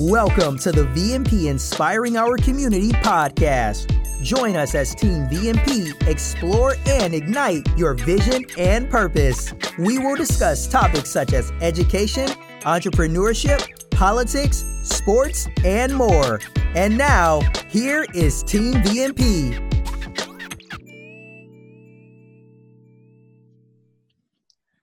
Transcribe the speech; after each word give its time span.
Welcome 0.00 0.58
to 0.60 0.72
the 0.72 0.84
VMP 0.84 1.50
Inspiring 1.50 2.16
Our 2.16 2.38
Community 2.38 2.88
podcast. 2.88 3.84
Join 4.22 4.56
us 4.56 4.74
as 4.74 4.94
Team 4.94 5.26
VMP 5.26 6.08
explore 6.08 6.76
and 6.86 7.12
ignite 7.12 7.68
your 7.76 7.92
vision 7.92 8.46
and 8.56 8.88
purpose. 8.88 9.52
We 9.78 9.98
will 9.98 10.16
discuss 10.16 10.66
topics 10.66 11.10
such 11.10 11.34
as 11.34 11.50
education, 11.60 12.28
entrepreneurship, 12.60 13.90
politics, 13.90 14.64
sports, 14.84 15.48
and 15.66 15.94
more. 15.94 16.40
And 16.74 16.96
now, 16.96 17.42
here 17.68 18.06
is 18.14 18.42
Team 18.42 18.76
VMP. 18.76 19.66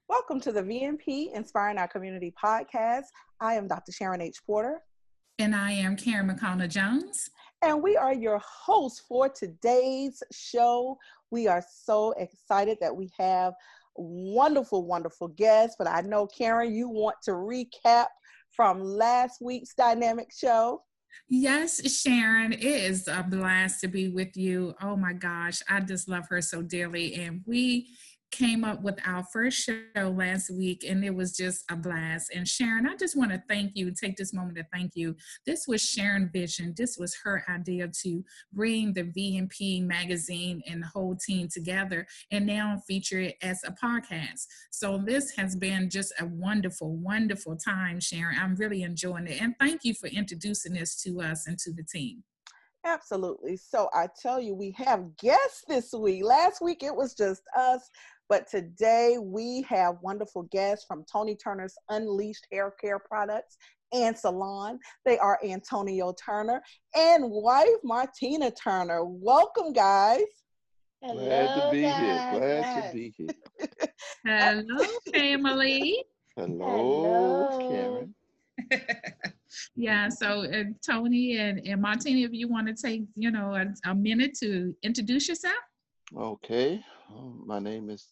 Welcome 0.08 0.40
to 0.42 0.52
the 0.52 0.62
VMP 0.62 1.34
Inspiring 1.34 1.78
Our 1.78 1.88
Community 1.88 2.32
podcast. 2.40 3.06
I 3.40 3.54
am 3.54 3.66
Dr. 3.66 3.90
Sharon 3.90 4.20
H. 4.20 4.46
Porter. 4.46 4.80
And 5.40 5.54
I 5.54 5.70
am 5.70 5.94
Karen 5.94 6.28
McConnell 6.28 6.68
Jones. 6.68 7.30
And 7.62 7.80
we 7.80 7.96
are 7.96 8.12
your 8.12 8.40
hosts 8.44 9.00
for 9.06 9.28
today's 9.28 10.20
show. 10.32 10.98
We 11.30 11.46
are 11.46 11.64
so 11.84 12.10
excited 12.18 12.78
that 12.80 12.96
we 12.96 13.12
have 13.16 13.54
wonderful, 13.94 14.84
wonderful 14.84 15.28
guests. 15.28 15.76
But 15.78 15.86
I 15.86 16.00
know, 16.00 16.26
Karen, 16.26 16.74
you 16.74 16.88
want 16.88 17.18
to 17.22 17.32
recap 17.32 18.06
from 18.50 18.82
last 18.82 19.40
week's 19.40 19.74
dynamic 19.74 20.32
show. 20.36 20.82
Yes, 21.28 21.88
Sharon, 22.00 22.52
it 22.52 22.64
is 22.64 23.06
a 23.06 23.22
blast 23.22 23.80
to 23.82 23.88
be 23.88 24.08
with 24.08 24.36
you. 24.36 24.74
Oh 24.82 24.96
my 24.96 25.12
gosh, 25.12 25.62
I 25.68 25.80
just 25.80 26.08
love 26.08 26.26
her 26.30 26.42
so 26.42 26.62
dearly. 26.62 27.14
And 27.14 27.42
we 27.46 27.90
came 28.30 28.64
up 28.64 28.82
with 28.82 28.98
our 29.06 29.24
first 29.32 29.58
show 29.58 30.08
last 30.10 30.50
week 30.50 30.84
and 30.86 31.04
it 31.04 31.14
was 31.14 31.36
just 31.36 31.64
a 31.70 31.76
blast. 31.76 32.30
And 32.34 32.46
Sharon, 32.46 32.86
I 32.86 32.96
just 32.96 33.16
want 33.16 33.30
to 33.32 33.42
thank 33.48 33.72
you, 33.74 33.90
take 33.92 34.16
this 34.16 34.32
moment 34.32 34.56
to 34.58 34.66
thank 34.72 34.92
you. 34.94 35.16
This 35.46 35.66
was 35.66 35.82
Sharon 35.82 36.30
Vision. 36.32 36.74
This 36.76 36.96
was 36.98 37.16
her 37.24 37.44
idea 37.48 37.88
to 38.02 38.24
bring 38.52 38.92
the 38.92 39.04
VMP 39.04 39.84
magazine 39.84 40.62
and 40.66 40.82
the 40.82 40.86
whole 40.86 41.16
team 41.16 41.48
together 41.48 42.06
and 42.30 42.46
now 42.46 42.82
feature 42.86 43.20
it 43.20 43.36
as 43.42 43.60
a 43.64 43.72
podcast. 43.72 44.46
So 44.70 44.98
this 44.98 45.32
has 45.36 45.56
been 45.56 45.88
just 45.90 46.12
a 46.20 46.26
wonderful, 46.26 46.96
wonderful 46.96 47.56
time, 47.56 48.00
Sharon. 48.00 48.36
I'm 48.38 48.56
really 48.56 48.82
enjoying 48.82 49.26
it. 49.26 49.40
And 49.40 49.54
thank 49.58 49.84
you 49.84 49.94
for 49.94 50.08
introducing 50.08 50.74
this 50.74 51.00
to 51.02 51.20
us 51.20 51.46
and 51.46 51.58
to 51.58 51.72
the 51.72 51.84
team. 51.84 52.22
Absolutely. 52.84 53.56
So 53.56 53.88
I 53.92 54.08
tell 54.20 54.40
you, 54.40 54.54
we 54.54 54.70
have 54.72 55.16
guests 55.16 55.64
this 55.68 55.92
week. 55.92 56.24
Last 56.24 56.62
week 56.62 56.82
it 56.82 56.94
was 56.94 57.14
just 57.14 57.42
us. 57.56 57.90
But 58.28 58.46
today 58.46 59.16
we 59.18 59.62
have 59.68 59.96
wonderful 60.02 60.42
guests 60.44 60.84
from 60.86 61.04
Tony 61.10 61.34
Turner's 61.34 61.74
Unleashed 61.88 62.46
Hair 62.52 62.74
Care 62.78 62.98
Products 62.98 63.56
and 63.92 64.16
Salon. 64.16 64.78
They 65.06 65.18
are 65.18 65.38
Antonio 65.42 66.14
Turner 66.22 66.62
and 66.94 67.24
wife 67.30 67.68
Martina 67.82 68.50
Turner. 68.50 69.02
Welcome, 69.04 69.72
guys. 69.72 70.24
Hello, 71.00 71.24
Glad 71.24 71.54
to 71.54 71.70
be 71.70 71.82
guys. 71.82 72.00
here. 72.00 72.40
Glad 72.40 72.90
to 72.90 72.94
be 72.94 73.14
here. 73.16 73.28
Hello, 74.26 74.84
family. 75.14 76.04
Hello, 76.36 77.48
Hello. 77.50 77.68
Karen. 77.70 78.14
yeah, 79.74 80.10
so 80.10 80.44
uh, 80.44 80.64
Tony 80.86 81.38
and, 81.38 81.66
and 81.66 81.80
Martina, 81.80 82.26
if 82.26 82.32
you 82.32 82.48
want 82.48 82.66
to 82.66 82.74
take, 82.74 83.04
you 83.14 83.30
know, 83.30 83.54
a, 83.54 83.90
a 83.90 83.94
minute 83.94 84.34
to 84.40 84.74
introduce 84.82 85.28
yourself. 85.28 85.56
Okay. 86.14 86.84
Um, 87.10 87.42
my 87.46 87.58
name 87.58 87.88
is 87.88 88.08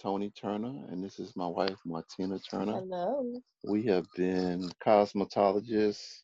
Tony 0.00 0.30
Turner, 0.30 0.86
and 0.88 1.04
this 1.04 1.18
is 1.18 1.36
my 1.36 1.46
wife, 1.46 1.76
Martina 1.84 2.38
Turner. 2.38 2.80
Hello. 2.80 3.34
We 3.64 3.82
have 3.84 4.06
been 4.16 4.70
cosmetologists 4.84 6.22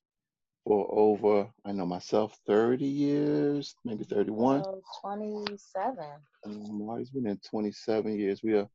for 0.65 0.87
over, 0.91 1.49
I 1.65 1.73
know 1.73 1.85
myself, 1.85 2.39
30 2.47 2.87
years, 2.87 3.75
maybe 3.85 4.05
31. 4.05 4.63
Oh, 4.67 4.83
27. 5.03 6.05
Um, 6.47 6.91
I've 6.91 7.13
been 7.13 7.27
in 7.27 7.39
27 7.49 8.19
years. 8.19 8.43
We 8.43 8.55
are 8.55 8.69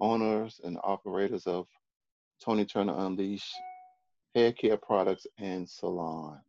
owners 0.00 0.60
and 0.62 0.78
operators 0.84 1.46
of 1.46 1.66
Tony 2.44 2.66
Turner 2.66 2.94
Unleashed 2.98 3.54
Hair 4.34 4.52
Care 4.52 4.76
Products 4.76 5.26
and 5.38 5.68
Salon. 5.68 6.40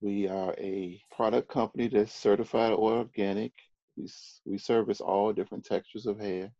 We 0.00 0.28
are 0.28 0.54
a 0.58 1.00
product 1.10 1.48
company 1.48 1.88
that's 1.88 2.14
certified 2.14 2.72
organic 2.72 3.52
we, 4.02 4.52
we 4.52 4.58
service 4.58 5.00
all 5.00 5.32
different 5.32 5.64
textures 5.64 6.06
of 6.06 6.20
hair. 6.20 6.50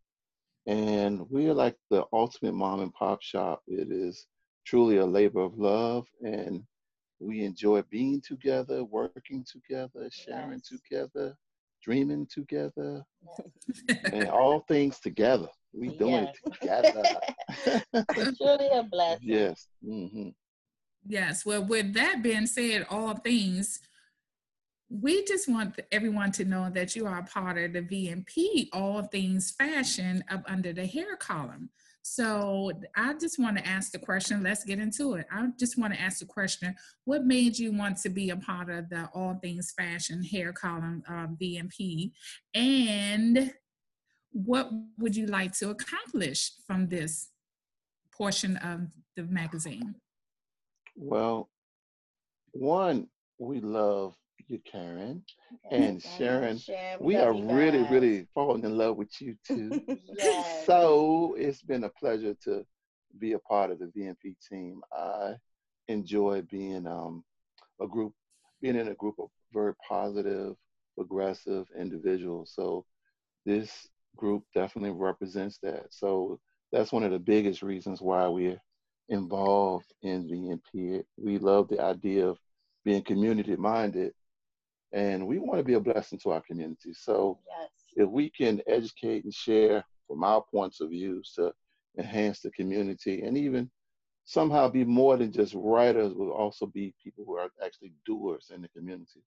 And 0.66 1.28
we 1.28 1.48
are 1.48 1.54
like 1.54 1.76
the 1.90 2.04
ultimate 2.12 2.54
mom 2.54 2.80
and 2.80 2.94
pop 2.94 3.20
shop. 3.22 3.62
It 3.66 3.90
is 3.90 4.26
truly 4.64 4.98
a 4.98 5.06
labor 5.06 5.40
of 5.40 5.58
love. 5.58 6.06
And 6.22 6.62
we 7.18 7.44
enjoy 7.44 7.82
being 7.90 8.20
together, 8.20 8.84
working 8.84 9.44
together, 9.50 10.08
sharing 10.10 10.60
yes. 10.60 10.68
together, 10.68 11.36
dreaming 11.82 12.26
together, 12.32 13.04
and 14.12 14.28
all 14.28 14.60
things 14.68 15.00
together. 15.00 15.48
We 15.72 15.88
doing 15.88 16.24
yes. 16.24 16.36
it 16.44 16.60
together. 16.60 17.02
It's 18.16 18.38
truly 18.38 18.68
a 18.72 18.82
blessing. 18.82 19.28
Yes. 19.28 19.68
Mm-hmm. 19.84 20.28
Yes. 21.06 21.44
Well, 21.44 21.64
with 21.64 21.94
that 21.94 22.22
being 22.22 22.46
said, 22.46 22.86
all 22.90 23.14
things 23.16 23.80
we 25.00 25.24
just 25.24 25.48
want 25.48 25.80
everyone 25.90 26.32
to 26.32 26.44
know 26.44 26.68
that 26.70 26.94
you 26.94 27.06
are 27.06 27.20
a 27.20 27.24
part 27.24 27.56
of 27.56 27.72
the 27.72 27.80
VMP, 27.80 28.68
all 28.72 29.02
things 29.02 29.52
fashion, 29.52 30.22
up 30.30 30.42
under 30.46 30.72
the 30.72 30.84
hair 30.84 31.16
column. 31.16 31.70
So 32.02 32.72
I 32.96 33.14
just 33.14 33.38
want 33.38 33.56
to 33.56 33.66
ask 33.66 33.92
the 33.92 33.98
question. 33.98 34.42
Let's 34.42 34.64
get 34.64 34.80
into 34.80 35.14
it. 35.14 35.26
I 35.32 35.46
just 35.58 35.78
want 35.78 35.94
to 35.94 36.00
ask 36.00 36.18
the 36.18 36.26
question: 36.26 36.74
What 37.04 37.24
made 37.24 37.58
you 37.58 37.72
want 37.72 37.96
to 37.98 38.10
be 38.10 38.30
a 38.30 38.36
part 38.36 38.68
of 38.68 38.90
the 38.90 39.08
all 39.14 39.38
things 39.40 39.72
fashion 39.78 40.22
hair 40.22 40.52
column 40.52 41.02
um, 41.08 41.16
of 41.16 41.30
VMP, 41.38 42.10
and 42.54 43.52
what 44.32 44.70
would 44.98 45.16
you 45.16 45.26
like 45.26 45.52
to 45.58 45.70
accomplish 45.70 46.52
from 46.66 46.88
this 46.88 47.28
portion 48.10 48.56
of 48.58 48.88
the 49.16 49.22
magazine? 49.22 49.94
Well, 50.96 51.48
one, 52.52 53.08
we 53.38 53.60
love 53.60 54.16
you, 54.52 54.60
Karen. 54.70 55.22
And 55.70 56.00
Sharon, 56.02 56.58
Sharon 56.58 56.98
we 57.00 57.16
are 57.16 57.32
really, 57.32 57.82
really 57.90 58.26
falling 58.34 58.64
in 58.64 58.76
love 58.76 58.96
with 58.96 59.10
you 59.20 59.36
too. 59.46 59.82
yes. 60.18 60.64
So 60.66 61.34
it's 61.38 61.62
been 61.62 61.84
a 61.84 61.88
pleasure 61.88 62.36
to 62.44 62.64
be 63.18 63.32
a 63.32 63.38
part 63.40 63.70
of 63.70 63.78
the 63.80 63.86
VMP 63.86 64.36
team. 64.48 64.80
I 64.96 65.34
enjoy 65.88 66.42
being 66.42 66.86
um, 66.86 67.24
a 67.80 67.86
group, 67.88 68.12
being 68.60 68.76
in 68.76 68.88
a 68.88 68.94
group 68.94 69.16
of 69.18 69.28
very 69.52 69.74
positive, 69.88 70.54
progressive 70.96 71.66
individuals. 71.78 72.52
So 72.54 72.84
this 73.44 73.88
group 74.16 74.44
definitely 74.54 74.92
represents 74.92 75.58
that. 75.62 75.86
So 75.90 76.38
that's 76.70 76.92
one 76.92 77.02
of 77.02 77.10
the 77.10 77.18
biggest 77.18 77.62
reasons 77.62 78.00
why 78.00 78.28
we're 78.28 78.60
involved 79.08 79.92
in 80.02 80.28
VMP. 80.28 81.02
We 81.16 81.38
love 81.38 81.68
the 81.68 81.80
idea 81.80 82.28
of 82.28 82.38
being 82.84 83.02
community 83.02 83.56
minded 83.56 84.12
and 84.92 85.26
we 85.26 85.38
want 85.38 85.58
to 85.58 85.64
be 85.64 85.74
a 85.74 85.80
blessing 85.80 86.18
to 86.20 86.30
our 86.30 86.42
community. 86.42 86.92
So 86.92 87.38
yes. 87.48 87.70
if 87.96 88.08
we 88.08 88.30
can 88.30 88.60
educate 88.66 89.24
and 89.24 89.32
share 89.32 89.84
from 90.06 90.22
our 90.24 90.42
points 90.50 90.80
of 90.80 90.90
views 90.90 91.32
to 91.36 91.52
enhance 91.98 92.40
the 92.40 92.50
community 92.50 93.22
and 93.22 93.36
even 93.36 93.70
somehow 94.24 94.68
be 94.68 94.84
more 94.84 95.16
than 95.16 95.32
just 95.32 95.54
writers, 95.54 96.12
we'll 96.14 96.32
also 96.32 96.66
be 96.66 96.94
people 97.02 97.24
who 97.24 97.36
are 97.36 97.50
actually 97.64 97.92
doers 98.06 98.50
in 98.54 98.62
the 98.62 98.68
community. 98.68 99.22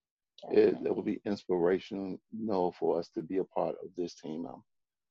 It, 0.51 0.77
it 0.85 0.95
will 0.95 1.03
be 1.03 1.21
inspirational 1.25 2.19
you 2.31 2.45
know, 2.45 2.71
for 2.77 2.99
us 2.99 3.09
to 3.15 3.21
be 3.21 3.37
a 3.37 3.43
part 3.43 3.75
of 3.83 3.89
this 3.97 4.15
team. 4.15 4.45
Um, 4.45 4.63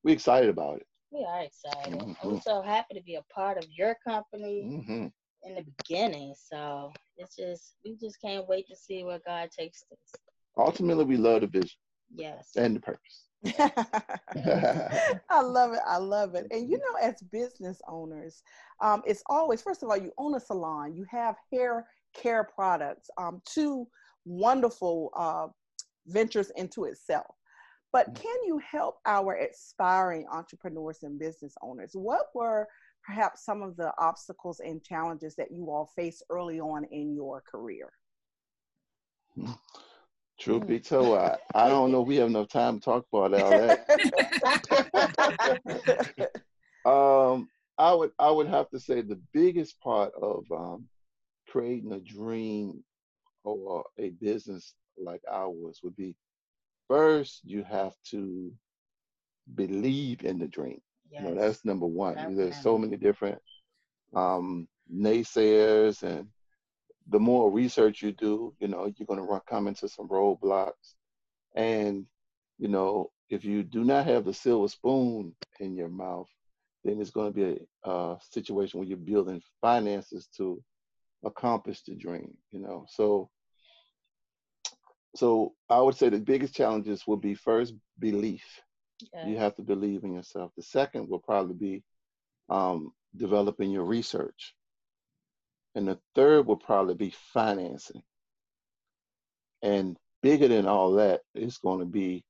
we're 0.04 0.14
excited 0.14 0.48
about 0.48 0.76
it. 0.76 0.86
We 1.10 1.24
are 1.24 1.42
excited. 1.42 1.98
Mm-hmm. 1.98 2.28
I'm 2.28 2.40
so 2.40 2.60
happy 2.62 2.94
to 2.94 3.02
be 3.02 3.16
a 3.16 3.22
part 3.34 3.58
of 3.58 3.64
your 3.76 3.96
company 4.06 4.64
mm-hmm. 4.64 5.06
in 5.48 5.54
the 5.54 5.64
beginning. 5.78 6.34
So 6.36 6.92
it's 7.16 7.36
just 7.36 7.76
we 7.84 7.96
just 7.96 8.20
can't 8.20 8.46
wait 8.48 8.66
to 8.68 8.76
see 8.76 9.02
where 9.04 9.20
God 9.26 9.50
takes 9.56 9.82
us 9.92 10.20
ultimately 10.56 11.04
we 11.04 11.16
love 11.16 11.40
the 11.40 11.46
vision 11.46 11.78
yes. 12.14 12.50
and 12.56 12.76
the 12.76 12.80
purpose. 12.80 13.24
I 15.28 15.42
love 15.42 15.74
it. 15.74 15.80
I 15.86 15.98
love 15.98 16.34
it. 16.34 16.46
And 16.50 16.70
you 16.70 16.78
know 16.78 16.98
as 17.02 17.20
business 17.30 17.80
owners 17.88 18.42
um, 18.80 19.02
it's 19.06 19.22
always 19.26 19.60
first 19.60 19.82
of 19.82 19.90
all 19.90 19.96
you 19.96 20.12
own 20.18 20.34
a 20.34 20.40
salon. 20.40 20.94
You 20.94 21.04
have 21.10 21.36
hair 21.52 21.86
care 22.14 22.44
products 22.44 23.10
um, 23.18 23.42
two 23.44 23.86
wonderful 24.24 25.10
uh, 25.16 25.48
ventures 26.06 26.50
into 26.56 26.84
itself. 26.84 27.34
But 27.92 28.12
mm. 28.12 28.22
can 28.22 28.36
you 28.46 28.58
help 28.58 28.96
our 29.06 29.34
aspiring 29.34 30.26
entrepreneurs 30.32 31.02
and 31.02 31.18
business 31.18 31.54
owners? 31.62 31.90
What 31.94 32.26
were 32.34 32.66
perhaps 33.04 33.44
some 33.44 33.62
of 33.62 33.76
the 33.76 33.92
obstacles 33.98 34.60
and 34.60 34.82
challenges 34.82 35.36
that 35.36 35.52
you 35.52 35.70
all 35.70 35.90
faced 35.94 36.24
early 36.30 36.60
on 36.60 36.84
in 36.90 37.14
your 37.14 37.42
career? 37.42 37.90
Hmm. 39.34 39.52
Truth 40.38 40.66
be 40.66 40.80
told, 40.80 41.18
I, 41.18 41.38
I 41.54 41.68
don't 41.68 41.92
know 41.92 42.02
we 42.02 42.16
have 42.16 42.28
enough 42.28 42.48
time 42.48 42.80
to 42.80 42.84
talk 42.84 43.06
about 43.12 43.40
all 43.40 43.50
that. 43.50 43.80
um, 46.84 47.48
I 47.78 47.94
would 47.94 48.10
I 48.18 48.30
would 48.30 48.48
have 48.48 48.68
to 48.70 48.80
say 48.80 49.00
the 49.00 49.20
biggest 49.32 49.80
part 49.80 50.12
of 50.20 50.44
um, 50.50 50.88
creating 51.48 51.92
a 51.92 52.00
dream 52.00 52.82
or 53.44 53.84
a 53.98 54.10
business 54.10 54.74
like 54.98 55.22
ours 55.30 55.80
would 55.82 55.96
be 55.96 56.16
first 56.88 57.40
you 57.44 57.62
have 57.64 57.94
to 58.10 58.52
believe 59.54 60.24
in 60.24 60.38
the 60.38 60.48
dream. 60.48 60.80
Yes. 61.10 61.22
You 61.22 61.28
know, 61.28 61.40
that's 61.40 61.64
number 61.64 61.86
one. 61.86 62.36
There's 62.36 62.60
so 62.62 62.78
many 62.78 62.96
different 62.96 63.40
um, 64.14 64.66
naysayers, 64.92 66.02
and 66.02 66.28
the 67.08 67.20
more 67.20 67.50
research 67.50 68.02
you 68.02 68.12
do, 68.12 68.54
you 68.60 68.68
know, 68.68 68.92
you're 68.96 69.06
going 69.06 69.18
to 69.18 69.24
run, 69.24 69.40
come 69.48 69.66
into 69.68 69.88
some 69.88 70.08
roadblocks. 70.08 70.94
And, 71.54 72.06
you 72.58 72.68
know, 72.68 73.10
if 73.30 73.44
you 73.44 73.62
do 73.62 73.84
not 73.84 74.06
have 74.06 74.24
the 74.24 74.34
silver 74.34 74.68
spoon 74.68 75.34
in 75.60 75.76
your 75.76 75.88
mouth, 75.88 76.28
then 76.84 77.00
it's 77.00 77.10
going 77.10 77.32
to 77.32 77.34
be 77.34 77.66
a, 77.84 77.90
a 77.90 78.18
situation 78.30 78.78
where 78.78 78.88
you're 78.88 78.98
building 78.98 79.42
finances 79.60 80.28
to 80.36 80.62
accomplish 81.24 81.82
the 81.82 81.94
dream, 81.94 82.34
you 82.50 82.60
know. 82.60 82.86
So, 82.88 83.30
so 85.16 85.54
I 85.70 85.80
would 85.80 85.96
say 85.96 86.08
the 86.08 86.18
biggest 86.18 86.54
challenges 86.54 87.06
will 87.06 87.16
be 87.16 87.34
first 87.34 87.74
belief. 87.98 88.44
You 89.26 89.36
have 89.38 89.54
to 89.56 89.62
believe 89.62 90.04
in 90.04 90.14
yourself. 90.14 90.52
The 90.56 90.62
second 90.62 91.08
will 91.08 91.18
probably 91.20 91.54
be 91.54 91.82
um, 92.48 92.92
developing 93.16 93.70
your 93.70 93.84
research. 93.84 94.54
And 95.74 95.88
the 95.88 95.98
third 96.14 96.46
will 96.46 96.56
probably 96.56 96.94
be 96.94 97.14
financing. 97.32 98.02
And 99.62 99.96
bigger 100.22 100.48
than 100.48 100.66
all 100.66 100.92
that 100.92 101.22
is 101.34 101.58
going 101.58 101.80
to 101.80 101.86
be 101.86 102.24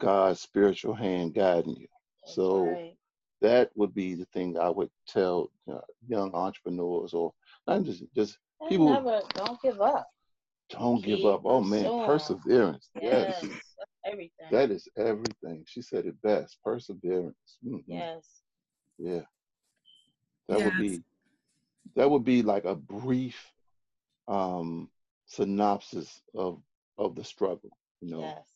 God's 0.00 0.40
spiritual 0.40 0.94
hand 0.94 1.34
guiding 1.34 1.76
you. 1.76 1.86
That's 2.22 2.34
so 2.34 2.66
right. 2.66 2.94
that 3.42 3.70
would 3.74 3.94
be 3.94 4.14
the 4.14 4.26
thing 4.26 4.58
I 4.58 4.70
would 4.70 4.90
tell 5.08 5.50
uh, 5.70 5.78
young 6.06 6.34
entrepreneurs 6.34 7.14
or 7.14 7.32
not 7.66 7.84
just 7.84 8.04
just 8.14 8.38
people. 8.68 8.90
Never, 8.90 9.20
don't 9.34 9.60
give 9.62 9.80
up. 9.80 10.06
Don't 10.70 11.02
Keep 11.02 11.18
give 11.18 11.26
up. 11.26 11.42
Oh 11.44 11.60
man, 11.60 12.06
perseverance. 12.06 12.90
Yes. 13.00 13.38
yes. 13.42 13.52
Everything. 14.04 14.46
That 14.50 14.70
is 14.70 14.88
everything. 14.96 15.64
She 15.66 15.82
said 15.82 16.06
it 16.06 16.20
best. 16.22 16.58
Perseverance. 16.64 17.58
Mm-hmm. 17.64 17.78
Yes. 17.86 18.24
Yeah. 18.98 19.22
That 20.48 20.58
yes. 20.58 20.64
would 20.64 20.78
be 20.78 21.02
that 21.94 22.10
would 22.10 22.24
be 22.24 22.42
like 22.42 22.64
a 22.64 22.74
brief 22.74 23.52
um 24.28 24.88
synopsis 25.26 26.20
of 26.34 26.60
of 26.98 27.14
the 27.14 27.24
struggle, 27.24 27.70
you 28.00 28.10
know. 28.10 28.20
Yes. 28.20 28.48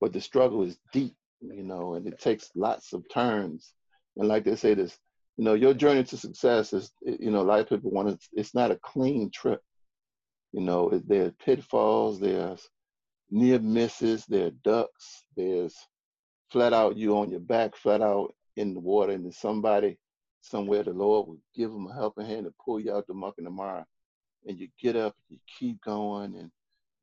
But 0.00 0.12
the 0.12 0.20
struggle 0.20 0.62
is 0.62 0.78
deep, 0.92 1.14
you 1.40 1.62
know, 1.62 1.94
and 1.94 2.06
it 2.06 2.18
takes 2.18 2.50
lots 2.54 2.92
of 2.92 3.04
turns. 3.12 3.72
And 4.16 4.28
like 4.28 4.44
they 4.44 4.56
say 4.56 4.74
this, 4.74 4.98
you 5.36 5.44
know, 5.44 5.54
your 5.54 5.74
journey 5.74 6.04
to 6.04 6.16
success 6.16 6.72
is, 6.72 6.90
you 7.02 7.30
know, 7.30 7.40
a 7.40 7.42
lot 7.42 7.60
of 7.60 7.68
people 7.68 7.90
want 7.90 8.08
to, 8.08 8.28
it's 8.32 8.54
not 8.54 8.70
a 8.70 8.78
clean 8.82 9.30
trip. 9.30 9.60
You 10.52 10.60
know, 10.60 10.90
there 11.06 11.26
are 11.26 11.34
pitfalls, 11.44 12.20
there's 12.20 12.68
near 13.30 13.58
misses, 13.58 14.26
there 14.26 14.48
are 14.48 14.50
ducks, 14.62 15.24
there's 15.36 15.74
flat 16.50 16.72
out 16.72 16.96
you 16.96 17.16
on 17.16 17.30
your 17.30 17.40
back, 17.40 17.76
flat 17.76 18.02
out 18.02 18.34
in 18.56 18.74
the 18.74 18.80
water, 18.80 19.12
and 19.12 19.24
then 19.24 19.32
somebody 19.32 19.98
somewhere 20.42 20.82
the 20.82 20.92
Lord 20.92 21.28
will 21.28 21.38
give 21.54 21.70
them 21.70 21.86
a 21.86 21.94
helping 21.94 22.26
hand 22.26 22.44
to 22.44 22.52
pull 22.64 22.78
you 22.78 22.92
out 22.94 23.06
the 23.06 23.14
muck 23.14 23.34
and 23.38 23.46
the 23.46 23.50
mire. 23.50 23.86
And 24.46 24.58
you 24.58 24.68
get 24.80 24.96
up, 24.96 25.14
you 25.28 25.38
keep 25.58 25.80
going, 25.82 26.34
and 26.36 26.50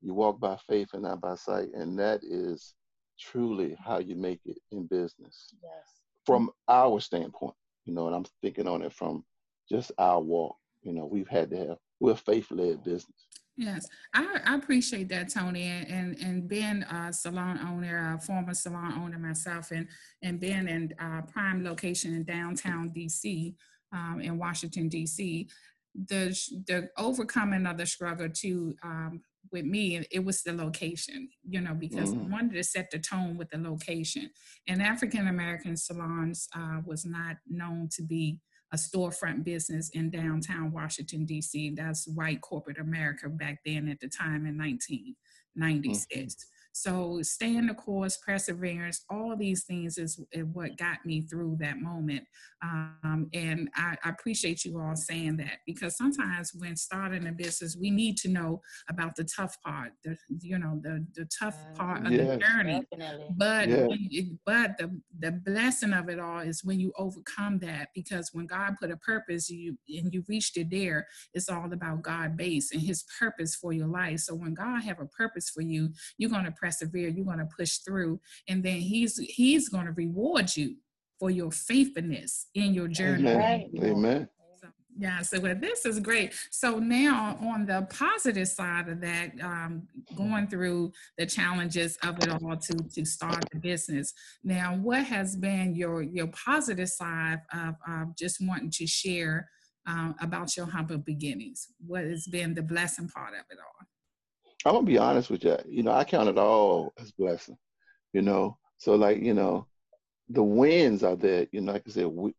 you 0.01 0.13
walk 0.13 0.39
by 0.39 0.57
faith 0.67 0.89
and 0.93 1.03
not 1.03 1.21
by 1.21 1.35
sight. 1.35 1.69
And 1.73 1.97
that 1.99 2.21
is 2.23 2.75
truly 3.19 3.75
how 3.83 3.99
you 3.99 4.15
make 4.15 4.41
it 4.45 4.57
in 4.71 4.85
business. 4.87 5.53
Yes. 5.63 6.01
From 6.25 6.51
our 6.67 6.99
standpoint, 6.99 7.55
you 7.85 7.93
know, 7.93 8.07
and 8.07 8.15
I'm 8.15 8.25
thinking 8.41 8.67
on 8.67 8.81
it 8.81 8.93
from 8.93 9.23
just 9.69 9.91
our 9.97 10.19
walk. 10.21 10.57
You 10.81 10.93
know, 10.93 11.05
we've 11.05 11.27
had 11.27 11.49
to 11.51 11.57
have, 11.57 11.77
we're 11.99 12.11
a 12.11 12.17
faith 12.17 12.51
led 12.51 12.83
business. 12.83 13.27
Yes, 13.59 13.89
I, 14.13 14.39
I, 14.45 14.55
appreciate 14.55 15.09
that, 15.09 15.33
Tony, 15.33 15.63
and 15.63 16.17
and 16.21 16.47
being 16.47 16.81
a 16.83 17.11
salon 17.11 17.59
owner, 17.67 18.15
a 18.15 18.21
former 18.21 18.53
salon 18.53 18.93
owner 18.93 19.19
myself, 19.19 19.71
and 19.71 19.85
and 20.21 20.39
being 20.39 20.69
in 20.69 20.93
a 20.97 21.23
prime 21.23 21.61
location 21.65 22.13
in 22.13 22.23
downtown 22.23 22.89
DC, 22.95 23.53
um, 23.91 24.21
in 24.21 24.37
Washington 24.37 24.87
D.C. 24.87 25.49
The 26.07 26.29
the 26.67 26.89
overcoming 26.97 27.65
of 27.65 27.77
the 27.77 27.85
struggle 27.85 28.29
to 28.29 28.75
um, 28.81 29.21
with 29.51 29.65
me, 29.65 30.05
it 30.09 30.23
was 30.23 30.41
the 30.41 30.53
location, 30.53 31.27
you 31.43 31.59
know, 31.59 31.73
because 31.73 32.11
mm-hmm. 32.13 32.33
I 32.33 32.37
wanted 32.37 32.53
to 32.53 32.63
set 32.63 32.91
the 32.91 32.99
tone 32.99 33.35
with 33.35 33.49
the 33.49 33.57
location. 33.57 34.29
And 34.69 34.81
African 34.81 35.27
American 35.27 35.75
salons 35.75 36.47
uh, 36.55 36.79
was 36.85 37.05
not 37.05 37.35
known 37.45 37.89
to 37.97 38.03
be 38.03 38.39
a 38.71 38.77
storefront 38.77 39.43
business 39.43 39.89
in 39.89 40.09
downtown 40.09 40.71
Washington, 40.71 41.25
D.C. 41.25 41.73
That's 41.75 42.07
white 42.07 42.41
corporate 42.41 42.79
America 42.79 43.27
back 43.29 43.59
then 43.65 43.87
at 43.87 43.99
the 43.99 44.07
time 44.07 44.45
in 44.45 44.57
1996. 44.57 46.35
Mm-hmm. 46.35 46.58
So 46.71 47.21
staying 47.21 47.67
the 47.67 47.73
course, 47.73 48.17
perseverance, 48.17 49.03
all 49.09 49.35
these 49.35 49.63
things 49.63 49.97
is, 49.97 50.19
is 50.31 50.45
what 50.53 50.77
got 50.77 51.05
me 51.05 51.21
through 51.21 51.57
that 51.59 51.79
moment. 51.79 52.23
Um, 52.61 53.29
and 53.33 53.69
I, 53.75 53.95
I, 54.03 54.09
appreciate 54.09 54.65
you 54.65 54.79
all 54.79 54.95
saying 54.95 55.37
that 55.37 55.59
because 55.65 55.95
sometimes 55.95 56.51
when 56.53 56.75
starting 56.75 57.25
a 57.27 57.31
business, 57.31 57.77
we 57.79 57.89
need 57.89 58.17
to 58.17 58.27
know 58.27 58.61
about 58.89 59.15
the 59.15 59.23
tough 59.23 59.55
part, 59.65 59.91
the 60.03 60.17
you 60.41 60.59
know 60.59 60.77
the 60.83 61.05
the 61.15 61.25
tough 61.39 61.55
part 61.75 62.05
of 62.05 62.11
yes. 62.11 62.27
the 62.27 62.37
journey. 62.37 62.81
Definitely. 62.91 63.27
But 63.37 63.69
yeah. 63.69 64.23
but 64.45 64.77
the 64.77 64.99
the 65.19 65.31
blessing 65.31 65.93
of 65.93 66.09
it 66.09 66.19
all 66.19 66.39
is 66.39 66.65
when 66.65 66.81
you 66.81 66.91
overcome 66.97 67.59
that 67.59 67.89
because 67.95 68.31
when 68.33 68.45
God 68.45 68.75
put 68.79 68.91
a 68.91 68.97
purpose, 68.97 69.49
you 69.49 69.77
and 69.87 70.13
you 70.13 70.25
reached 70.27 70.57
it 70.57 70.69
there, 70.69 71.07
it's 71.33 71.47
all 71.47 71.71
about 71.71 72.01
God 72.01 72.35
base 72.35 72.73
and 72.73 72.81
His 72.81 73.05
purpose 73.17 73.55
for 73.55 73.71
your 73.71 73.87
life. 73.87 74.19
So 74.19 74.35
when 74.35 74.53
God 74.53 74.81
have 74.83 74.99
a 74.99 75.05
purpose 75.05 75.49
for 75.49 75.61
you, 75.61 75.93
you're 76.17 76.29
gonna 76.29 76.51
persevere, 76.61 77.09
you're 77.09 77.25
going 77.25 77.39
to 77.39 77.49
push 77.57 77.77
through, 77.77 78.19
and 78.47 78.63
then 78.63 78.77
he's 78.77 79.17
he's 79.17 79.69
going 79.69 79.85
to 79.85 79.91
reward 79.93 80.55
you 80.55 80.75
for 81.19 81.29
your 81.29 81.51
faithfulness 81.51 82.47
in 82.55 82.73
your 82.73 82.87
journey. 82.87 83.29
Amen. 83.29 83.69
Amen. 83.83 84.29
yeah, 84.97 85.21
so 85.21 85.39
well, 85.39 85.55
this 85.55 85.85
is 85.85 85.99
great. 85.99 86.33
So 86.49 86.79
now, 86.79 87.37
on 87.41 87.65
the 87.65 87.87
positive 87.89 88.47
side 88.47 88.87
of 88.89 89.01
that, 89.01 89.31
um, 89.41 89.87
going 90.15 90.47
through 90.47 90.93
the 91.17 91.25
challenges 91.25 91.97
of 92.03 92.17
it 92.19 92.29
all 92.29 92.55
to 92.55 92.73
to 92.95 93.05
start 93.05 93.43
the 93.51 93.59
business. 93.59 94.13
Now, 94.43 94.75
what 94.75 95.03
has 95.03 95.35
been 95.35 95.75
your 95.75 96.01
your 96.01 96.27
positive 96.27 96.89
side 96.89 97.39
of, 97.53 97.75
of 97.87 98.15
just 98.17 98.37
wanting 98.41 98.71
to 98.71 98.87
share 98.87 99.49
um, 99.87 100.15
about 100.21 100.55
your 100.55 100.65
humble 100.65 100.97
beginnings? 100.97 101.67
What 101.85 102.03
has 102.03 102.27
been 102.27 102.53
the 102.53 102.63
blessing 102.63 103.09
part 103.09 103.33
of 103.33 103.45
it 103.49 103.57
all? 103.57 103.87
I'm 104.65 104.73
gonna 104.73 104.85
be 104.85 104.97
honest 104.97 105.29
with 105.29 105.43
you. 105.43 105.57
You 105.67 105.83
know, 105.83 105.91
I 105.91 106.03
count 106.03 106.29
it 106.29 106.37
all 106.37 106.93
as 106.99 107.11
blessing. 107.11 107.57
You 108.13 108.21
know, 108.21 108.57
so 108.77 108.95
like 108.95 109.21
you 109.21 109.33
know, 109.33 109.67
the 110.29 110.43
wins 110.43 111.03
are 111.03 111.15
there. 111.15 111.47
You 111.51 111.61
know, 111.61 111.73
like 111.73 111.83
I 111.87 111.91
said, 111.91 112.07
we 112.07 112.33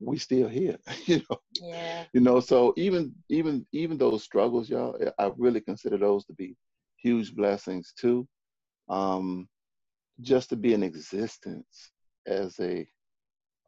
we 0.00 0.18
still 0.18 0.48
here. 0.48 0.78
you 1.06 1.22
know. 1.28 1.38
Yeah. 1.60 2.04
You 2.12 2.20
know, 2.20 2.40
so 2.40 2.74
even 2.76 3.14
even 3.28 3.66
even 3.72 3.98
those 3.98 4.22
struggles, 4.22 4.68
y'all, 4.68 4.98
I 5.18 5.30
really 5.36 5.60
consider 5.60 5.96
those 5.96 6.24
to 6.26 6.32
be 6.34 6.56
huge 6.96 7.34
blessings 7.34 7.92
too. 7.98 8.26
Um, 8.88 9.48
just 10.20 10.50
to 10.50 10.56
be 10.56 10.74
in 10.74 10.82
existence 10.82 11.90
as 12.26 12.58
a 12.60 12.86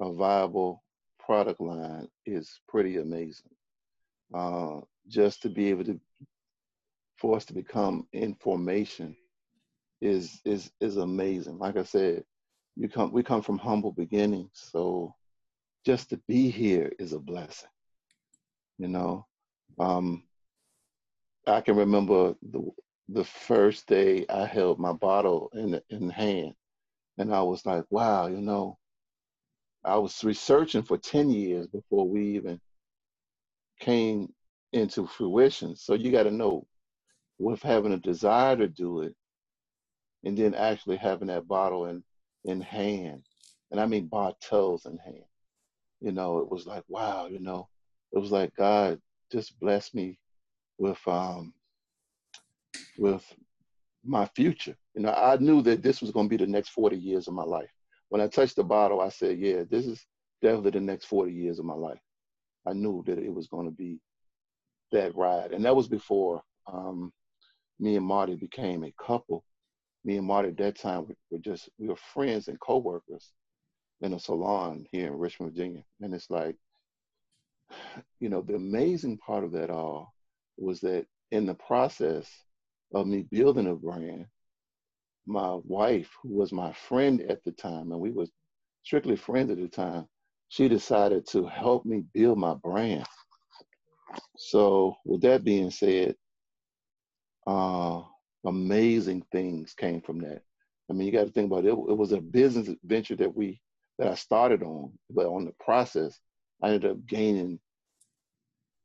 a 0.00 0.12
viable 0.12 0.82
product 1.18 1.60
line 1.60 2.08
is 2.26 2.60
pretty 2.68 2.98
amazing. 2.98 3.50
Uh, 4.34 4.80
just 5.08 5.42
to 5.42 5.48
be 5.48 5.70
able 5.70 5.84
to 5.84 5.98
for 7.16 7.36
us 7.36 7.44
to 7.46 7.54
become 7.54 8.06
in 8.12 8.34
formation 8.34 9.16
is 10.00 10.40
is 10.44 10.70
is 10.80 10.96
amazing. 10.96 11.58
Like 11.58 11.76
I 11.76 11.84
said, 11.84 12.24
you 12.76 12.88
come 12.88 13.12
we 13.12 13.22
come 13.22 13.42
from 13.42 13.58
humble 13.58 13.92
beginnings, 13.92 14.50
so 14.52 15.14
just 15.84 16.10
to 16.10 16.20
be 16.28 16.50
here 16.50 16.92
is 16.98 17.12
a 17.12 17.18
blessing. 17.20 17.70
You 18.78 18.88
know, 18.88 19.26
um, 19.78 20.24
I 21.46 21.60
can 21.60 21.76
remember 21.76 22.34
the 22.42 22.70
the 23.08 23.24
first 23.24 23.86
day 23.86 24.26
I 24.28 24.46
held 24.46 24.78
my 24.78 24.92
bottle 24.92 25.50
in 25.54 25.80
in 25.90 26.10
hand, 26.10 26.54
and 27.18 27.34
I 27.34 27.42
was 27.42 27.64
like, 27.64 27.84
wow, 27.90 28.26
you 28.26 28.40
know, 28.40 28.78
I 29.84 29.96
was 29.96 30.22
researching 30.24 30.82
for 30.82 30.98
ten 30.98 31.30
years 31.30 31.66
before 31.68 32.08
we 32.08 32.36
even 32.36 32.60
came 33.80 34.32
into 34.72 35.06
fruition. 35.06 35.76
So 35.76 35.94
you 35.94 36.10
got 36.12 36.24
to 36.24 36.30
know 36.30 36.66
with 37.38 37.62
having 37.62 37.92
a 37.92 37.98
desire 37.98 38.56
to 38.56 38.68
do 38.68 39.02
it 39.02 39.14
and 40.24 40.36
then 40.36 40.54
actually 40.54 40.96
having 40.96 41.28
that 41.28 41.46
bottle 41.46 41.86
in 41.86 42.02
in 42.44 42.60
hand. 42.60 43.22
And 43.70 43.80
i 43.80 43.86
mean 43.86 44.06
bottles 44.06 44.86
in 44.86 44.98
hand. 44.98 45.24
You 46.00 46.12
know 46.12 46.38
it 46.38 46.50
was 46.50 46.66
like 46.66 46.84
wow 46.88 47.26
you 47.26 47.40
know 47.40 47.68
it 48.12 48.18
was 48.18 48.32
like 48.32 48.54
god 48.56 49.00
just 49.32 49.58
blessed 49.60 49.94
me 49.94 50.18
with 50.78 50.98
um 51.06 51.52
with 52.98 53.24
my 54.04 54.26
future. 54.36 54.76
You 54.94 55.02
know 55.02 55.12
i 55.12 55.36
knew 55.36 55.62
that 55.62 55.82
this 55.82 56.00
was 56.00 56.10
going 56.10 56.28
to 56.28 56.36
be 56.36 56.42
the 56.42 56.50
next 56.50 56.70
40 56.70 56.96
years 56.96 57.28
of 57.28 57.34
my 57.34 57.44
life. 57.44 57.70
When 58.08 58.20
i 58.20 58.28
touched 58.28 58.56
the 58.56 58.64
bottle 58.64 59.00
i 59.00 59.08
said 59.08 59.38
yeah 59.38 59.64
this 59.68 59.86
is 59.86 60.04
definitely 60.42 60.72
the 60.72 60.80
next 60.80 61.06
40 61.06 61.32
years 61.32 61.58
of 61.58 61.64
my 61.64 61.74
life. 61.74 62.00
I 62.66 62.72
knew 62.72 63.02
that 63.06 63.18
it 63.18 63.32
was 63.32 63.46
going 63.46 63.66
to 63.66 63.72
be 63.72 64.00
that 64.92 65.14
ride, 65.16 65.52
and 65.52 65.64
that 65.64 65.76
was 65.76 65.88
before 65.88 66.42
um, 66.72 67.12
me 67.78 67.96
and 67.96 68.06
Marty 68.06 68.34
became 68.34 68.84
a 68.84 68.94
couple. 69.04 69.44
Me 70.04 70.16
and 70.16 70.26
Marty 70.26 70.48
at 70.48 70.56
that 70.58 70.78
time 70.78 71.06
we 71.08 71.14
were 71.30 71.38
just 71.38 71.68
we 71.78 71.88
were 71.88 71.96
friends 71.96 72.48
and 72.48 72.60
co-workers 72.60 73.32
in 74.00 74.12
a 74.12 74.18
salon 74.18 74.86
here 74.92 75.08
in 75.08 75.18
Richmond, 75.18 75.52
Virginia. 75.52 75.82
And 76.00 76.14
it's 76.14 76.30
like, 76.30 76.56
you 78.20 78.28
know, 78.28 78.42
the 78.42 78.54
amazing 78.54 79.18
part 79.18 79.44
of 79.44 79.52
that 79.52 79.70
all 79.70 80.12
was 80.58 80.80
that 80.80 81.06
in 81.30 81.46
the 81.46 81.54
process 81.54 82.30
of 82.94 83.06
me 83.06 83.26
building 83.30 83.66
a 83.66 83.74
brand, 83.74 84.26
my 85.26 85.58
wife, 85.64 86.10
who 86.22 86.34
was 86.34 86.52
my 86.52 86.72
friend 86.72 87.22
at 87.22 87.42
the 87.44 87.52
time, 87.52 87.90
and 87.90 88.00
we 88.00 88.12
was 88.12 88.30
strictly 88.84 89.16
friends 89.16 89.50
at 89.50 89.58
the 89.58 89.68
time, 89.68 90.06
she 90.48 90.68
decided 90.68 91.26
to 91.26 91.46
help 91.46 91.84
me 91.84 92.04
build 92.14 92.38
my 92.38 92.54
brand. 92.54 93.04
So 94.38 94.94
with 95.04 95.22
that 95.22 95.42
being 95.42 95.70
said, 95.70 96.14
uh, 97.46 98.02
amazing 98.44 99.22
things 99.32 99.74
came 99.74 100.00
from 100.00 100.20
that. 100.20 100.42
I 100.90 100.92
mean, 100.92 101.06
you 101.06 101.12
got 101.12 101.24
to 101.24 101.32
think 101.32 101.50
about 101.50 101.64
it. 101.64 101.70
It 101.70 101.96
was 101.96 102.12
a 102.12 102.20
business 102.20 102.68
venture 102.84 103.16
that 103.16 103.34
we 103.34 103.60
that 103.98 104.08
I 104.08 104.14
started 104.14 104.62
on, 104.62 104.92
but 105.10 105.26
on 105.26 105.46
the 105.46 105.54
process, 105.58 106.18
I 106.62 106.68
ended 106.68 106.90
up 106.90 107.06
gaining 107.06 107.58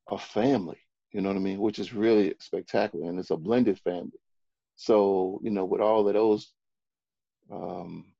a 0.10 0.18
family. 0.18 0.78
You 1.12 1.22
know 1.22 1.30
what 1.30 1.36
I 1.36 1.42
mean? 1.42 1.60
Which 1.60 1.80
is 1.80 1.94
really 1.94 2.34
spectacular, 2.40 3.10
and 3.10 3.20
it's 3.20 3.32
a 3.32 3.38
blended 3.38 3.80
family. 3.80 4.20
So 4.78 5.40
you 5.44 5.52
know, 5.52 5.66
with 5.66 5.82
all 5.82 6.08
of 6.08 6.14
those 6.14 6.54
um, 7.52 8.14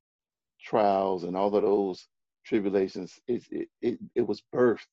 trials 0.62 1.24
and 1.24 1.36
all 1.36 1.56
of 1.56 1.64
those 1.64 2.08
tribulations, 2.46 3.20
it 3.28 3.44
it 3.52 3.70
it, 3.82 4.00
it 4.16 4.28
was 4.28 4.44
birthed 4.54 4.88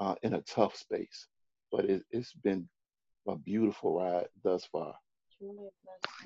uh, 0.00 0.14
in 0.22 0.34
a 0.34 0.42
tough 0.42 0.76
space, 0.76 1.26
but 1.70 1.84
it, 1.84 2.02
it's 2.10 2.32
been 2.32 2.68
a 3.32 3.36
beautiful 3.36 3.98
ride 3.98 4.26
thus 4.42 4.64
far. 4.64 4.94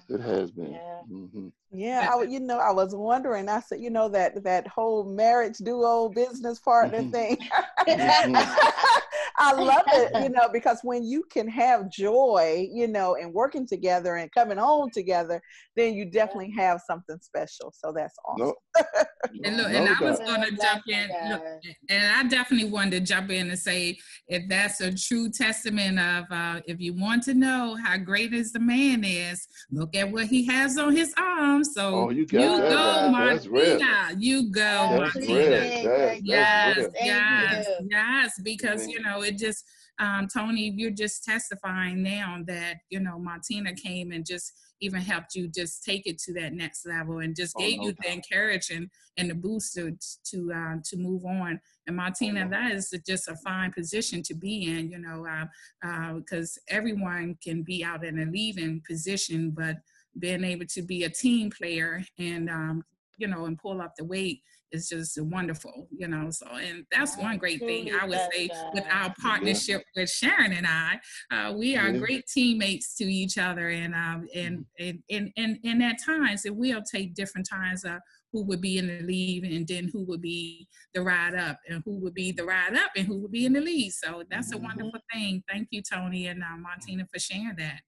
It 0.09 0.21
has 0.21 0.51
been. 0.51 0.73
Yeah. 0.73 1.01
Mm-hmm. 1.11 1.49
yeah, 1.71 2.11
I, 2.13 2.23
you 2.25 2.41
know, 2.41 2.59
I 2.59 2.73
was 2.73 2.95
wondering. 2.95 3.49
I 3.49 3.61
said, 3.61 3.81
you 3.81 3.91
know, 3.91 4.09
that 4.09 4.43
that 4.43 4.67
whole 4.67 5.05
marriage 5.05 5.59
duo 5.59 6.09
business 6.09 6.59
partner 6.59 6.99
mm-hmm. 6.99 7.11
thing. 7.11 7.37
mm-hmm. 7.87 9.01
I 9.37 9.53
love 9.53 9.83
it, 9.89 10.23
you 10.23 10.29
know, 10.29 10.49
because 10.53 10.79
when 10.83 11.05
you 11.05 11.25
can 11.31 11.49
have 11.49 11.91
joy, 11.91 12.69
you 12.73 12.87
know, 12.87 13.17
and 13.17 13.33
working 13.33 13.67
together 13.67 14.17
and 14.17 14.31
coming 14.31 14.59
home 14.59 14.91
together, 14.91 15.43
then 15.75 15.95
you 15.95 16.05
definitely 16.05 16.53
have 16.57 16.81
something 16.87 17.19
special. 17.21 17.73
So 17.77 17.93
that's 17.93 18.17
awesome. 18.25 18.47
No. 18.47 18.55
And 19.45 19.57
look, 19.57 19.69
and 19.69 19.89
I 19.89 20.01
was 20.01 20.19
gonna 20.19 20.51
jump 20.51 20.83
in, 20.89 21.09
look, 21.29 21.43
and 21.89 22.13
I 22.17 22.25
definitely 22.29 22.71
wanted 22.71 22.91
to 22.91 23.01
jump 23.01 23.31
in 23.31 23.51
and 23.51 23.59
say 23.59 23.99
if 24.29 24.49
that's 24.49 24.81
a 24.81 24.95
true 24.95 25.31
testament 25.31 25.99
of 25.99 26.25
uh, 26.31 26.61
if 26.67 26.81
you 26.81 26.95
want 26.95 27.23
to 27.25 27.35
know 27.35 27.77
how 27.83 27.97
great 27.97 28.33
is 28.33 28.53
the 28.53 28.61
man 28.61 29.05
is, 29.05 29.47
look 29.71 29.95
at 29.95 30.11
what 30.11 30.27
he 30.27 30.47
has 30.47 30.77
on 30.79 30.95
his 30.95 31.15
arm. 31.17 31.63
So 31.65 31.95
oh, 31.95 32.11
you, 32.11 32.23
you 32.23 32.27
go, 32.27 33.11
Martina. 33.11 34.09
You 34.19 34.51
go, 34.51 34.97
Martina. 34.97 36.19
Yes, 36.23 36.89
yes, 36.95 37.67
yes, 37.91 38.41
because 38.43 38.89
you. 38.89 39.05
know 39.05 39.23
it 39.23 39.39
just 39.39 39.65
um, 39.99 40.27
Tony, 40.27 40.73
you're 40.77 40.91
just 40.91 41.25
testifying 41.25 42.03
now 42.03 42.39
that 42.47 42.79
you 42.91 43.01
know 43.01 43.19
Martina 43.19 43.75
came 43.75 44.11
and 44.13 44.27
just 44.27 44.53
even 44.81 45.01
helped 45.01 45.35
you 45.35 45.49
just 45.49 45.85
take 45.85 46.07
it 46.07 46.19
to 46.19 46.33
that 46.35 46.53
next 46.53 46.87
level 46.87 47.19
and 47.19 47.37
just 47.37 47.55
oh, 47.57 47.61
gave 47.61 47.79
no 47.79 47.87
you 47.87 47.95
the 48.03 48.13
encouragement 48.13 48.91
and 49.17 49.31
the 49.31 49.35
boost 49.35 49.75
to 49.75 49.97
to, 50.31 50.53
uh, 50.53 50.77
to 50.85 50.97
move 50.97 51.25
on. 51.25 51.61
And 51.87 51.97
Martina, 51.97 52.45
oh, 52.47 52.51
that 52.51 52.73
is 52.73 52.93
just 53.07 53.29
a 53.29 53.37
fine 53.37 53.73
position 53.73 54.23
to 54.25 54.35
be 54.35 54.65
in, 54.65 54.91
you 54.91 54.99
know, 54.99 55.27
because 56.19 56.59
uh, 56.71 56.73
uh, 56.73 56.77
everyone 56.77 57.37
can 57.43 57.63
be 57.63 57.85
out 57.85 58.05
in 58.05 58.19
a 58.21 58.27
leading 58.27 58.83
position, 58.89 59.51
but 59.51 59.77
being 60.19 60.45
able 60.45 60.67
to 60.67 60.83
be 60.83 61.05
a 61.05 61.11
team 61.11 61.51
player 61.51 62.05
and 62.19 62.49
um, 62.49 62.85
you 63.19 63.27
know 63.27 63.47
and 63.47 63.59
pull 63.59 63.81
up 63.81 63.95
the 63.97 64.05
weight 64.05 64.43
is 64.75 64.89
just 64.89 65.21
wonderful, 65.23 65.89
you 65.91 66.09
know. 66.09 66.31
So, 66.31 66.47
and 66.47 66.85
that's 66.93 67.17
one 67.17 67.39
great 67.39 67.61
thing 67.61 67.95
I 67.95 68.07
would 68.07 68.21
say 68.33 68.51
with 68.75 68.85
our 68.91 69.15
partnership 69.21 69.85
yeah. 69.95 70.03
with 70.03 70.11
Sharon 70.11 70.53
and 70.53 70.67
I. 70.67 71.01
Uh, 71.31 71.53
we 71.53 71.77
are 71.77 71.89
yeah. 71.89 71.99
great 71.99 72.27
teammates 72.27 72.95
to 72.97 73.05
each 73.05 73.39
other, 73.39 73.69
and 73.71 73.95
um, 73.95 74.27
and, 74.35 74.67
and 74.79 74.99
and 75.11 75.31
and 75.37 75.59
and 75.65 75.83
at 75.83 75.97
times 76.05 76.45
it 76.45 76.55
will 76.55 76.83
take 76.83 77.15
different 77.15 77.49
times. 77.49 77.85
Uh, 77.85 77.99
who 78.35 78.43
would 78.43 78.61
be 78.61 78.79
in 78.79 78.89
the 78.89 78.99
lead 79.05 79.45
and 79.45 79.67
then 79.69 79.89
who 79.93 80.03
would 80.03 80.21
be 80.21 80.67
the 80.93 81.01
ride 81.01 81.37
up 81.37 81.57
and 81.69 81.83
who 81.85 82.01
would 82.01 82.15
be 82.15 82.33
the 82.33 82.45
ride 82.45 82.75
up 82.75 82.91
and 82.97 83.07
who 83.07 83.17
would 83.19 83.31
be 83.31 83.47
in 83.47 83.53
the 83.53 83.61
lead. 83.61 83.93
So 83.93 84.25
that's 84.29 84.51
a 84.51 84.57
mm-hmm. 84.57 84.65
wonderful 84.65 85.01
thing. 85.13 85.45
Thank 85.49 85.69
you, 85.71 85.83
Tony 85.83 86.27
and 86.27 86.43
uh, 86.43 86.57
Martina, 86.59 87.07
for 87.13 87.21
sharing 87.21 87.55
that. 87.59 87.81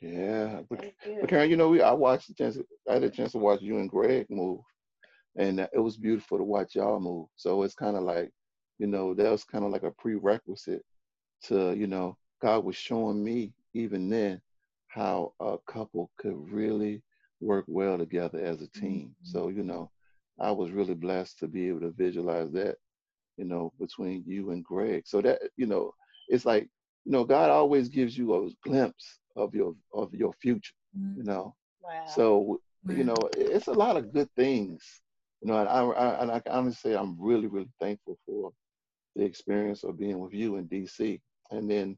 Yeah, 0.00 0.60
but, 0.68 0.92
but 1.20 1.28
Karen, 1.28 1.50
you 1.50 1.56
know, 1.56 1.70
we 1.70 1.80
I 1.80 1.92
watched 1.92 2.28
the 2.28 2.34
chance. 2.34 2.58
I 2.88 2.94
had 2.94 3.02
a 3.02 3.10
chance 3.10 3.32
to 3.32 3.38
watch 3.38 3.62
you 3.62 3.78
and 3.78 3.90
Greg 3.90 4.26
move, 4.30 4.60
and 5.38 5.60
it 5.60 5.78
was 5.78 5.96
beautiful 5.96 6.36
to 6.36 6.44
watch 6.44 6.74
y'all 6.74 6.98
move. 6.98 7.28
So 7.36 7.62
it's 7.62 7.74
kind 7.74 7.96
of 7.96 8.02
like, 8.02 8.30
you 8.78 8.88
know, 8.88 9.14
that 9.14 9.30
was 9.30 9.44
kind 9.44 9.64
of 9.64 9.70
like 9.70 9.84
a 9.84 9.92
prerequisite 9.92 10.84
to, 11.44 11.74
you 11.74 11.86
know, 11.86 12.16
God 12.42 12.64
was 12.64 12.76
showing 12.76 13.22
me 13.22 13.52
even 13.72 14.10
then 14.10 14.40
how 14.88 15.32
a 15.40 15.56
couple 15.70 16.10
could 16.18 16.34
really 16.50 17.02
work 17.40 17.64
well 17.68 17.96
together 17.96 18.40
as 18.40 18.62
a 18.62 18.68
team. 18.68 19.14
Mm-hmm. 19.14 19.30
So, 19.30 19.48
you 19.48 19.62
know, 19.62 19.90
I 20.40 20.50
was 20.50 20.72
really 20.72 20.94
blessed 20.94 21.38
to 21.38 21.46
be 21.46 21.68
able 21.68 21.80
to 21.80 21.92
visualize 21.92 22.50
that, 22.52 22.76
you 23.36 23.44
know, 23.44 23.72
between 23.78 24.24
you 24.26 24.50
and 24.50 24.64
Greg. 24.64 25.04
So 25.06 25.20
that, 25.22 25.40
you 25.56 25.66
know, 25.66 25.92
it's 26.28 26.44
like, 26.44 26.68
you 27.04 27.12
know, 27.12 27.22
God 27.22 27.50
always 27.50 27.88
gives 27.88 28.18
you 28.18 28.34
a 28.34 28.50
glimpse 28.68 29.20
of 29.36 29.54
your 29.54 29.74
of 29.92 30.12
your 30.12 30.32
future, 30.32 30.74
mm-hmm. 30.98 31.18
you 31.18 31.24
know. 31.24 31.54
Wow. 31.80 32.06
So, 32.08 32.60
you 32.88 33.04
know, 33.04 33.16
it's 33.36 33.68
a 33.68 33.72
lot 33.72 33.96
of 33.96 34.12
good 34.12 34.28
things 34.34 34.82
you 35.40 35.48
know, 35.48 35.58
and 35.58 35.68
I, 35.68 35.82
I, 35.82 36.22
and 36.22 36.30
I 36.30 36.40
can 36.40 36.52
honestly 36.52 36.92
say 36.92 36.96
I'm 36.96 37.16
really, 37.18 37.46
really 37.46 37.70
thankful 37.80 38.18
for 38.26 38.52
the 39.14 39.24
experience 39.24 39.84
of 39.84 39.98
being 39.98 40.18
with 40.18 40.32
you 40.32 40.56
in 40.56 40.68
DC. 40.68 41.20
And 41.50 41.70
then 41.70 41.96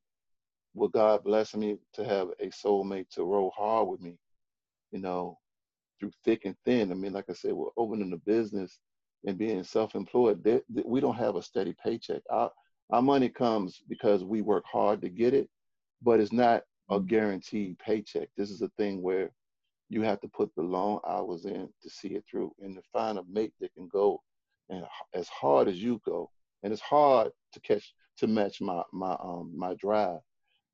with 0.75 0.92
God 0.92 1.25
blessing 1.25 1.61
me 1.61 1.78
to 1.94 2.04
have 2.04 2.28
a 2.40 2.49
soulmate 2.49 3.09
to 3.11 3.25
roll 3.25 3.52
hard 3.56 3.88
with 3.88 4.00
me, 4.00 4.16
you 4.92 5.00
know, 5.00 5.38
through 5.99 6.12
thick 6.25 6.44
and 6.44 6.56
thin. 6.64 6.92
I 6.92 6.94
mean, 6.94 7.12
like 7.12 7.28
I 7.28 7.35
said, 7.35 7.52
we're 7.52 7.68
opening 7.76 8.12
a 8.12 8.16
business 8.18 8.78
and 9.26 9.37
being 9.38 9.62
self-employed. 9.62 10.42
They, 10.42 10.61
they, 10.68 10.82
we 10.85 11.00
don't 11.00 11.16
have 11.16 11.37
a 11.37 11.42
steady 11.42 11.75
paycheck. 11.82 12.23
Our, 12.30 12.50
our 12.90 13.02
money 13.02 13.28
comes 13.28 13.82
because 13.88 14.25
we 14.25 14.42
work 14.42 14.64
hard 14.70 15.02
to 15.02 15.09
get 15.09 15.35
it, 15.35 15.49
but 16.02 16.20
it's 16.20 16.32
not 16.32 16.62
a 16.90 16.99
mm-hmm. 16.99 17.06
guaranteed 17.06 17.78
paycheck. 17.78 18.28
This 18.37 18.50
is 18.50 18.62
a 18.62 18.70
thing 18.78 19.02
where 19.02 19.30
you 19.90 20.02
have 20.02 20.20
to 20.20 20.28
put 20.28 20.54
the 20.54 20.62
long 20.62 21.00
hours 21.06 21.44
in 21.44 21.68
to 21.82 21.90
see 21.90 22.09
it 22.11 22.25
through 22.30 22.52
and 22.61 22.76
to 22.76 22.82
find 22.92 23.18
a 23.18 23.25
mate 23.28 23.52
that 23.61 23.75
can 23.75 23.88
go 23.88 24.23
and 24.70 24.85
as 25.12 25.28
hard 25.28 25.68
as 25.68 25.82
you 25.82 26.00
go. 26.06 26.30
And 26.62 26.73
it's 26.73 26.80
hard 26.80 27.32
to 27.52 27.61
catch 27.61 27.92
to 28.18 28.26
match 28.26 28.61
my 28.61 28.82
my 28.92 29.16
um 29.23 29.52
my 29.54 29.75
drive. 29.75 30.20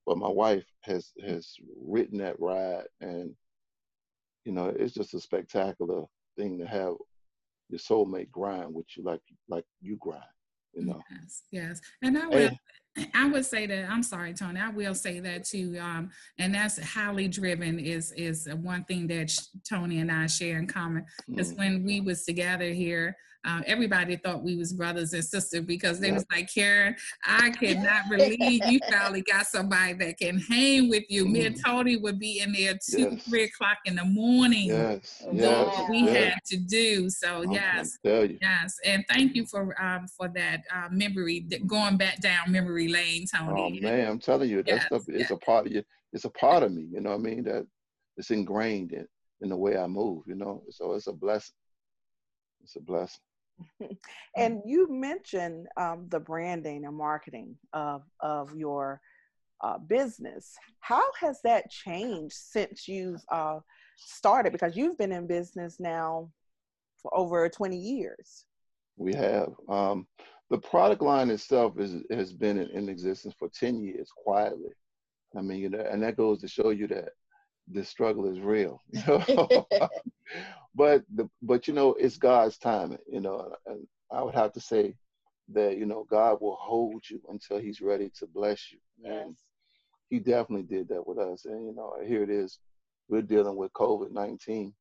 But 0.05 0.19
my 0.19 0.29
wife 0.29 0.67
has 0.83 1.13
has 1.27 1.55
written 1.81 2.19
that 2.19 2.39
ride 2.39 2.85
and 3.01 3.35
you 4.45 4.53
know, 4.53 4.67
it's 4.67 4.95
just 4.95 5.15
a 5.15 5.21
spectacular 5.21 6.05
thing 6.37 6.59
to 6.59 6.67
have 6.67 6.95
your 7.69 7.81
soulmate 7.81 8.31
grind 8.31 8.73
with 8.73 8.87
you 8.97 9.03
like 9.03 9.23
like 9.49 9.65
you 9.81 9.97
grind, 9.99 10.23
you 10.75 10.85
know. 10.85 11.03
Yes, 11.11 11.43
yes. 11.51 11.81
And 12.03 12.19
I 12.19 12.27
will 12.29 12.51
I 13.15 13.29
would 13.29 13.45
say 13.45 13.67
that 13.67 13.91
I'm 13.91 14.03
sorry, 14.03 14.33
Tony. 14.35 14.61
I 14.61 14.71
will 14.71 14.95
say 14.95 15.21
that 15.21 15.45
too, 15.45 15.79
um, 15.81 16.11
and 16.39 16.55
that's 16.55 16.83
highly 16.83 17.29
driven 17.29 17.79
is 17.79 18.13
is 18.13 18.49
one 18.63 18.85
thing 18.85 19.07
that 19.09 19.37
Tony 19.69 20.01
and 20.01 20.11
I 20.11 20.27
share 20.27 20.59
in 20.59 20.67
common. 20.67 21.05
Because 21.29 21.53
mm. 21.53 21.59
when 21.59 21.85
we 21.85 22.01
was 22.01 22.25
together 22.25 22.71
here, 22.71 23.17
um, 23.47 23.63
everybody 23.67 24.17
thought 24.17 24.43
we 24.43 24.57
was 24.57 24.73
brothers 24.73 25.13
and 25.13 25.25
sisters 25.25 25.65
because 25.65 26.01
they 26.01 26.11
was 26.11 26.25
like, 26.33 26.53
Karen, 26.53 26.97
I 27.25 27.51
cannot 27.51 28.11
believe 28.11 28.61
you 28.67 28.81
finally 28.91 29.23
got 29.23 29.47
somebody 29.47 29.93
that 29.95 30.19
can 30.19 30.39
hang 30.39 30.89
with 30.89 31.05
you. 31.09 31.27
Mm. 31.27 31.31
Me 31.31 31.47
and 31.47 31.57
mm. 31.57 31.65
Tony 31.65 31.97
would 31.97 32.19
be 32.19 32.41
in 32.41 32.53
there 32.53 32.75
two, 32.75 33.11
yes. 33.13 33.23
three 33.23 33.45
o'clock 33.45 33.79
in 33.85 33.95
the 33.95 34.05
morning 34.05 34.67
yes. 34.67 35.23
doing 35.23 35.39
yes. 35.39 35.67
what 35.67 35.91
we 35.91 35.99
yes. 35.99 36.25
had 36.25 36.45
to 36.47 36.57
do. 36.57 37.09
So 37.09 37.43
yes, 37.43 37.99
yes, 38.03 38.77
and 38.85 39.05
thank 39.09 39.37
you 39.37 39.47
for 39.47 39.81
um, 39.81 40.09
for 40.09 40.29
that 40.35 40.63
uh, 40.75 40.89
memory, 40.91 41.47
going 41.67 41.97
back 41.97 42.21
down 42.21 42.51
memory 42.51 42.86
lane, 42.89 43.27
Tony. 43.35 43.81
Oh 43.81 43.83
man, 43.83 44.09
I'm 44.09 44.19
telling 44.19 44.51
you, 44.51 44.63
that 44.63 44.67
yes. 44.67 44.87
stuff 44.87 45.03
is 45.09 45.31
a 45.31 45.37
part 45.37 45.67
of 45.67 45.73
you. 45.73 45.83
It's 46.13 46.25
a 46.25 46.31
part 46.31 46.63
of 46.63 46.73
me. 46.73 46.87
You 46.91 47.01
know 47.01 47.11
what 47.11 47.21
I 47.21 47.23
mean? 47.23 47.45
That 47.45 47.67
it's 48.17 48.31
ingrained 48.31 48.93
in 48.93 49.07
in 49.41 49.49
the 49.51 49.57
way 49.57 49.77
I 49.77 49.87
move. 49.87 50.25
You 50.27 50.35
know, 50.35 50.63
so 50.71 50.95
it's 50.95 51.07
a 51.07 51.13
blessing. 51.13 51.55
It's 52.63 52.77
a 52.77 52.81
blessing. 52.81 53.21
and 54.37 54.61
you 54.67 54.89
mentioned 54.91 55.67
um, 55.77 56.07
the 56.11 56.21
branding 56.21 56.85
and 56.85 56.97
marketing 56.97 57.57
of 57.73 58.03
of 58.21 58.55
your 58.57 59.01
uh, 59.63 59.79
business. 59.79 60.55
How 60.81 61.05
has 61.21 61.41
that 61.43 61.71
changed 61.71 62.35
since 62.35 62.87
you've 62.87 63.25
uh, 63.31 63.61
started? 63.97 64.53
Because 64.53 64.77
you've 64.77 64.99
been 64.99 65.13
in 65.13 65.27
business 65.27 65.77
now 65.81 66.31
for 67.01 67.17
over 67.17 67.49
20 67.49 67.77
years. 67.77 68.45
We 68.97 69.15
have. 69.15 69.53
Um, 69.69 70.07
the 70.51 70.59
product 70.59 71.03
line 71.03 71.31
itself 71.31 71.79
is 71.79 71.97
has 72.11 72.33
been 72.33 72.59
in, 72.59 72.71
in, 72.71 72.89
existence 72.89 73.35
for 73.39 73.49
10 73.49 73.83
years 73.83 74.09
quietly. 74.25 74.71
I 75.37 75.43
mean, 75.43 75.59
you 75.59 75.69
know, 75.69 75.81
and 75.81 76.03
that 76.03 76.17
goes 76.17 76.41
to 76.41 76.49
show 76.49 76.71
you 76.71 76.87
that 76.89 77.11
the 77.71 77.85
struggle 77.85 78.31
is 78.31 78.41
real. 78.41 78.83
You 78.93 79.23
know? 79.29 79.67
but 80.75 81.05
the 81.15 81.29
but 81.43 81.67
you 81.67 81.75
know, 81.75 81.95
it's 81.95 82.17
God's 82.17 82.59
timing, 82.59 82.99
you 83.11 83.21
know, 83.21 83.53
and 83.67 83.87
I 84.13 84.23
would 84.23 84.35
have 84.35 84.53
to 84.53 84.61
say 84.61 84.95
that, 85.53 85.77
you 85.77 85.87
know, 85.87 86.07
God 86.09 86.39
will 86.41 86.57
hold 86.61 87.03
you 87.09 87.21
until 87.29 87.59
he's 87.59 87.81
ready 87.81 88.11
to 88.19 88.27
bless 88.27 88.73
you. 88.73 88.79
Yes. 88.99 89.31
He 90.09 90.19
definitely 90.21 90.63
did 90.63 90.89
that 90.89 91.07
with 91.07 91.19
us. 91.19 91.45
And 91.45 91.67
you 91.67 91.75
know, 91.75 91.95
here 92.07 92.23
it 92.23 92.31
is. 92.31 92.59
We're 93.09 93.23
dealing 93.23 93.57
with 93.57 93.73
COVID 93.73 94.13
19. 94.13 94.73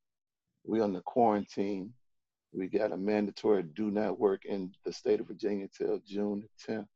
We're 0.64 0.84
on 0.84 0.94
the 0.94 1.02
quarantine 1.02 1.94
we 2.56 2.68
got 2.68 2.92
a 2.92 2.98
mandatory 2.98 3.64
do 3.64 3.92
not 3.92 4.20
work 4.20 4.46
in 4.46 4.72
the 4.86 4.94
state 4.94 5.20
of 5.20 5.28
Virginia 5.28 5.68
till 5.68 6.00
June 6.08 6.48
10th. 6.68 6.88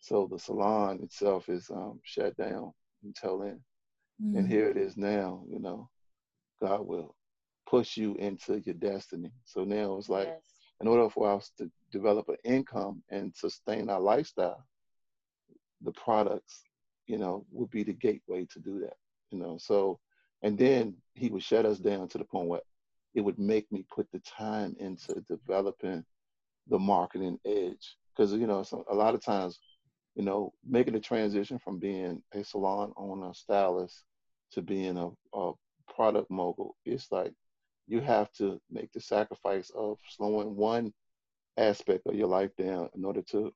So 0.00 0.28
the 0.30 0.38
salon 0.38 1.00
itself 1.02 1.48
is 1.48 1.70
um, 1.70 2.00
shut 2.02 2.36
down 2.36 2.72
until 3.04 3.38
then. 3.38 3.60
Mm-hmm. 4.22 4.38
And 4.38 4.48
here 4.48 4.68
it 4.68 4.76
is 4.76 4.96
now, 4.96 5.44
you 5.48 5.60
know, 5.60 5.88
God 6.60 6.86
will 6.86 7.14
push 7.68 7.96
you 7.96 8.16
into 8.16 8.60
your 8.64 8.74
destiny. 8.74 9.30
So 9.44 9.64
now 9.64 9.96
it's 9.96 10.08
like, 10.08 10.28
yes. 10.28 10.42
in 10.80 10.88
order 10.88 11.08
for 11.08 11.30
us 11.30 11.52
to 11.58 11.70
develop 11.92 12.28
an 12.28 12.36
income 12.44 13.02
and 13.10 13.34
sustain 13.34 13.88
our 13.88 14.00
lifestyle, 14.00 14.64
the 15.82 15.92
products, 15.92 16.62
you 17.06 17.18
know, 17.18 17.46
would 17.52 17.70
be 17.70 17.84
the 17.84 17.92
gateway 17.92 18.46
to 18.52 18.58
do 18.58 18.80
that, 18.80 18.96
you 19.30 19.38
know. 19.38 19.58
So, 19.58 20.00
and 20.42 20.58
then 20.58 20.96
he 21.14 21.28
would 21.30 21.42
shut 21.42 21.66
us 21.66 21.78
down 21.78 22.08
to 22.08 22.18
the 22.18 22.24
point 22.24 22.48
where 22.48 22.60
it 23.14 23.20
would 23.20 23.38
make 23.38 23.70
me 23.70 23.84
put 23.94 24.06
the 24.12 24.20
time 24.20 24.74
into 24.78 25.22
developing 25.28 26.04
the 26.68 26.78
marketing 26.78 27.38
edge. 27.44 27.96
Because, 28.14 28.32
you 28.32 28.46
know, 28.46 28.62
so 28.62 28.84
a 28.90 28.94
lot 28.94 29.14
of 29.14 29.22
times, 29.24 29.58
you 30.14 30.24
know, 30.24 30.52
making 30.66 30.94
the 30.94 31.00
transition 31.00 31.58
from 31.58 31.78
being 31.78 32.22
a 32.34 32.44
salon 32.44 32.92
owner, 32.96 33.32
stylist, 33.34 34.04
to 34.52 34.62
being 34.62 34.98
a, 34.98 35.08
a 35.38 35.52
product 35.94 36.30
mogul, 36.30 36.76
it's 36.84 37.10
like 37.10 37.32
you 37.86 38.00
have 38.00 38.30
to 38.32 38.60
make 38.70 38.92
the 38.92 39.00
sacrifice 39.00 39.70
of 39.74 39.98
slowing 40.08 40.54
one 40.56 40.92
aspect 41.56 42.06
of 42.06 42.14
your 42.14 42.28
life 42.28 42.50
down 42.56 42.88
in 42.94 43.04
order 43.04 43.22
to 43.22 43.52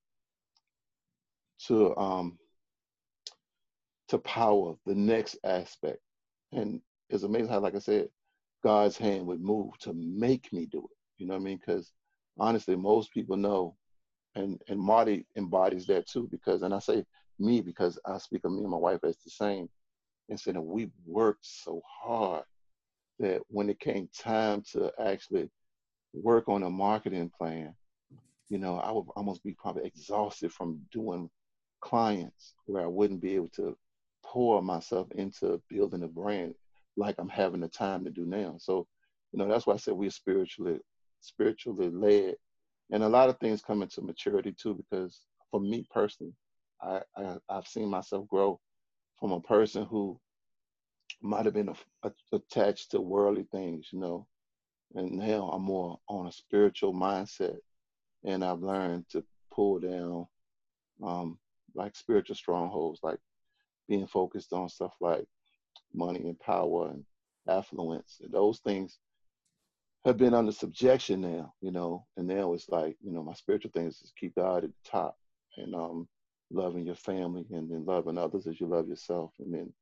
to 1.58 1.96
um 1.96 2.38
to 4.08 4.18
power 4.18 4.74
the 4.86 4.94
next 4.94 5.36
aspect. 5.44 5.98
And 6.52 6.80
it's 7.08 7.24
amazing 7.24 7.48
how, 7.48 7.60
like 7.60 7.74
I 7.74 7.80
said, 7.80 8.08
God's 8.66 8.96
hand 8.98 9.24
would 9.28 9.40
move 9.40 9.78
to 9.78 9.92
make 9.92 10.52
me 10.52 10.66
do 10.66 10.78
it. 10.78 10.96
You 11.18 11.28
know 11.28 11.34
what 11.34 11.42
I 11.42 11.44
mean? 11.44 11.58
Because 11.64 11.92
honestly, 12.36 12.74
most 12.74 13.12
people 13.12 13.36
know, 13.36 13.76
and 14.34 14.60
and 14.66 14.80
Marty 14.80 15.24
embodies 15.36 15.86
that 15.86 16.08
too. 16.08 16.26
Because 16.32 16.62
and 16.62 16.74
I 16.74 16.80
say 16.80 17.04
me 17.38 17.60
because 17.60 17.96
I 18.04 18.18
speak 18.18 18.44
of 18.44 18.50
me 18.50 18.62
and 18.62 18.70
my 18.70 18.76
wife 18.76 19.04
as 19.04 19.18
the 19.18 19.30
same. 19.30 19.68
And 20.28 20.40
saying 20.40 20.66
we 20.66 20.90
worked 21.06 21.46
so 21.46 21.80
hard 22.02 22.42
that 23.20 23.40
when 23.46 23.70
it 23.70 23.78
came 23.78 24.08
time 24.18 24.64
to 24.72 24.90
actually 25.00 25.48
work 26.12 26.48
on 26.48 26.64
a 26.64 26.68
marketing 26.68 27.30
plan, 27.38 27.72
you 28.48 28.58
know, 28.58 28.78
I 28.78 28.90
would 28.90 29.06
almost 29.14 29.44
be 29.44 29.52
probably 29.52 29.86
exhausted 29.86 30.52
from 30.52 30.80
doing 30.90 31.30
clients 31.80 32.54
where 32.64 32.82
I 32.82 32.88
wouldn't 32.88 33.22
be 33.22 33.36
able 33.36 33.50
to 33.50 33.78
pour 34.24 34.60
myself 34.60 35.06
into 35.12 35.62
building 35.70 36.02
a 36.02 36.08
brand 36.08 36.56
like 36.96 37.16
I'm 37.18 37.28
having 37.28 37.60
the 37.60 37.68
time 37.68 38.04
to 38.04 38.10
do 38.10 38.24
now. 38.26 38.56
So, 38.58 38.86
you 39.32 39.38
know, 39.38 39.48
that's 39.48 39.66
why 39.66 39.74
I 39.74 39.78
said 39.78 39.94
we're 39.94 40.10
spiritually 40.10 40.80
spiritually 41.20 41.90
led. 41.90 42.36
And 42.90 43.02
a 43.02 43.08
lot 43.08 43.28
of 43.28 43.38
things 43.38 43.62
come 43.62 43.82
into 43.82 44.00
maturity 44.00 44.52
too, 44.52 44.74
because 44.74 45.20
for 45.50 45.60
me 45.60 45.86
personally, 45.92 46.32
I, 46.80 47.00
I 47.16 47.36
have 47.50 47.66
seen 47.66 47.88
myself 47.88 48.28
grow 48.28 48.60
from 49.18 49.32
a 49.32 49.40
person 49.40 49.86
who 49.86 50.20
might 51.22 51.46
have 51.46 51.54
been 51.54 51.70
a, 51.70 52.08
a, 52.08 52.12
attached 52.32 52.90
to 52.92 53.00
worldly 53.00 53.46
things, 53.50 53.88
you 53.92 53.98
know, 53.98 54.26
and 54.94 55.12
now 55.12 55.50
I'm 55.52 55.62
more 55.62 55.98
on 56.08 56.26
a 56.26 56.32
spiritual 56.32 56.94
mindset, 56.94 57.56
and 58.24 58.44
I've 58.44 58.60
learned 58.60 59.08
to 59.10 59.24
pull 59.52 59.80
down 59.80 60.26
um, 61.02 61.38
like 61.74 61.96
spiritual 61.96 62.36
strongholds, 62.36 63.00
like 63.02 63.18
being 63.88 64.06
focused 64.06 64.52
on 64.52 64.68
stuff 64.68 64.94
like 65.00 65.26
money 65.94 66.20
and 66.20 66.38
power 66.38 66.88
and 66.90 67.04
affluence. 67.48 68.18
And 68.22 68.32
those 68.32 68.58
things 68.60 68.98
have 70.04 70.16
been 70.16 70.34
under 70.34 70.52
subjection 70.52 71.20
now, 71.20 71.52
you 71.60 71.72
know, 71.72 72.06
and 72.16 72.26
now 72.26 72.52
it's 72.52 72.68
like, 72.68 72.96
you 73.02 73.12
know, 73.12 73.22
my 73.22 73.34
spiritual 73.34 73.72
things 73.72 74.00
is 74.02 74.12
keep 74.18 74.34
God 74.36 74.64
at 74.64 74.70
the 74.70 74.90
top 74.90 75.16
and 75.56 75.74
um 75.74 76.08
loving 76.50 76.86
your 76.86 76.94
family 76.94 77.44
and 77.50 77.68
then 77.70 77.84
loving 77.84 78.16
others 78.18 78.46
as 78.46 78.60
you 78.60 78.66
love 78.68 78.88
yourself. 78.88 79.32
And 79.40 79.52
then 79.52 79.72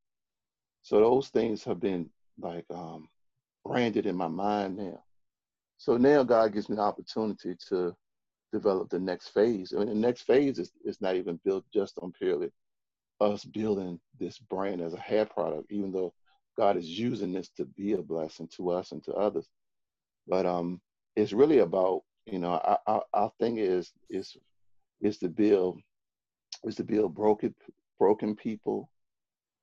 so 0.82 0.98
those 0.98 1.28
things 1.28 1.62
have 1.64 1.80
been 1.80 2.08
like 2.38 2.64
um 2.70 3.08
branded 3.64 4.06
in 4.06 4.16
my 4.16 4.28
mind 4.28 4.76
now. 4.76 5.02
So 5.76 5.96
now 5.96 6.22
God 6.22 6.54
gives 6.54 6.68
me 6.68 6.76
the 6.76 6.82
opportunity 6.82 7.54
to 7.68 7.94
develop 8.52 8.88
the 8.88 9.00
next 9.00 9.28
phase. 9.28 9.74
I 9.74 9.80
mean 9.80 9.88
the 9.88 9.94
next 9.94 10.22
phase 10.22 10.58
is, 10.58 10.72
is 10.84 11.00
not 11.02 11.16
even 11.16 11.38
built 11.44 11.64
just 11.72 11.98
on 12.00 12.12
purely 12.12 12.50
us 13.32 13.44
building 13.44 14.00
this 14.18 14.38
brand 14.38 14.80
as 14.80 14.94
a 14.94 15.00
hair 15.00 15.26
product, 15.26 15.70
even 15.70 15.92
though 15.92 16.12
God 16.56 16.76
is 16.76 16.86
using 16.86 17.32
this 17.32 17.48
to 17.56 17.64
be 17.64 17.92
a 17.92 18.02
blessing 18.02 18.48
to 18.56 18.70
us 18.70 18.92
and 18.92 19.02
to 19.04 19.14
others. 19.14 19.48
But 20.26 20.46
um, 20.46 20.80
it's 21.16 21.32
really 21.32 21.58
about 21.58 22.02
you 22.26 22.38
know 22.38 22.52
our, 22.52 22.78
our, 22.86 23.04
our 23.12 23.32
thing 23.38 23.58
is 23.58 23.92
is 24.08 24.36
is 25.00 25.18
to 25.18 25.28
build 25.28 25.80
is 26.64 26.76
to 26.76 26.84
build 26.84 27.14
broken 27.14 27.54
broken 27.98 28.34
people, 28.34 28.88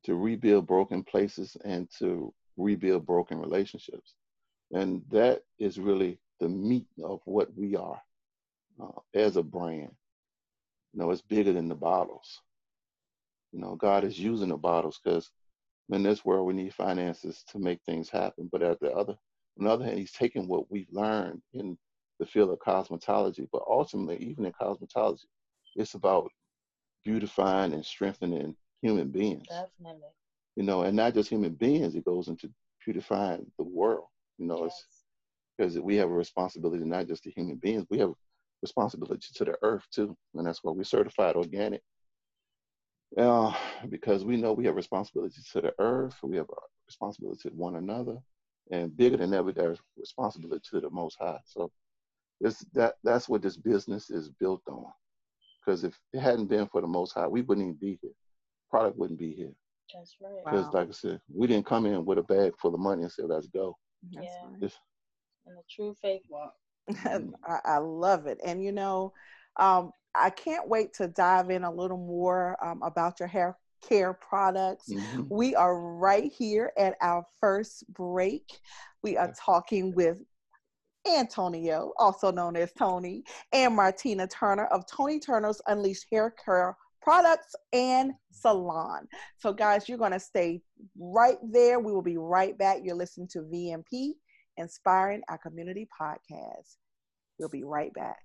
to 0.06 0.16
rebuild 0.16 0.68
broken 0.68 1.04
places, 1.04 1.58
and 1.64 1.90
to 2.00 2.34
rebuild 2.58 3.06
broken 3.06 3.40
relationships, 3.40 4.14
and 4.72 5.02
that 5.10 5.42
is 5.60 5.80
really 5.80 6.20
the 6.40 6.50
meat 6.50 6.88
of 7.04 7.22
what 7.26 7.54
we 7.56 7.76
are 7.76 8.02
uh, 8.82 9.00
as 9.14 9.38
a 9.38 9.44
brand. 9.44 9.92
You 10.94 11.00
know, 11.00 11.12
it's 11.12 11.22
bigger 11.22 11.54
than 11.54 11.70
the 11.70 11.76
bottles. 11.76 12.42
You 13.52 13.60
know, 13.60 13.76
God 13.76 14.04
is 14.04 14.20
using 14.20 14.50
the 14.50 14.58
bottles 14.58 15.00
because 15.04 15.30
in 15.90 16.04
this 16.04 16.24
world 16.24 16.48
we 16.48 16.54
need 16.54 16.74
finances 16.74 17.44
to 17.52 17.60
make 17.60 17.82
things 17.84 18.10
happen. 18.10 18.50
But 18.52 18.64
at 18.64 18.80
the 18.80 18.92
other, 18.92 19.16
on 19.60 19.66
the 19.66 19.72
other 19.72 19.86
hand, 19.86 20.00
He's 20.00 20.12
taking 20.12 20.48
what 20.48 20.72
we've 20.72 20.92
learned 20.92 21.42
in 21.54 21.78
the 22.20 22.26
field 22.26 22.52
of 22.52 22.60
cosmetology, 22.60 23.48
but 23.52 23.64
ultimately, 23.68 24.18
even 24.18 24.46
in 24.46 24.54
cosmetology, 24.54 25.26
it's 25.76 25.96
about 25.96 26.30
beautifying 27.04 27.74
and 27.74 27.86
strengthening 27.86 28.56
human 28.82 29.10
beings. 29.10 29.48
Definitely. 29.50 30.10
You 30.56 30.64
know, 30.64 30.84
and 30.84 30.96
not 30.96 31.14
just 31.14 31.30
human 31.30 31.54
beings; 31.54 31.96
it 31.96 32.06
goes 32.06 32.28
into 32.28 32.50
beautifying 32.86 33.46
the 33.58 33.64
world. 33.64 34.08
You 34.38 34.48
know, 34.48 34.64
yes. 34.64 34.86
it's 34.88 35.06
because 35.58 35.80
we 35.80 35.96
have 35.98 36.10
a 36.10 36.14
responsibility 36.14 36.84
not 36.86 37.08
just 37.08 37.24
to 37.24 37.32
human 37.32 37.58
beings, 37.58 37.86
we 37.90 38.00
have 38.00 38.14
responsibility 38.62 39.28
to 39.36 39.46
the 39.46 39.58
earth 39.62 39.86
too, 39.92 40.16
and 40.36 40.46
that's 40.46 40.64
why 40.64 40.72
we're 40.72 40.84
certified 40.84 41.36
organic 41.36 41.82
uh, 43.18 43.54
because 43.90 44.24
we 44.24 44.38
know 44.38 44.54
we 44.54 44.66
have 44.66 44.76
responsibility 44.76 45.42
to 45.52 45.62
the 45.62 45.74
earth, 45.80 46.16
we 46.24 46.38
have 46.38 46.50
a 46.50 46.62
responsibility 46.88 47.50
to 47.50 47.56
one 47.56 47.76
another, 47.76 48.18
and 48.72 48.96
bigger 48.96 49.18
than 49.18 49.34
ever, 49.34 49.52
there's 49.52 49.80
responsibility 49.98 50.62
to 50.72 50.80
the 50.80 50.90
Most 50.90 51.18
High. 51.20 51.40
So, 51.46 51.72
this 52.40 52.66
that 52.74 52.96
that's 53.04 53.28
what 53.28 53.42
this 53.42 53.58
business 53.58 54.10
is 54.10 54.30
built 54.30 54.62
on. 54.68 54.86
Because 55.64 55.84
if 55.84 55.98
it 56.14 56.20
hadn't 56.20 56.48
been 56.48 56.68
for 56.68 56.82
the 56.82 56.88
Most 56.88 57.14
High, 57.14 57.28
we 57.28 57.42
wouldn't 57.42 57.66
even 57.66 57.78
be 57.80 58.00
here. 58.02 58.12
Product 58.70 58.98
wouldn't 58.98 59.20
be 59.20 59.34
here. 59.34 59.52
That's 59.94 60.16
right. 60.22 60.44
Because, 60.44 60.66
wow. 60.68 60.72
like 60.74 60.90
I 60.90 60.92
said, 60.92 61.22
we 61.34 61.48
didn't 61.48 61.66
come 61.66 61.86
in 61.86 62.06
with 62.06 62.18
a 62.18 62.24
bag 62.24 62.54
full 62.58 62.74
of 62.74 62.80
money 62.80 63.04
and 63.04 63.12
say, 63.12 63.24
"Let's 63.24 63.48
go." 63.48 63.78
That's 64.14 64.26
yeah. 64.26 64.50
Right. 64.62 64.74
And 65.46 65.58
a 65.58 65.62
true 65.70 65.96
faith 66.02 66.22
walk. 66.30 66.54
I, 67.46 67.60
I 67.66 67.78
love 67.78 68.28
it, 68.28 68.40
and 68.44 68.64
you 68.64 68.72
know, 68.72 69.14
um, 69.58 69.92
I 70.16 70.30
can't 70.30 70.68
wait 70.68 70.94
to 70.96 71.08
dive 71.08 71.50
in 71.50 71.64
a 71.64 71.72
little 71.72 71.98
more 71.98 72.58
um, 72.64 72.82
about 72.84 73.20
your 73.20 73.28
hair 73.28 73.58
care 73.88 74.14
products. 74.14 74.90
Mm-hmm. 74.90 75.24
We 75.30 75.56
are 75.56 75.80
right 75.80 76.32
here 76.32 76.72
at 76.78 76.96
our 77.02 77.26
first 77.40 77.84
break. 77.94 78.60
We 79.04 79.18
are 79.18 79.34
talking 79.38 79.94
with 79.96 80.18
Antonio, 81.08 81.94
also 81.98 82.32
known 82.32 82.56
as 82.56 82.72
Tony, 82.74 83.24
and 83.54 83.76
Martina 83.76 84.28
Turner 84.28 84.66
of 84.66 84.86
Tony 84.86 85.20
Turner's 85.20 85.62
Unleashed 85.68 86.06
Hair 86.12 86.36
Care 86.44 86.78
Products 87.02 87.56
and 87.74 88.12
Salon. 88.32 89.08
So, 89.38 89.52
guys, 89.52 89.90
you're 89.90 89.98
going 89.98 90.12
to 90.12 90.20
stay 90.20 90.62
right 91.00 91.38
there. 91.52 91.80
We 91.80 91.92
will 91.92 92.04
be 92.04 92.18
right 92.18 92.56
back. 92.58 92.80
You're 92.84 92.96
listening 92.96 93.28
to 93.30 93.40
VMP, 93.40 94.12
Inspiring 94.58 95.22
Our 95.28 95.40
Community 95.40 95.88
Podcast. 96.00 96.78
We'll 97.40 97.50
be 97.50 97.64
right 97.64 97.92
back. 97.94 98.20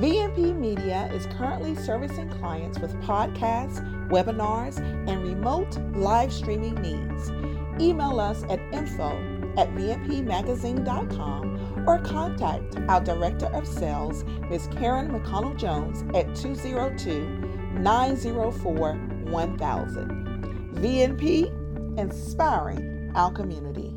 VMP 0.00 0.56
Media 0.56 1.10
is 1.12 1.26
currently 1.36 1.74
servicing 1.74 2.30
clients 2.30 2.78
with 2.78 2.90
podcasts, 3.02 3.80
webinars, 4.08 4.78
and 5.06 5.22
remote 5.22 5.76
live 5.94 6.32
streaming 6.32 6.74
needs. 6.76 7.30
Email 7.78 8.18
us 8.18 8.42
at 8.44 8.60
info 8.72 9.10
at 9.58 9.68
vmpmagazine.com 9.74 11.84
or 11.86 11.98
contact 11.98 12.78
our 12.88 13.02
Director 13.02 13.54
of 13.54 13.66
Sales, 13.66 14.24
Ms. 14.48 14.70
Karen 14.72 15.10
McConnell 15.10 15.58
Jones, 15.58 16.02
at 16.16 16.34
202 16.34 17.28
904 17.74 18.94
1000. 18.94 20.70
VMP, 20.76 21.98
inspiring 21.98 23.12
our 23.14 23.30
community. 23.32 23.89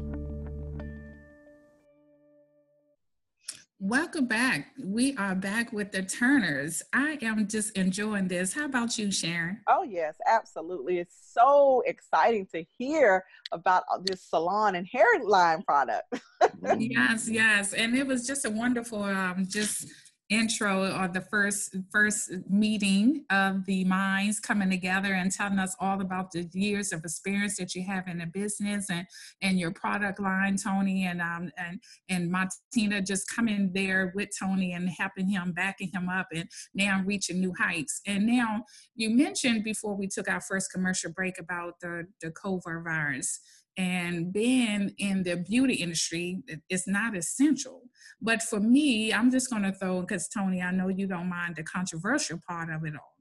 Welcome 3.86 4.28
back. 4.28 4.68
We 4.82 5.14
are 5.18 5.36
back 5.36 5.74
with 5.74 5.92
the 5.92 6.04
Turners. 6.04 6.82
I 6.94 7.18
am 7.22 7.46
just 7.50 7.78
enjoying 7.78 8.30
this. 8.30 8.54
How 8.54 8.64
about 8.64 8.98
you, 8.98 9.12
Sharon? 9.12 9.60
Oh, 9.68 9.84
yes, 9.84 10.16
absolutely. 10.26 11.00
It's 11.00 11.18
so 11.34 11.84
exciting 11.86 12.48
to 12.54 12.64
hear 12.78 13.26
about 13.52 13.84
this 14.06 14.22
salon 14.22 14.76
and 14.76 14.88
hairline 14.90 15.64
product. 15.64 16.06
yes, 16.78 17.28
yes. 17.28 17.74
And 17.74 17.94
it 17.94 18.08
was 18.08 18.26
just 18.26 18.46
a 18.46 18.50
wonderful, 18.50 19.04
um, 19.04 19.46
just 19.50 19.90
intro 20.34 20.92
or 21.00 21.08
the 21.08 21.22
first 21.22 21.76
first 21.92 22.32
meeting 22.50 23.26
of 23.30 23.66
the 23.66 23.84
minds 23.86 24.40
coming 24.40 24.70
together 24.70 25.14
and 25.14 25.32
telling 25.32 25.60
us 25.60 25.76
all 25.80 26.02
about 26.02 26.32
the 26.32 26.48
years 26.54 26.92
of 26.92 27.04
experience 27.04 27.58
that 27.58 27.76
you 27.76 27.84
have 27.84 28.08
in 28.08 28.18
the 28.18 28.26
business 28.26 28.90
and 28.90 29.06
and 29.42 29.60
your 29.60 29.72
product 29.72 30.20
line 30.20 30.56
tony 30.58 31.06
and 31.06 31.22
um 31.22 31.52
and 31.58 31.80
and 32.10 32.32
martina 32.32 33.02
just 33.02 33.28
coming 33.34 33.72
there 33.74 34.12
with 34.16 34.30
tony 34.38 34.74
and 34.74 34.90
helping 34.90 35.28
him 35.28 35.52
backing 35.52 35.90
him 35.94 36.10
up 36.10 36.28
and 36.34 36.50
now 36.74 37.02
reaching 37.06 37.40
new 37.40 37.54
heights. 37.58 38.02
And 38.06 38.26
now 38.26 38.64
you 38.96 39.10
mentioned 39.10 39.64
before 39.64 39.96
we 39.96 40.08
took 40.08 40.30
our 40.30 40.42
first 40.42 40.72
commercial 40.72 41.12
break 41.12 41.40
about 41.40 41.80
the 41.82 42.06
the 42.22 42.32
covid 42.32 42.84
virus 42.84 43.40
and 43.78 44.32
being 44.32 44.94
in 44.98 45.24
the 45.24 45.38
beauty 45.38 45.76
industry 45.76 46.44
is 46.70 46.86
not 46.88 47.16
essential. 47.16 47.82
But 48.22 48.42
for 48.44 48.60
me, 48.60 49.12
I'm 49.14 49.32
just 49.32 49.50
going 49.50 49.64
to 49.64 49.74
throw 49.74 50.02
because 50.02 50.28
Tony, 50.28 50.62
I 50.62 50.72
know 50.72 50.90
you 50.90 51.08
don't 51.08 51.30
mind 51.30 51.56
the 51.56 51.64
controversial 51.64 52.40
part 52.48 52.70
of 52.70 52.86
it 52.86 52.94
all. 52.94 53.14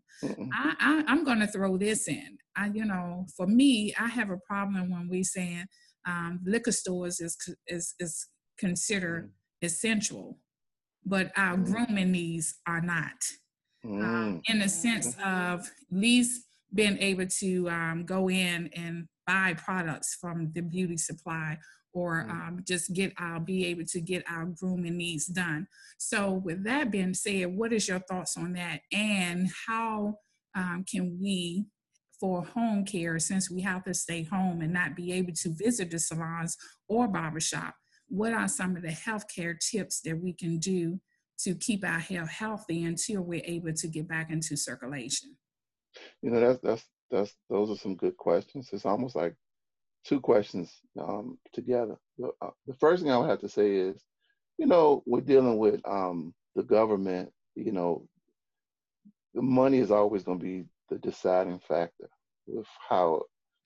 I, 0.53 1.03
I, 1.09 1.13
am 1.13 1.25
going 1.25 1.41
to 1.41 1.47
throw 1.47 1.77
this 1.77 2.07
in. 2.07 2.39
I, 2.57 2.67
you 2.69 2.85
know, 2.85 3.27
for 3.37 3.47
me, 3.47 3.93
I 3.99 4.07
have 4.09 4.31
a 4.31 4.37
problem 4.47 4.91
when 4.91 5.09
we 5.09 5.25
saying 5.25 5.65
um, 6.07 6.41
liquor 6.45 6.73
stores 6.73 7.21
is 7.21 7.37
is 7.67 7.95
is 7.99 8.29
considered 8.59 9.31
mm. 9.31 9.67
essential, 9.67 10.39
but 11.05 11.33
our 11.37 11.57
mm. 11.57 11.65
grooming 11.65 12.13
needs 12.13 12.55
are 12.67 12.81
not. 12.81 13.13
Um, 13.85 13.91
mm. 13.91 14.41
In 14.47 14.61
the 14.61 14.69
sense 14.69 15.17
of 15.25 15.69
least 15.91 16.43
being 16.75 16.99
able 16.99 17.27
to 17.27 17.69
um, 17.69 18.05
go 18.07 18.31
in 18.31 18.71
and 18.75 19.07
buy 19.27 19.55
products 19.55 20.17
from 20.21 20.51
the 20.55 20.61
beauty 20.61 20.97
supply 20.97 21.59
or 21.93 22.27
mm. 22.27 22.31
um, 22.31 22.65
just 22.67 22.93
get 22.93 23.13
our 23.19 23.39
be 23.39 23.67
able 23.67 23.85
to 23.85 24.01
get 24.01 24.25
our 24.29 24.47
grooming 24.47 24.97
needs 24.97 25.27
done. 25.27 25.67
So 25.99 26.33
with 26.33 26.65
that 26.65 26.91
being 26.91 27.15
said 27.15 27.55
what 27.57 27.73
is 27.73 27.89
your 27.89 28.01
thoughts 28.01 28.37
on 28.37 28.53
that? 28.55 28.81
And 28.93 29.51
how 29.67 30.19
um, 30.55 30.85
can 30.91 31.19
we 31.21 31.67
for 32.21 32.45
home 32.45 32.85
care 32.85 33.19
since 33.19 33.51
we 33.51 33.61
have 33.63 33.83
to 33.85 33.95
stay 33.95 34.23
home 34.23 34.61
and 34.61 34.73
not 34.73 34.95
be 34.95 35.13
able 35.13 35.33
to 35.33 35.49
visit 35.51 35.91
the 35.91 35.99
salons 35.99 36.57
or 36.89 37.09
barbershop 37.09 37.75
what 38.13 38.35
are 38.35 38.47
some 38.47 38.77
of 38.77 38.83
the 38.83 38.89
healthcare 38.89 39.59
tips 39.59 40.03
that 40.03 40.21
we 40.21 40.35
can 40.35 40.59
do 40.59 41.01
to 41.39 41.55
keep 41.55 41.83
our 41.83 41.99
hair 41.99 42.27
healthy 42.27 42.85
until 42.85 43.23
we're 43.23 43.43
able 43.47 43.73
to 43.73 43.89
get 43.89 44.07
back 44.07 44.31
into 44.31 44.55
circulation? 44.55 45.35
You 46.21 46.31
know 46.31 46.41
that's 46.41 46.61
that's 46.63 46.85
that's 47.13 47.35
those 47.51 47.71
are 47.71 47.77
some 47.77 47.95
good 47.95 48.17
questions. 48.17 48.71
It's 48.73 48.87
almost 48.87 49.15
like 49.15 49.37
two 50.05 50.19
questions 50.19 50.73
um, 50.99 51.39
together. 51.53 51.97
The, 52.19 52.31
uh, 52.41 52.51
the, 52.67 52.75
first 52.75 53.03
thing 53.03 53.13
I 53.13 53.19
would 53.19 53.29
have 53.29 53.41
to 53.41 53.49
say 53.49 53.77
is, 53.77 54.03
you 54.59 54.67
know, 54.67 55.03
we're 55.07 55.21
dealing 55.21 55.59
with 55.59 55.81
um, 55.87 56.35
the 56.57 56.63
government. 56.63 57.31
You 57.55 57.73
know, 57.73 58.09
the 59.35 59.43
money 59.43 59.79
is 59.79 59.91
always 59.91 60.25
going 60.25 60.39
to 60.39 60.45
be 60.45 60.65
the 60.89 60.99
deciding 60.99 61.61
factor 61.61 62.09
with 62.47 62.67
how 62.89 63.23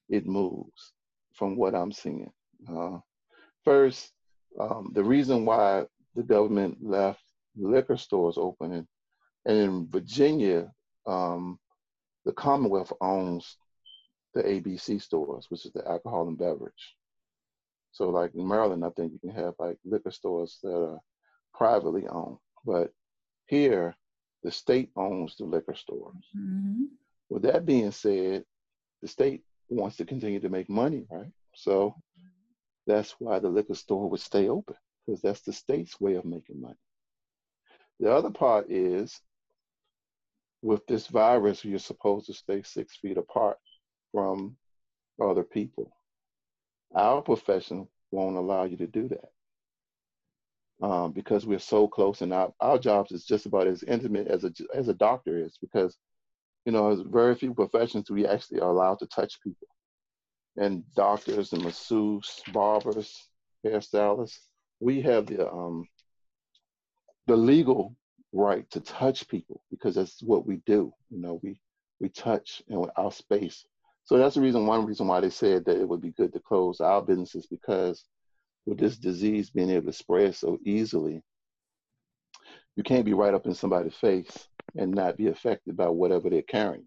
it 0.09 0.27
moves. 0.27 0.93
From 1.35 1.57
what 1.57 1.75
I'm 1.75 1.93
seeing, 1.93 2.31
uh, 2.67 2.99
first, 3.63 4.11
um, 4.59 4.91
the 4.95 5.05
reason 5.05 5.45
why 5.45 5.85
the 6.15 6.23
government 6.23 6.79
left 6.81 7.21
liquor 7.57 7.99
stores 7.99 8.39
open, 8.39 8.73
and, 8.73 9.59
in 9.59 9.87
Virginia, 9.91 10.73
um, 11.07 11.59
the 12.27 12.33
Commonwealth 12.33 12.93
owns 13.01 13.57
the 14.35 14.43
ABC 14.43 15.01
stores, 15.01 15.47
which 15.49 15.65
is 15.65 15.73
the 15.73 15.87
alcohol 15.89 16.29
and 16.29 16.37
beverage. 16.37 16.97
So, 17.93 18.11
like 18.11 18.35
in 18.35 18.47
Maryland, 18.47 18.85
I 18.85 18.91
think 18.91 19.13
you 19.13 19.19
can 19.19 19.31
have 19.31 19.55
like 19.59 19.79
liquor 19.85 20.11
stores 20.11 20.59
that 20.63 20.75
are 20.75 21.01
privately 21.55 22.07
owned, 22.09 22.37
but 22.67 22.93
here, 23.47 23.97
the 24.43 24.51
state 24.51 24.91
owns 24.97 25.37
the 25.37 25.45
liquor 25.45 25.75
stores. 25.75 26.25
Mm-hmm. 26.37 26.85
With 27.31 27.43
that 27.43 27.65
being 27.65 27.93
said, 27.93 28.45
the 29.03 29.09
state 29.09 29.43
wants 29.69 29.97
to 29.97 30.05
continue 30.05 30.41
to 30.41 30.49
make 30.49 30.69
money, 30.69 31.07
right? 31.11 31.31
So 31.55 31.95
that's 32.87 33.15
why 33.19 33.39
the 33.39 33.49
liquor 33.49 33.75
store 33.75 34.11
would 34.11 34.21
stay 34.21 34.49
open 34.49 34.77
because 35.07 35.23
that's 35.23 35.43
the 35.43 35.53
state's 35.53 36.01
way 36.01 36.17
of 36.17 36.25
making 36.25 36.61
money. 36.61 36.75
The 38.01 38.13
other 38.13 38.31
part 38.31 38.71
is 38.71 39.21
with 40.63 40.87
this 40.87 41.07
virus, 41.07 41.65
you're 41.65 41.79
supposed 41.79 42.27
to 42.27 42.35
stay 42.35 42.63
six 42.63 42.97
feet 42.97 43.19
apart 43.19 43.59
from 44.13 44.57
other 45.23 45.45
people. 45.45 45.91
Our 46.95 47.23
profession 47.23 47.89
won't 48.11 48.37
allow 48.37 48.65
you 48.65 48.77
to 48.79 48.87
do 48.87 49.09
that 49.09 50.87
um, 50.87 51.13
because 51.13 51.47
we're 51.47 51.59
so 51.59 51.89
close, 51.89 52.21
and 52.21 52.33
our, 52.33 52.53
our 52.61 52.79
jobs 52.79 53.13
is 53.13 53.25
just 53.25 53.47
about 53.47 53.67
as 53.67 53.83
intimate 53.83 54.29
as 54.29 54.45
a 54.45 54.53
as 54.75 54.89
a 54.89 54.95
doctor 54.95 55.39
is 55.39 55.59
because 55.61 55.97
you 56.65 56.73
know 56.73 56.95
there's 56.95 57.07
very 57.09 57.35
few 57.35 57.55
professions 57.55 58.11
we 58.11 58.27
actually 58.27 58.61
are 58.61 58.71
allowed 58.71 58.99
to 58.99 59.07
touch 59.07 59.41
people, 59.43 59.69
and 60.57 60.85
doctors 60.95 61.53
and 61.53 61.63
masseuses, 61.63 62.41
barbers, 62.53 63.29
hairstylists, 63.65 64.39
we 64.81 65.01
have 65.01 65.27
the 65.27 65.51
um, 65.51 65.87
the 67.27 67.37
legal 67.37 67.97
right 68.33 68.69
to 68.71 68.81
touch 68.81 69.29
people 69.29 69.63
because 69.71 69.95
that's 69.95 70.23
what 70.23 70.47
we 70.47 70.57
do. 70.67 70.93
You 71.11 71.21
know, 71.21 71.41
we 71.43 71.61
we 72.01 72.09
touch 72.09 72.63
in 72.69 72.85
our 72.97 73.13
space. 73.13 73.65
So 74.05 74.19
that's 74.19 74.37
the 74.37 74.41
reason, 74.41 74.67
one 74.67 74.87
reason 74.87 75.09
why 75.09 75.21
they 75.21 75.31
said 75.31 75.65
that 75.65 75.81
it 75.81 75.89
would 75.89 76.01
be 76.01 76.13
good 76.13 76.33
to 76.33 76.41
close 76.41 76.81
our 76.81 77.03
businesses 77.03 77.47
because 77.47 78.05
with 78.67 78.79
this 78.79 78.99
disease 78.99 79.51
being 79.51 79.71
able 79.71 79.87
to 79.87 79.93
spread 79.93 80.35
so 80.35 80.59
easily, 80.65 81.23
you 82.77 82.83
can't 82.83 83.05
be 83.05 83.15
right 83.15 83.35
up 83.35 83.47
in 83.47 83.55
somebody's 83.55 83.97
face 83.97 84.49
and 84.77 84.93
not 84.93 85.17
be 85.17 85.29
affected 85.29 85.77
by 85.77 85.89
whatever 85.89 86.29
they're 86.29 86.43
carrying. 86.43 86.87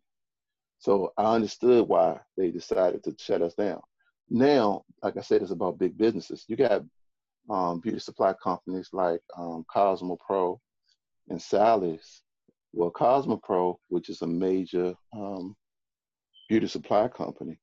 So 0.77 1.11
I 1.17 1.35
understood 1.35 1.87
why 1.87 2.19
they 2.37 2.51
decided 2.51 3.03
to 3.03 3.15
shut 3.19 3.41
us 3.41 3.53
down. 3.55 3.81
Now, 4.29 4.83
like 5.03 5.17
I 5.17 5.21
said, 5.21 5.41
it's 5.41 5.51
about 5.51 5.79
big 5.79 5.97
businesses. 5.97 6.45
You 6.47 6.55
got 6.55 6.83
um, 7.49 7.79
beauty 7.79 7.99
supply 7.99 8.33
companies 8.41 8.89
like 8.93 9.21
um, 9.35 9.65
Cosmo 9.69 10.17
Pro, 10.25 10.61
and 11.29 11.41
Sally's. 11.41 12.21
Well, 12.73 12.91
Cosmopro, 12.91 13.77
which 13.87 14.09
is 14.09 14.21
a 14.21 14.27
major 14.27 14.93
um, 15.13 15.55
beauty 16.49 16.67
supply 16.67 17.07
company, 17.07 17.59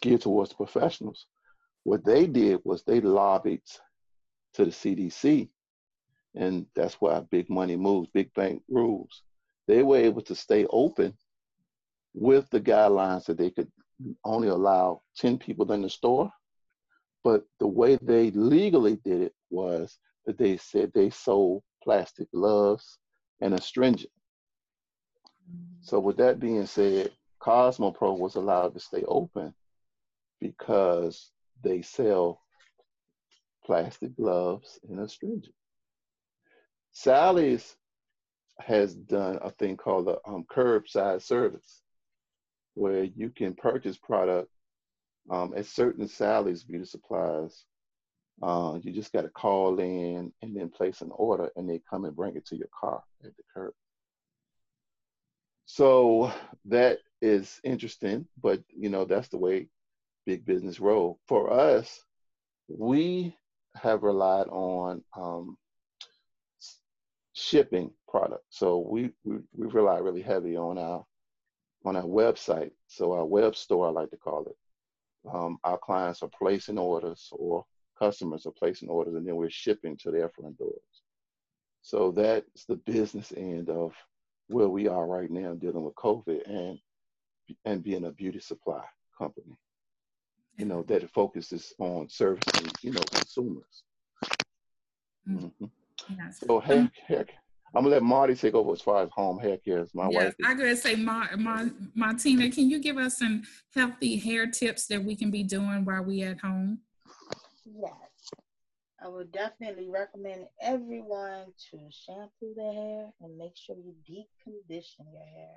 geared 0.00 0.22
towards 0.22 0.52
professionals. 0.52 1.26
What 1.84 2.04
they 2.04 2.26
did 2.26 2.60
was 2.64 2.82
they 2.82 3.00
lobbied 3.00 3.62
to 4.54 4.64
the 4.66 4.70
CDC, 4.70 5.48
and 6.34 6.66
that's 6.74 6.94
why 6.94 7.20
big 7.30 7.48
money 7.48 7.76
moves, 7.76 8.10
big 8.12 8.32
bank 8.34 8.62
rules. 8.68 9.22
They 9.66 9.82
were 9.82 9.98
able 9.98 10.22
to 10.22 10.34
stay 10.34 10.66
open 10.68 11.14
with 12.14 12.48
the 12.50 12.60
guidelines 12.60 13.26
that 13.26 13.38
they 13.38 13.50
could 13.50 13.70
only 14.24 14.48
allow 14.48 15.02
10 15.16 15.38
people 15.38 15.70
in 15.72 15.82
the 15.82 15.90
store. 15.90 16.30
But 17.24 17.44
the 17.60 17.66
way 17.66 17.96
they 18.00 18.30
legally 18.30 18.96
did 19.04 19.22
it 19.22 19.34
was 19.50 19.98
that 20.26 20.38
they 20.38 20.56
said 20.56 20.92
they 20.92 21.10
sold 21.10 21.62
plastic 21.82 22.30
gloves, 22.32 22.98
and 23.40 23.54
astringent. 23.54 24.10
So 25.80 25.98
with 25.98 26.16
that 26.18 26.40
being 26.40 26.66
said, 26.66 27.12
Cosmo 27.38 27.90
Pro 27.92 28.12
was 28.12 28.34
allowed 28.34 28.74
to 28.74 28.80
stay 28.80 29.04
open 29.06 29.54
because 30.40 31.30
they 31.62 31.82
sell 31.82 32.42
plastic 33.64 34.16
gloves 34.16 34.78
and 34.88 35.00
astringent. 35.00 35.54
Sally's 36.90 37.76
has 38.58 38.94
done 38.94 39.38
a 39.42 39.50
thing 39.50 39.76
called 39.76 40.06
the 40.06 40.18
um, 40.26 40.44
curbside 40.50 41.22
service, 41.22 41.82
where 42.74 43.04
you 43.04 43.30
can 43.30 43.54
purchase 43.54 43.96
product 43.96 44.50
um, 45.30 45.54
at 45.56 45.66
certain 45.66 46.08
Sally's 46.08 46.64
beauty 46.64 46.84
supplies 46.84 47.64
uh, 48.42 48.78
you 48.82 48.92
just 48.92 49.12
got 49.12 49.22
to 49.22 49.28
call 49.28 49.78
in 49.80 50.32
and 50.42 50.56
then 50.56 50.68
place 50.68 51.00
an 51.00 51.10
order, 51.12 51.50
and 51.56 51.68
they 51.68 51.80
come 51.88 52.04
and 52.04 52.16
bring 52.16 52.36
it 52.36 52.46
to 52.46 52.56
your 52.56 52.68
car 52.78 53.02
at 53.24 53.36
the 53.36 53.42
curb. 53.52 53.72
So 55.66 56.32
that 56.66 56.98
is 57.20 57.60
interesting, 57.64 58.26
but 58.40 58.62
you 58.68 58.88
know 58.88 59.04
that's 59.04 59.28
the 59.28 59.38
way 59.38 59.68
big 60.24 60.44
business 60.44 60.80
roll. 60.80 61.18
For 61.26 61.52
us, 61.52 62.02
we 62.68 63.34
have 63.74 64.02
relied 64.02 64.46
on 64.48 65.02
um, 65.16 65.56
shipping 67.32 67.90
product. 68.08 68.44
So 68.50 68.78
we, 68.78 69.10
we, 69.24 69.38
we 69.56 69.66
rely 69.68 69.98
really 69.98 70.22
heavy 70.22 70.56
on 70.56 70.78
our 70.78 71.04
on 71.84 71.96
our 71.96 72.02
website. 72.02 72.72
So 72.88 73.12
our 73.12 73.24
web 73.24 73.56
store, 73.56 73.88
I 73.88 73.90
like 73.90 74.10
to 74.10 74.16
call 74.16 74.46
it. 74.46 74.56
Um, 75.32 75.58
our 75.64 75.78
clients 75.78 76.22
are 76.22 76.30
placing 76.38 76.78
orders 76.78 77.28
or 77.32 77.64
customers 77.98 78.46
are 78.46 78.52
placing 78.52 78.88
orders 78.88 79.14
and 79.14 79.26
then 79.26 79.36
we're 79.36 79.50
shipping 79.50 79.96
to 79.98 80.10
their 80.10 80.28
front 80.28 80.58
doors. 80.58 81.02
So 81.82 82.10
that's 82.10 82.64
the 82.66 82.76
business 82.76 83.32
end 83.36 83.70
of 83.70 83.92
where 84.48 84.68
we 84.68 84.88
are 84.88 85.06
right 85.06 85.30
now 85.30 85.54
dealing 85.54 85.84
with 85.84 85.94
COVID 85.94 86.48
and 86.48 86.78
and 87.64 87.82
being 87.82 88.04
a 88.04 88.10
beauty 88.10 88.40
supply 88.40 88.82
company. 89.16 89.56
You 90.56 90.66
know, 90.66 90.82
that 90.82 91.08
focuses 91.10 91.72
on 91.78 92.08
servicing, 92.08 92.70
you 92.82 92.92
know, 92.92 93.00
consumers. 93.12 93.84
Mm-hmm. 95.28 95.46
mm-hmm. 95.46 95.64
Yes. 96.16 96.42
So 96.46 96.58
hair, 96.58 96.90
hair, 97.06 97.26
I'm 97.74 97.84
gonna 97.84 97.94
let 97.94 98.02
Marty 98.02 98.34
take 98.34 98.54
over 98.54 98.72
as 98.72 98.80
far 98.80 99.02
as 99.02 99.10
home 99.12 99.38
hair 99.38 99.58
care. 99.58 99.80
As 99.80 99.94
my 99.94 100.08
yes, 100.10 100.24
wife. 100.24 100.34
I'm 100.44 100.58
gonna 100.58 100.76
say, 100.76 100.96
Ma, 100.96 101.26
Ma, 101.36 101.64
Martina, 101.94 102.50
can 102.50 102.70
you 102.70 102.80
give 102.80 102.96
us 102.96 103.18
some 103.18 103.42
healthy 103.74 104.16
hair 104.16 104.46
tips 104.46 104.86
that 104.86 105.02
we 105.02 105.14
can 105.14 105.30
be 105.30 105.42
doing 105.42 105.84
while 105.84 106.02
we 106.02 106.22
at 106.22 106.40
home? 106.40 106.80
Yes, 107.76 108.30
I 109.02 109.08
would 109.08 109.32
definitely 109.32 109.88
recommend 109.88 110.46
everyone 110.60 111.46
to 111.70 111.88
shampoo 111.90 112.54
their 112.56 112.72
hair 112.72 113.10
and 113.20 113.38
make 113.38 113.56
sure 113.56 113.76
you 113.76 113.94
deep 114.06 114.28
condition 114.42 115.06
your 115.12 115.26
hair. 115.36 115.56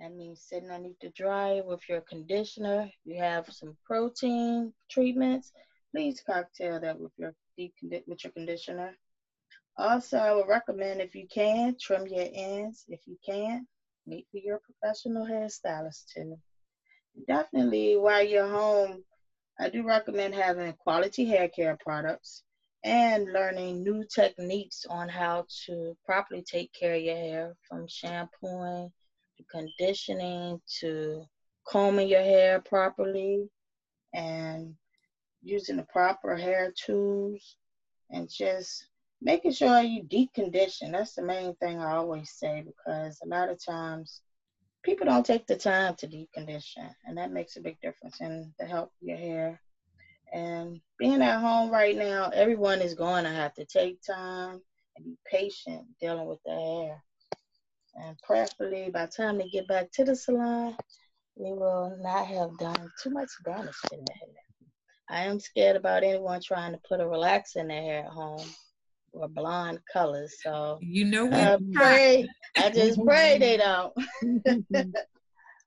That 0.00 0.12
means 0.12 0.42
sitting 0.48 0.70
underneath 0.70 0.96
the 1.00 1.10
dryer 1.10 1.62
with 1.62 1.80
your 1.88 2.00
conditioner. 2.02 2.90
You 3.04 3.20
have 3.20 3.46
some 3.50 3.76
protein 3.86 4.72
treatments. 4.90 5.52
Please 5.92 6.20
cocktail 6.26 6.80
that 6.80 6.98
with 6.98 7.12
your 7.16 7.34
deep 7.56 7.74
with 8.06 8.24
your 8.24 8.32
conditioner 8.32 8.94
also, 9.76 10.18
I 10.18 10.32
would 10.32 10.46
recommend 10.48 11.00
if 11.00 11.14
you 11.16 11.26
can, 11.26 11.74
trim 11.80 12.06
your 12.06 12.28
ends. 12.32 12.84
If 12.88 13.00
you 13.06 13.16
can, 13.26 13.66
meet 14.06 14.24
with 14.32 14.44
your 14.44 14.60
professional 14.60 15.26
hairstylist 15.26 16.06
too. 16.14 16.38
Definitely, 17.26 17.96
while 17.96 18.22
you're 18.24 18.46
home, 18.46 19.02
I 19.58 19.68
do 19.68 19.86
recommend 19.86 20.34
having 20.34 20.72
quality 20.74 21.26
hair 21.26 21.48
care 21.48 21.78
products 21.80 22.42
and 22.82 23.32
learning 23.32 23.82
new 23.82 24.04
techniques 24.04 24.84
on 24.90 25.08
how 25.08 25.46
to 25.66 25.96
properly 26.04 26.42
take 26.42 26.72
care 26.72 26.94
of 26.94 27.02
your 27.02 27.16
hair 27.16 27.56
from 27.68 27.86
shampooing 27.88 28.92
to 29.38 29.44
conditioning 29.50 30.60
to 30.80 31.24
combing 31.66 32.08
your 32.08 32.22
hair 32.22 32.60
properly 32.60 33.48
and 34.12 34.74
using 35.42 35.76
the 35.76 35.86
proper 35.92 36.36
hair 36.36 36.72
tools 36.76 37.56
and 38.10 38.28
just 38.28 38.86
making 39.22 39.52
sure 39.52 39.80
you 39.80 40.02
deep 40.02 40.32
condition. 40.34 40.92
That's 40.92 41.14
the 41.14 41.22
main 41.22 41.54
thing 41.56 41.78
I 41.80 41.92
always 41.92 42.30
say 42.30 42.64
because 42.66 43.18
a 43.22 43.28
lot 43.28 43.50
of 43.50 43.64
times 43.64 44.20
people 44.84 45.06
don't 45.06 45.26
take 45.26 45.46
the 45.46 45.56
time 45.56 45.94
to 45.96 46.06
deep 46.06 46.30
condition, 46.32 46.88
and 47.06 47.16
that 47.16 47.32
makes 47.32 47.56
a 47.56 47.60
big 47.60 47.80
difference 47.80 48.20
in 48.20 48.52
the 48.58 48.66
health 48.66 48.90
of 49.02 49.08
your 49.08 49.16
hair. 49.16 49.60
And 50.32 50.80
being 50.98 51.22
at 51.22 51.40
home 51.40 51.70
right 51.70 51.96
now, 51.96 52.30
everyone 52.34 52.80
is 52.80 52.94
going 52.94 53.24
to 53.24 53.30
have 53.30 53.54
to 53.54 53.64
take 53.64 54.02
time 54.02 54.60
and 54.96 55.04
be 55.04 55.16
patient 55.30 55.86
dealing 56.00 56.26
with 56.26 56.40
their 56.44 56.58
hair. 56.58 57.02
And 57.96 58.18
prayerfully, 58.22 58.90
by 58.92 59.06
the 59.06 59.12
time 59.12 59.38
they 59.38 59.48
get 59.48 59.68
back 59.68 59.90
to 59.92 60.04
the 60.04 60.16
salon, 60.16 60.76
we 61.36 61.52
will 61.52 61.96
not 62.00 62.26
have 62.26 62.56
done 62.58 62.90
too 63.02 63.10
much 63.10 63.30
damage 63.44 63.74
to 63.84 63.90
their 63.90 64.16
hair. 64.20 64.34
I 65.08 65.24
am 65.24 65.38
scared 65.38 65.76
about 65.76 66.02
anyone 66.02 66.40
trying 66.40 66.72
to 66.72 66.80
put 66.88 67.00
a 67.00 67.06
relax 67.06 67.56
in 67.56 67.68
their 67.68 67.82
hair 67.82 68.04
at 68.04 68.10
home 68.10 68.44
or 69.14 69.28
blonde 69.28 69.80
colors. 69.92 70.36
So 70.42 70.78
you 70.80 71.04
know 71.04 71.26
we 71.26 71.36
I 71.36 71.58
pray. 71.72 72.28
I 72.56 72.70
just 72.70 73.02
pray 73.04 73.38
they 73.38 73.56
don't. 73.56 73.92
but, 74.70 74.86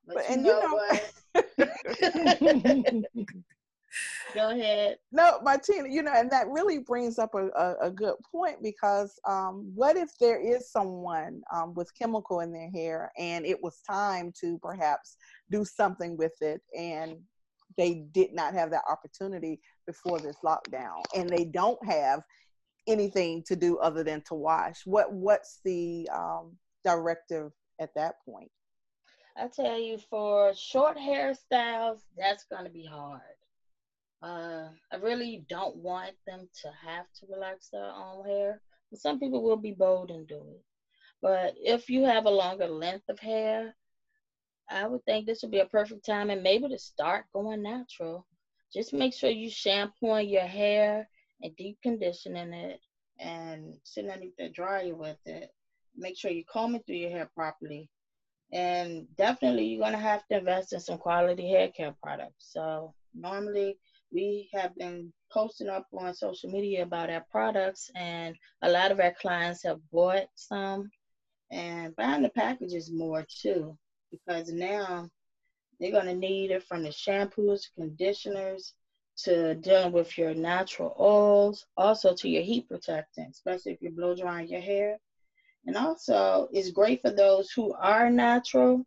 but 0.07 0.29
and 0.29 0.45
you 0.45 0.51
know, 0.51 0.81
you 1.33 1.43
know 1.43 1.43
what? 1.53 3.05
Go 4.33 4.49
ahead. 4.51 4.97
No, 5.11 5.39
Martina, 5.41 5.87
you 5.89 6.03
know, 6.03 6.11
and 6.13 6.29
that 6.31 6.47
really 6.49 6.79
brings 6.79 7.17
up 7.17 7.33
a, 7.33 7.47
a, 7.47 7.87
a 7.87 7.91
good 7.91 8.15
point 8.29 8.61
because 8.61 9.19
um, 9.27 9.71
what 9.73 9.95
if 9.95 10.09
there 10.19 10.39
is 10.39 10.69
someone 10.69 11.41
um, 11.53 11.73
with 11.73 11.91
chemical 11.97 12.41
in 12.41 12.51
their 12.51 12.69
hair 12.69 13.11
and 13.17 13.45
it 13.45 13.57
was 13.63 13.81
time 13.89 14.31
to 14.41 14.59
perhaps 14.61 15.17
do 15.49 15.63
something 15.63 16.17
with 16.17 16.33
it 16.41 16.61
and 16.77 17.17
they 17.77 18.05
did 18.11 18.33
not 18.33 18.53
have 18.53 18.69
that 18.71 18.83
opportunity 18.89 19.59
before 19.85 20.19
this 20.19 20.37
lockdown 20.43 21.01
and 21.15 21.29
they 21.29 21.45
don't 21.45 21.83
have 21.85 22.21
anything 22.87 23.43
to 23.47 23.55
do 23.55 23.77
other 23.77 24.03
than 24.03 24.21
to 24.27 24.35
wash. 24.35 24.81
What 24.85 25.11
what's 25.11 25.59
the 25.63 26.09
um, 26.13 26.57
directive 26.83 27.51
at 27.79 27.93
that 27.95 28.15
point? 28.25 28.51
I 29.35 29.47
tell 29.47 29.79
you 29.79 29.99
for 30.09 30.53
short 30.55 30.97
hairstyles 30.97 31.99
that's 32.17 32.45
to 32.49 32.69
be 32.69 32.85
hard. 32.85 33.21
Uh, 34.23 34.69
i 34.91 34.95
really 34.95 35.45
don't 35.47 35.75
want 35.75 36.15
them 36.25 36.49
to 36.59 36.71
have 36.83 37.05
to 37.13 37.27
relax 37.31 37.69
their 37.69 37.85
own 37.85 38.25
hair 38.25 38.59
some 38.95 39.19
people 39.19 39.43
will 39.43 39.57
be 39.57 39.73
bold 39.73 40.09
and 40.09 40.27
do 40.27 40.37
it. 40.37 40.63
But 41.21 41.53
if 41.57 41.87
you 41.87 42.03
have 42.05 42.25
a 42.25 42.31
longer 42.31 42.67
length 42.67 43.09
of 43.09 43.19
hair 43.19 43.75
i 44.69 44.87
would 44.87 45.03
think 45.05 45.25
this 45.25 45.41
would 45.41 45.51
be 45.51 45.59
a 45.59 45.65
perfect 45.65 46.05
time 46.05 46.29
and 46.29 46.43
maybe 46.43 46.67
to 46.67 46.79
start 46.79 47.25
going 47.31 47.61
natural. 47.61 48.25
Just 48.73 48.91
make 48.91 49.13
sure 49.13 49.29
you 49.29 49.49
shampooing 49.49 50.29
your 50.29 50.47
hair 50.47 51.07
and 51.41 51.55
deep 51.55 51.77
conditioning 51.83 52.53
it 52.53 52.79
and 53.19 53.75
sitting 53.83 54.09
underneath 54.09 54.35
the 54.37 54.49
dryer 54.49 54.95
with 54.95 55.17
it. 55.25 55.49
Make 55.95 56.17
sure 56.17 56.31
you 56.31 56.43
comb 56.51 56.75
it 56.75 56.83
through 56.85 56.97
your 56.97 57.09
hair 57.09 57.29
properly. 57.35 57.89
And 58.53 59.05
definitely 59.17 59.65
you're 59.65 59.83
gonna 59.83 59.97
have 59.97 60.25
to 60.27 60.37
invest 60.37 60.73
in 60.73 60.79
some 60.79 60.97
quality 60.97 61.49
hair 61.49 61.69
care 61.69 61.93
products. 62.01 62.51
So 62.53 62.93
normally 63.13 63.77
we 64.11 64.49
have 64.53 64.73
been 64.75 65.11
posting 65.31 65.69
up 65.69 65.85
on 65.93 66.13
social 66.13 66.49
media 66.49 66.83
about 66.83 67.09
our 67.09 67.23
products 67.29 67.89
and 67.95 68.35
a 68.61 68.69
lot 68.69 68.91
of 68.91 68.99
our 68.99 69.11
clients 69.19 69.63
have 69.63 69.79
bought 69.91 70.25
some 70.35 70.89
and 71.51 71.95
buying 71.95 72.21
the 72.21 72.29
packages 72.29 72.91
more 72.91 73.25
too 73.41 73.75
because 74.11 74.51
now 74.51 75.07
they're 75.79 75.91
going 75.91 76.05
to 76.05 76.13
need 76.13 76.51
it 76.51 76.63
from 76.63 76.83
the 76.83 76.89
shampoos 76.89 77.61
conditioners 77.75 78.73
to 79.17 79.55
dealing 79.55 79.91
with 79.91 80.17
your 80.17 80.33
natural 80.33 80.95
oils, 80.99 81.65
also 81.75 82.13
to 82.13 82.29
your 82.29 82.43
heat 82.43 82.67
protectant, 82.67 83.31
especially 83.31 83.73
if 83.73 83.81
you're 83.81 83.91
blow 83.91 84.15
drying 84.15 84.47
your 84.47 84.61
hair. 84.61 84.97
And 85.65 85.75
also, 85.75 86.47
it's 86.51 86.69
great 86.71 87.01
for 87.01 87.11
those 87.11 87.51
who 87.51 87.73
are 87.73 88.09
natural 88.09 88.85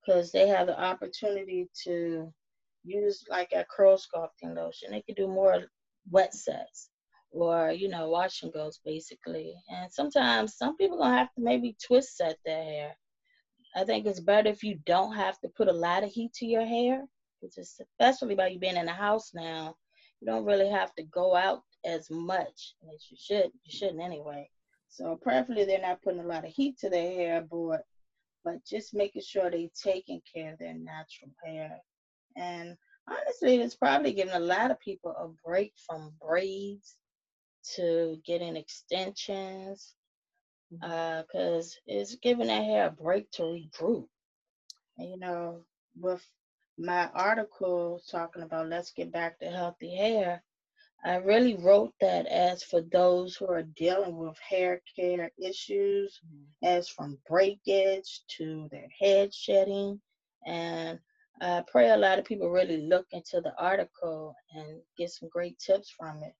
because 0.00 0.30
they 0.30 0.46
have 0.46 0.66
the 0.68 0.80
opportunity 0.80 1.68
to 1.84 2.32
use 2.84 3.24
like 3.28 3.52
a 3.52 3.64
curl 3.74 3.98
sculpting 3.98 4.54
lotion. 4.54 4.92
They 4.92 5.02
can 5.02 5.16
do 5.16 5.26
more 5.26 5.64
wet 6.10 6.32
sets 6.32 6.88
or, 7.32 7.72
you 7.72 7.88
know, 7.88 8.08
wash 8.08 8.42
and 8.42 8.52
goes 8.52 8.78
basically. 8.84 9.54
And 9.68 9.92
sometimes 9.92 10.56
some 10.56 10.76
people 10.76 10.98
gonna 10.98 11.18
have 11.18 11.32
to 11.34 11.42
maybe 11.42 11.76
twist 11.84 12.16
set 12.16 12.36
their 12.44 12.62
hair. 12.62 12.96
I 13.74 13.84
think 13.84 14.06
it's 14.06 14.20
better 14.20 14.48
if 14.48 14.62
you 14.62 14.78
don't 14.86 15.14
have 15.14 15.38
to 15.40 15.48
put 15.48 15.68
a 15.68 15.72
lot 15.72 16.04
of 16.04 16.10
heat 16.10 16.32
to 16.34 16.46
your 16.46 16.64
hair 16.64 17.02
just 17.42 17.80
especially 17.80 18.34
by 18.34 18.48
you 18.48 18.58
being 18.58 18.76
in 18.76 18.86
the 18.86 18.92
house 18.92 19.32
now, 19.34 19.76
you 20.20 20.26
don't 20.26 20.44
really 20.44 20.68
have 20.68 20.94
to 20.94 21.02
go 21.04 21.34
out 21.36 21.62
as 21.84 22.10
much 22.10 22.74
as 22.92 23.06
you 23.10 23.16
should. 23.18 23.50
You 23.64 23.78
shouldn't 23.78 24.00
anyway. 24.00 24.48
So 24.88 25.16
preferably 25.20 25.64
they're 25.64 25.80
not 25.80 26.02
putting 26.02 26.20
a 26.20 26.26
lot 26.26 26.44
of 26.44 26.52
heat 26.52 26.78
to 26.78 26.88
their 26.88 27.10
hair, 27.10 27.46
but 27.50 27.82
but 28.44 28.64
just 28.64 28.94
making 28.94 29.22
sure 29.22 29.50
they're 29.50 29.68
taking 29.82 30.22
care 30.32 30.52
of 30.52 30.58
their 30.58 30.74
natural 30.74 31.32
hair. 31.44 31.78
And 32.36 32.76
honestly, 33.08 33.56
it's 33.56 33.74
probably 33.74 34.12
giving 34.12 34.34
a 34.34 34.40
lot 34.40 34.70
of 34.70 34.80
people 34.80 35.10
a 35.10 35.28
break 35.46 35.72
from 35.84 36.12
braids 36.24 36.96
to 37.74 38.18
getting 38.24 38.56
extensions 38.56 39.94
because 40.70 40.84
mm-hmm. 40.84 41.90
uh, 41.90 41.98
it's 41.98 42.14
giving 42.16 42.46
their 42.46 42.62
hair 42.62 42.86
a 42.86 42.90
break 42.90 43.30
to 43.32 43.42
regroup. 43.42 44.06
And, 44.98 45.10
you 45.10 45.18
know, 45.18 45.62
with 45.98 46.24
my 46.78 47.08
article 47.14 48.00
talking 48.10 48.42
about 48.42 48.68
let's 48.68 48.92
get 48.92 49.12
back 49.12 49.38
to 49.38 49.46
healthy 49.50 49.94
hair, 49.94 50.42
I 51.04 51.16
really 51.16 51.56
wrote 51.56 51.92
that 52.00 52.26
as 52.26 52.62
for 52.62 52.80
those 52.92 53.36
who 53.36 53.46
are 53.48 53.62
dealing 53.62 54.16
with 54.16 54.36
hair 54.38 54.82
care 54.96 55.30
issues, 55.38 56.20
mm-hmm. 56.26 56.66
as 56.66 56.88
from 56.88 57.18
breakage 57.28 58.22
to 58.38 58.68
their 58.70 58.88
head 59.00 59.32
shedding. 59.32 60.00
And 60.46 60.98
I 61.40 61.62
pray 61.70 61.90
a 61.90 61.96
lot 61.96 62.18
of 62.18 62.24
people 62.24 62.50
really 62.50 62.86
look 62.86 63.06
into 63.12 63.40
the 63.40 63.52
article 63.58 64.34
and 64.54 64.80
get 64.98 65.10
some 65.10 65.28
great 65.28 65.58
tips 65.58 65.92
from 65.96 66.22
it. 66.22 66.32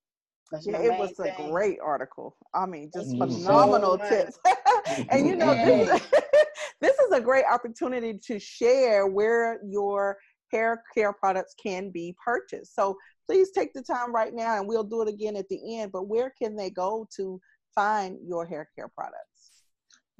Yeah, 0.62 0.80
it 0.80 0.98
was 0.98 1.12
thing, 1.12 1.32
a 1.38 1.50
great 1.50 1.78
article. 1.82 2.36
I 2.54 2.66
mean, 2.66 2.90
just 2.94 3.10
phenomenal 3.10 3.98
so 3.98 4.08
tips. 4.08 4.38
and 5.10 5.26
you 5.26 5.36
know, 5.36 5.54
this 5.54 6.00
is, 6.00 6.08
this 6.80 6.98
is 6.98 7.12
a 7.12 7.20
great 7.20 7.44
opportunity 7.50 8.18
to 8.26 8.38
share 8.38 9.06
where 9.06 9.60
your 9.64 10.16
hair 10.52 10.82
care 10.94 11.12
products 11.12 11.54
can 11.62 11.90
be 11.90 12.16
purchased. 12.24 12.74
So 12.74 12.96
please 13.26 13.50
take 13.50 13.72
the 13.72 13.82
time 13.82 14.14
right 14.14 14.34
now 14.34 14.58
and 14.58 14.68
we'll 14.68 14.84
do 14.84 15.02
it 15.02 15.08
again 15.08 15.36
at 15.36 15.48
the 15.48 15.78
end. 15.78 15.92
But 15.92 16.08
where 16.08 16.32
can 16.40 16.56
they 16.56 16.70
go 16.70 17.06
to 17.16 17.38
find 17.74 18.18
your 18.26 18.46
hair 18.46 18.68
care 18.74 18.88
products? 18.88 19.20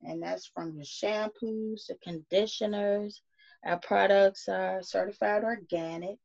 And 0.03 0.21
that's 0.21 0.47
from 0.47 0.75
your 0.75 0.85
shampoos, 0.85 1.85
the 1.87 1.95
conditioners. 2.01 3.21
Our 3.65 3.77
products 3.77 4.47
are 4.47 4.81
certified 4.81 5.43
organic. 5.43 6.17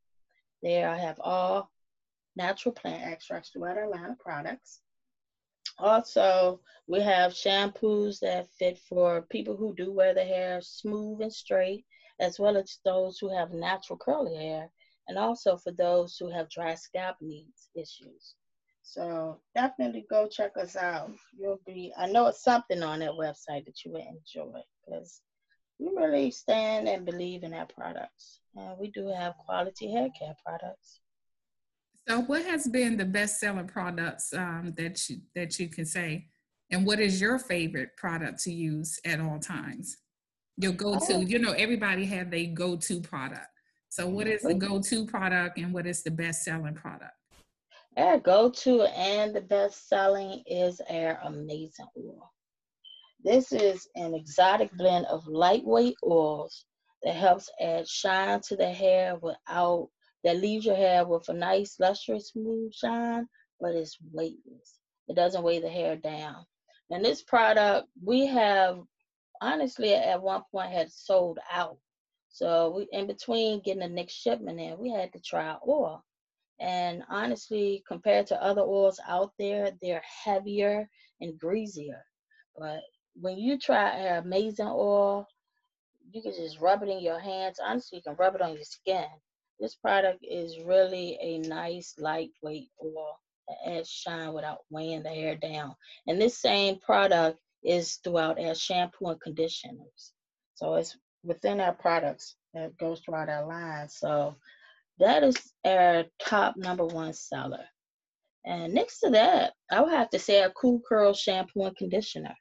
They 0.62 0.74
have 0.74 1.20
all 1.20 1.68
natural 2.36 2.72
plant 2.72 3.02
extracts 3.02 3.50
throughout 3.50 3.76
our 3.76 3.88
line 3.88 4.10
of 4.10 4.18
products. 4.18 4.80
Also, 5.78 6.58
we 6.86 7.00
have 7.00 7.32
shampoos 7.32 8.18
that 8.20 8.46
fit 8.58 8.78
for 8.78 9.20
people 9.28 9.54
who 9.54 9.74
do 9.74 9.92
wear 9.92 10.14
the 10.14 10.24
hair 10.24 10.60
smooth 10.62 11.20
and 11.20 11.32
straight, 11.32 11.84
as 12.18 12.38
well 12.38 12.56
as 12.56 12.78
those 12.84 13.18
who 13.18 13.28
have 13.28 13.52
natural 13.52 13.98
curly 13.98 14.34
hair, 14.34 14.70
and 15.08 15.18
also 15.18 15.56
for 15.56 15.70
those 15.72 16.16
who 16.16 16.30
have 16.30 16.48
dry 16.48 16.74
scalp 16.74 17.16
needs 17.20 17.68
issues. 17.74 18.34
So 18.88 19.40
definitely 19.54 20.06
go 20.08 20.28
check 20.28 20.52
us 20.56 20.76
out. 20.76 21.10
You'll 21.36 21.60
be, 21.66 21.92
I 21.98 22.06
know 22.06 22.28
it's 22.28 22.44
something 22.44 22.84
on 22.84 23.00
that 23.00 23.10
website 23.10 23.66
that 23.66 23.84
you 23.84 23.90
will 23.90 24.06
enjoy 24.06 24.60
because 24.84 25.20
we 25.80 25.88
really 25.88 26.30
stand 26.30 26.88
and 26.88 27.04
believe 27.04 27.42
in 27.42 27.52
our 27.52 27.66
products. 27.66 28.40
And 28.54 28.78
we 28.78 28.92
do 28.92 29.08
have 29.08 29.34
quality 29.44 29.90
hair 29.90 30.08
care 30.16 30.36
products. 30.44 31.00
So, 32.08 32.20
what 32.20 32.44
has 32.44 32.68
been 32.68 32.96
the 32.96 33.04
best 33.04 33.40
selling 33.40 33.66
products 33.66 34.32
um, 34.32 34.72
that 34.76 35.10
you 35.10 35.16
that 35.34 35.58
you 35.58 35.68
can 35.68 35.84
say, 35.84 36.28
and 36.70 36.86
what 36.86 37.00
is 37.00 37.20
your 37.20 37.40
favorite 37.40 37.96
product 37.96 38.40
to 38.44 38.52
use 38.52 39.00
at 39.04 39.20
all 39.20 39.40
times? 39.40 39.96
Your 40.56 40.72
go-to. 40.72 41.14
Oh. 41.14 41.20
You 41.20 41.40
know, 41.40 41.52
everybody 41.52 42.04
have 42.06 42.32
a 42.32 42.46
go-to 42.46 43.00
product. 43.00 43.48
So, 43.88 44.06
what 44.06 44.28
is 44.28 44.42
the 44.42 44.54
go-to 44.54 45.04
product, 45.04 45.58
and 45.58 45.74
what 45.74 45.86
is 45.86 46.04
the 46.04 46.12
best 46.12 46.44
selling 46.44 46.74
product? 46.74 47.12
Our 47.96 48.18
go-to 48.18 48.82
and 48.82 49.34
the 49.34 49.40
best 49.40 49.88
selling 49.88 50.42
is 50.46 50.82
our 50.90 51.18
Amazing 51.24 51.86
Oil. 51.96 52.30
This 53.24 53.52
is 53.52 53.88
an 53.96 54.12
exotic 54.12 54.70
blend 54.76 55.06
of 55.06 55.26
lightweight 55.26 55.96
oils 56.04 56.66
that 57.02 57.14
helps 57.14 57.48
add 57.58 57.88
shine 57.88 58.42
to 58.48 58.56
the 58.56 58.70
hair 58.70 59.16
without 59.16 59.88
that 60.24 60.36
leaves 60.36 60.66
your 60.66 60.76
hair 60.76 61.06
with 61.06 61.26
a 61.30 61.32
nice, 61.32 61.76
lustrous, 61.80 62.28
smooth 62.28 62.74
shine, 62.74 63.26
but 63.60 63.74
it's 63.74 63.96
weightless. 64.12 64.78
It 65.08 65.16
doesn't 65.16 65.42
weigh 65.42 65.60
the 65.60 65.70
hair 65.70 65.96
down. 65.96 66.44
And 66.90 67.02
this 67.02 67.22
product, 67.22 67.88
we 68.04 68.26
have 68.26 68.78
honestly 69.40 69.94
at 69.94 70.20
one 70.20 70.42
point 70.52 70.70
had 70.70 70.92
sold 70.92 71.38
out. 71.50 71.78
So 72.28 72.74
we 72.76 72.88
in 72.92 73.06
between 73.06 73.62
getting 73.62 73.80
the 73.80 73.88
next 73.88 74.14
shipment 74.14 74.60
in, 74.60 74.76
we 74.76 74.90
had 74.90 75.14
to 75.14 75.20
try 75.20 75.56
oil. 75.66 76.04
And 76.60 77.02
honestly, 77.08 77.84
compared 77.86 78.26
to 78.28 78.42
other 78.42 78.62
oils 78.62 79.00
out 79.06 79.32
there, 79.38 79.72
they're 79.82 80.02
heavier 80.24 80.88
and 81.20 81.38
greasier. 81.38 82.02
But 82.58 82.80
when 83.14 83.38
you 83.38 83.58
try 83.58 84.08
our 84.08 84.18
amazing 84.18 84.68
oil, 84.68 85.26
you 86.10 86.22
can 86.22 86.32
just 86.32 86.60
rub 86.60 86.82
it 86.82 86.88
in 86.88 87.00
your 87.00 87.18
hands. 87.18 87.58
Honestly, 87.62 87.98
you 87.98 88.02
can 88.02 88.16
rub 88.18 88.34
it 88.34 88.42
on 88.42 88.54
your 88.54 88.64
skin. 88.64 89.06
This 89.60 89.74
product 89.74 90.18
is 90.22 90.58
really 90.64 91.18
a 91.20 91.38
nice 91.38 91.94
lightweight 91.98 92.70
oil 92.82 93.18
that 93.48 93.70
adds 93.70 93.88
shine 93.90 94.32
without 94.32 94.58
weighing 94.70 95.02
the 95.02 95.08
hair 95.08 95.36
down. 95.36 95.74
And 96.06 96.20
this 96.20 96.38
same 96.38 96.78
product 96.78 97.38
is 97.62 97.96
throughout 98.04 98.38
our 98.38 98.54
shampoo 98.54 99.08
and 99.08 99.20
conditioners. 99.20 100.12
So 100.54 100.74
it's 100.74 100.96
within 101.22 101.60
our 101.60 101.72
products 101.72 102.36
that 102.54 102.76
goes 102.78 103.00
throughout 103.00 103.28
our 103.28 103.46
line. 103.46 103.88
So 103.88 104.36
that 104.98 105.22
is 105.22 105.36
our 105.64 106.04
top 106.18 106.56
number 106.56 106.84
one 106.84 107.12
seller. 107.12 107.64
And 108.44 108.72
next 108.72 109.00
to 109.00 109.10
that, 109.10 109.54
I 109.70 109.80
would 109.80 109.92
have 109.92 110.10
to 110.10 110.18
say 110.18 110.42
a 110.42 110.50
Cool 110.50 110.80
Curl 110.88 111.12
shampoo 111.12 111.64
and 111.64 111.76
conditioner. 111.76 112.34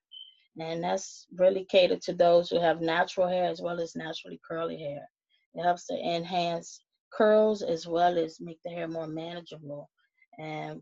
And 0.60 0.84
that's 0.84 1.26
really 1.36 1.66
catered 1.66 2.02
to 2.04 2.14
those 2.14 2.50
who 2.50 2.62
have 2.62 2.80
natural 2.80 3.28
hair 3.28 3.46
as 3.46 3.62
well 3.62 3.82
as 3.82 3.96
naturally 3.96 4.40
curly 4.48 4.78
hair. 4.78 5.02
It 5.56 5.64
helps 5.64 5.88
to 5.88 5.96
enhance 5.96 6.80
curls 7.12 7.62
as 7.62 7.88
well 7.88 8.18
as 8.18 8.40
make 8.40 8.60
the 8.64 8.70
hair 8.70 8.88
more 8.88 9.08
manageable. 9.08 9.90
And 10.38 10.82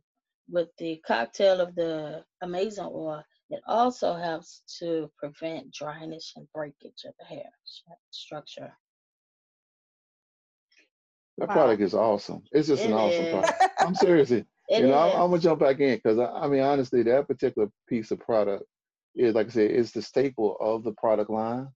with 0.50 0.70
the 0.78 1.02
cocktail 1.08 1.62
of 1.62 1.74
the 1.76 2.24
amazing 2.42 2.90
oil, 2.92 3.24
it 3.50 3.62
also 3.68 4.14
helps 4.14 4.62
to 4.80 5.10
prevent 5.18 5.72
dryness 5.72 6.34
and 6.36 6.52
breakage 6.54 7.06
of 7.06 7.14
the 7.20 7.26
hair 7.26 7.50
structure. 8.12 8.74
That 11.48 11.54
product 11.54 11.82
is 11.82 11.94
awesome. 11.94 12.42
It's 12.52 12.70
just 12.70 12.84
it 12.84 12.88
an 12.88 12.94
awesome 12.94 13.26
is. 13.26 13.32
product. 13.32 13.64
I'm 13.80 13.96
serious. 13.96 14.30
you 14.32 14.46
know, 14.70 14.98
I'm, 14.98 15.22
I'm, 15.22 15.30
gonna 15.30 15.40
jump 15.40 15.60
back 15.60 15.80
in 15.82 15.96
because 15.96 16.18
I, 16.18 16.26
I, 16.26 16.48
mean, 16.48 16.62
honestly, 16.62 17.04
that 17.04 17.28
particular 17.28 17.68
piece 17.90 18.12
of 18.12 18.20
product 18.20 18.64
is, 19.16 19.36
like 19.36 19.48
I 19.48 19.50
said, 19.50 19.72
it's 19.72 19.92
the 19.92 20.02
staple 20.02 20.56
of 20.62 20.84
the 20.84 20.94
product 20.94 21.30
line, 21.30 21.68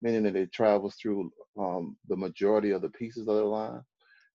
meaning 0.00 0.22
that 0.22 0.36
it 0.36 0.52
travels 0.52 0.94
through 0.94 1.30
um, 1.58 1.96
the 2.08 2.16
majority 2.16 2.70
of 2.70 2.82
the 2.82 2.90
pieces 2.90 3.26
of 3.26 3.34
the 3.34 3.44
line. 3.44 3.80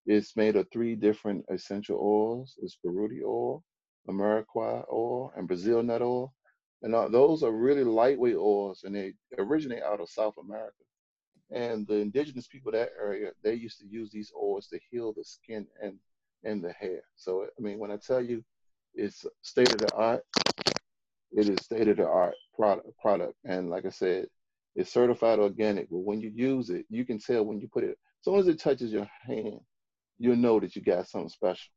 It's 0.05 0.35
made 0.35 0.57
of 0.57 0.67
three 0.71 0.95
different 0.95 1.45
essential 1.49 1.97
oils. 1.97 2.55
It's 2.61 2.77
Buriti 2.85 3.23
oil, 3.25 3.63
Ameriquai 4.09 4.83
oil, 4.91 5.31
and 5.37 5.47
Brazil 5.47 5.81
nut 5.83 6.01
oil. 6.01 6.33
And 6.81 6.93
uh, 6.93 7.07
those 7.07 7.43
are 7.43 7.51
really 7.51 7.85
lightweight 7.85 8.35
oils, 8.35 8.81
and 8.83 8.93
they 8.93 9.13
originate 9.37 9.83
out 9.83 10.01
of 10.01 10.09
South 10.09 10.35
America. 10.37 10.75
And 11.51 11.85
the 11.87 11.95
indigenous 11.95 12.47
people 12.47 12.71
that 12.71 12.89
area, 12.99 13.31
they 13.43 13.53
used 13.53 13.79
to 13.79 13.87
use 13.87 14.11
these 14.11 14.31
oils 14.35 14.67
to 14.67 14.79
heal 14.89 15.13
the 15.13 15.23
skin 15.23 15.67
and 15.81 15.99
and 16.43 16.63
the 16.63 16.73
hair. 16.73 17.01
So 17.15 17.45
I 17.45 17.61
mean, 17.61 17.79
when 17.79 17.91
I 17.91 17.97
tell 17.97 18.21
you 18.21 18.43
it's 18.93 19.25
state 19.41 19.71
of 19.71 19.79
the 19.79 19.93
art, 19.93 20.23
it 21.31 21.49
is 21.49 21.63
state 21.63 21.87
of 21.87 21.97
the 21.97 22.07
art 22.07 22.35
product. 22.55 22.87
Product, 22.99 23.35
and 23.43 23.69
like 23.69 23.85
I 23.85 23.89
said, 23.89 24.27
it's 24.75 24.91
certified 24.91 25.39
organic. 25.39 25.89
But 25.89 25.99
when 25.99 26.19
you 26.19 26.31
use 26.33 26.69
it, 26.69 26.85
you 26.89 27.05
can 27.05 27.19
tell 27.19 27.43
when 27.43 27.59
you 27.59 27.67
put 27.67 27.83
it. 27.83 27.91
As 27.91 28.23
soon 28.23 28.39
as 28.39 28.47
it 28.47 28.59
touches 28.59 28.91
your 28.91 29.07
hand, 29.21 29.59
you'll 30.17 30.35
know 30.35 30.59
that 30.59 30.75
you 30.75 30.81
got 30.81 31.07
something 31.07 31.29
special. 31.29 31.71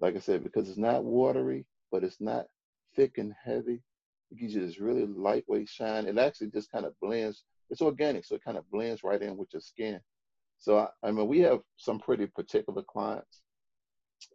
Like 0.00 0.16
I 0.16 0.18
said, 0.18 0.42
because 0.42 0.68
it's 0.68 0.78
not 0.78 1.04
watery, 1.04 1.64
but 1.90 2.04
it's 2.04 2.20
not 2.20 2.46
thick 2.94 3.18
and 3.18 3.32
heavy. 3.42 3.82
It 4.30 4.38
gives 4.38 4.54
you 4.54 4.66
this 4.66 4.80
really 4.80 5.06
lightweight 5.06 5.68
shine. 5.68 6.06
It 6.06 6.18
actually 6.18 6.50
just 6.50 6.70
kind 6.70 6.84
of 6.84 6.98
blends. 7.00 7.44
It's 7.72 7.80
organic, 7.80 8.26
so 8.26 8.34
it 8.34 8.44
kind 8.44 8.58
of 8.58 8.70
blends 8.70 9.02
right 9.02 9.22
in 9.22 9.34
with 9.38 9.48
your 9.54 9.62
skin. 9.62 9.98
So 10.58 10.78
I, 10.78 10.88
I 11.02 11.10
mean, 11.10 11.26
we 11.26 11.40
have 11.40 11.60
some 11.78 11.98
pretty 11.98 12.26
particular 12.26 12.82
clients 12.82 13.40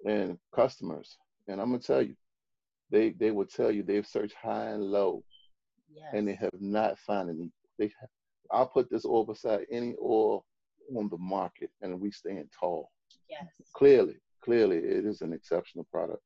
and 0.06 0.40
customers, 0.54 1.16
and 1.48 1.62
I'm 1.62 1.68
gonna 1.70 1.80
tell 1.80 2.02
you, 2.02 2.16
they 2.90 3.12
they 3.12 3.30
will 3.30 3.46
tell 3.46 3.72
you 3.72 3.84
they've 3.84 4.08
searched 4.08 4.34
high 4.42 4.70
and 4.70 4.84
low, 4.84 5.24
yes. 5.88 6.08
and 6.14 6.28
they 6.28 6.34
have 6.34 6.50
not 6.60 6.98
found 6.98 7.30
any. 7.30 7.52
They, 7.78 7.92
I'll 8.52 8.68
put 8.68 8.90
this 8.90 9.06
oil 9.06 9.24
beside 9.24 9.68
any 9.72 9.94
oil 10.02 10.44
on 10.98 11.08
the 11.10 11.20
market, 11.20 11.70
and 11.84 12.02
we 12.02 12.10
stand 12.10 12.50
tall. 12.60 12.90
Yes. 13.30 13.46
Clearly, 13.76 14.16
clearly, 14.44 14.78
it 14.78 15.06
is 15.06 15.22
an 15.22 15.32
exceptional 15.32 15.86
product. 15.92 16.24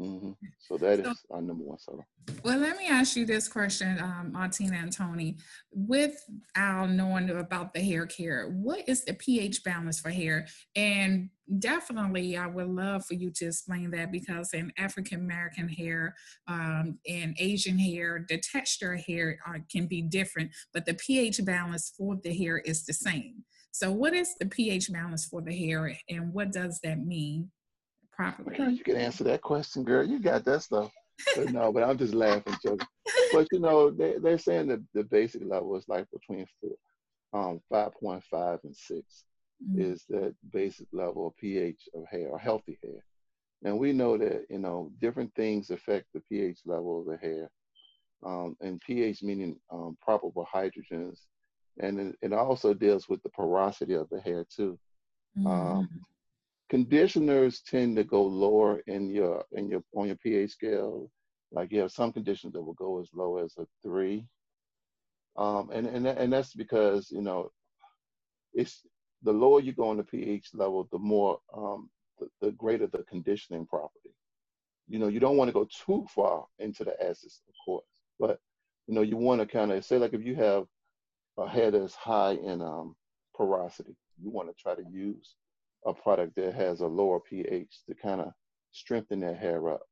Mm-hmm. 0.00 0.30
So 0.58 0.78
that 0.78 1.04
so, 1.04 1.10
is 1.10 1.18
our 1.30 1.42
number 1.42 1.64
one 1.64 1.78
seller. 1.78 2.06
Well, 2.42 2.58
let 2.58 2.78
me 2.78 2.88
ask 2.88 3.16
you 3.16 3.26
this 3.26 3.48
question, 3.48 3.98
um, 4.00 4.30
Martina 4.32 4.78
and 4.78 4.92
Tony. 4.92 5.36
With 5.72 6.24
our 6.56 6.88
knowing 6.88 7.28
about 7.28 7.74
the 7.74 7.80
hair 7.80 8.06
care, 8.06 8.48
what 8.48 8.88
is 8.88 9.04
the 9.04 9.12
pH 9.12 9.62
balance 9.62 10.00
for 10.00 10.10
hair? 10.10 10.46
And 10.74 11.28
definitely, 11.58 12.36
I 12.38 12.46
would 12.46 12.68
love 12.68 13.04
for 13.04 13.14
you 13.14 13.30
to 13.36 13.46
explain 13.46 13.90
that 13.90 14.10
because 14.10 14.54
in 14.54 14.72
African 14.78 15.20
American 15.20 15.68
hair 15.68 16.14
um, 16.48 16.98
and 17.06 17.36
Asian 17.38 17.78
hair, 17.78 18.24
the 18.26 18.38
texture 18.38 18.94
of 18.94 19.04
hair 19.04 19.38
are, 19.46 19.58
can 19.70 19.86
be 19.86 20.00
different, 20.00 20.50
but 20.72 20.86
the 20.86 20.94
pH 20.94 21.44
balance 21.44 21.92
for 21.98 22.16
the 22.22 22.34
hair 22.34 22.58
is 22.58 22.86
the 22.86 22.94
same. 22.94 23.44
So, 23.72 23.92
what 23.92 24.14
is 24.14 24.34
the 24.40 24.46
pH 24.46 24.90
balance 24.90 25.26
for 25.26 25.42
the 25.42 25.54
hair, 25.54 25.94
and 26.08 26.32
what 26.32 26.52
does 26.52 26.80
that 26.82 27.04
mean 27.04 27.50
properly? 28.20 28.74
You 28.74 28.84
can 28.84 28.96
answer 28.96 29.24
that 29.24 29.42
question, 29.42 29.84
girl. 29.84 30.06
You 30.06 30.18
got 30.18 30.44
that 30.44 30.62
stuff. 30.62 30.90
But 31.36 31.52
no, 31.52 31.72
but 31.72 31.82
I'm 31.82 31.98
just 31.98 32.14
laughing, 32.14 32.54
joking. 32.64 32.86
But 33.32 33.46
you 33.52 33.60
know, 33.60 33.90
they 33.90 34.14
they're 34.18 34.38
saying 34.38 34.68
that 34.68 34.80
the 34.94 35.04
basic 35.04 35.42
level 35.44 35.76
is 35.76 35.88
like 35.88 36.06
between 36.10 36.46
four, 36.60 36.76
um, 37.32 37.60
5.5 37.72 38.58
and 38.64 38.74
6 38.74 39.24
mm-hmm. 39.62 39.80
is 39.80 40.04
that 40.08 40.34
basic 40.52 40.86
level 40.92 41.28
of 41.28 41.36
pH 41.36 41.88
of 41.94 42.04
hair, 42.10 42.28
or 42.28 42.38
healthy 42.38 42.78
hair. 42.82 43.04
And 43.62 43.78
we 43.78 43.92
know 43.92 44.16
that 44.16 44.46
you 44.48 44.58
know 44.58 44.90
different 45.00 45.34
things 45.34 45.70
affect 45.70 46.06
the 46.14 46.20
pH 46.20 46.60
level 46.64 47.00
of 47.00 47.06
the 47.06 47.18
hair, 47.18 47.50
um, 48.24 48.56
and 48.60 48.80
pH 48.80 49.22
meaning 49.22 49.56
um, 49.70 49.96
probable 50.00 50.48
hydrogens 50.52 51.18
and 51.78 51.98
it, 52.00 52.16
it 52.22 52.32
also 52.32 52.74
deals 52.74 53.08
with 53.08 53.22
the 53.22 53.28
porosity 53.30 53.94
of 53.94 54.08
the 54.10 54.20
hair 54.20 54.44
too. 54.54 54.78
Mm-hmm. 55.38 55.46
Um, 55.46 55.88
conditioners 56.70 57.60
tend 57.62 57.96
to 57.96 58.04
go 58.04 58.22
lower 58.22 58.78
in 58.86 59.10
your 59.10 59.44
in 59.52 59.68
your 59.68 59.82
on 59.94 60.06
your 60.06 60.16
pH 60.16 60.52
scale. 60.52 61.10
Like 61.52 61.72
you 61.72 61.80
have 61.80 61.90
some 61.90 62.12
conditioners 62.12 62.52
that 62.54 62.62
will 62.62 62.74
go 62.74 63.00
as 63.00 63.10
low 63.12 63.38
as 63.38 63.54
a 63.58 63.66
three, 63.82 64.24
um, 65.36 65.70
and 65.72 65.86
and 65.86 66.06
and 66.06 66.32
that's 66.32 66.54
because 66.54 67.10
you 67.10 67.22
know 67.22 67.50
it's 68.54 68.86
the 69.22 69.32
lower 69.32 69.60
you 69.60 69.72
go 69.72 69.88
on 69.88 69.96
the 69.96 70.04
pH 70.04 70.50
level, 70.54 70.88
the 70.92 70.98
more 70.98 71.40
um, 71.54 71.90
the, 72.20 72.28
the 72.40 72.52
greater 72.52 72.86
the 72.86 73.02
conditioning 73.10 73.66
property. 73.66 74.14
You 74.88 74.98
know, 74.98 75.08
you 75.08 75.20
don't 75.20 75.36
want 75.36 75.48
to 75.48 75.52
go 75.52 75.68
too 75.86 76.06
far 76.14 76.46
into 76.58 76.84
the 76.84 76.94
acids, 77.02 77.42
of 77.48 77.54
course, 77.64 77.84
but 78.18 78.38
you 78.86 78.94
know, 78.94 79.02
you 79.02 79.16
want 79.16 79.40
to 79.40 79.46
kind 79.46 79.72
of 79.72 79.84
say 79.84 79.98
like 79.98 80.14
if 80.14 80.24
you 80.24 80.36
have 80.36 80.66
a 81.36 81.48
hair 81.48 81.72
that's 81.72 81.94
high 81.94 82.32
in 82.32 82.62
um, 82.62 82.94
porosity, 83.34 83.96
you 84.22 84.30
want 84.30 84.48
to 84.48 84.62
try 84.62 84.74
to 84.74 84.84
use 84.88 85.34
a 85.86 85.94
product 85.94 86.36
that 86.36 86.54
has 86.54 86.80
a 86.80 86.86
lower 86.86 87.20
pH 87.20 87.80
to 87.88 87.94
kind 87.94 88.20
of 88.20 88.32
strengthen 88.72 89.20
that 89.20 89.38
hair 89.38 89.68
up 89.68 89.82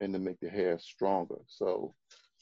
and 0.00 0.12
to 0.12 0.18
make 0.18 0.38
the 0.40 0.48
hair 0.48 0.78
stronger. 0.78 1.38
So 1.46 1.94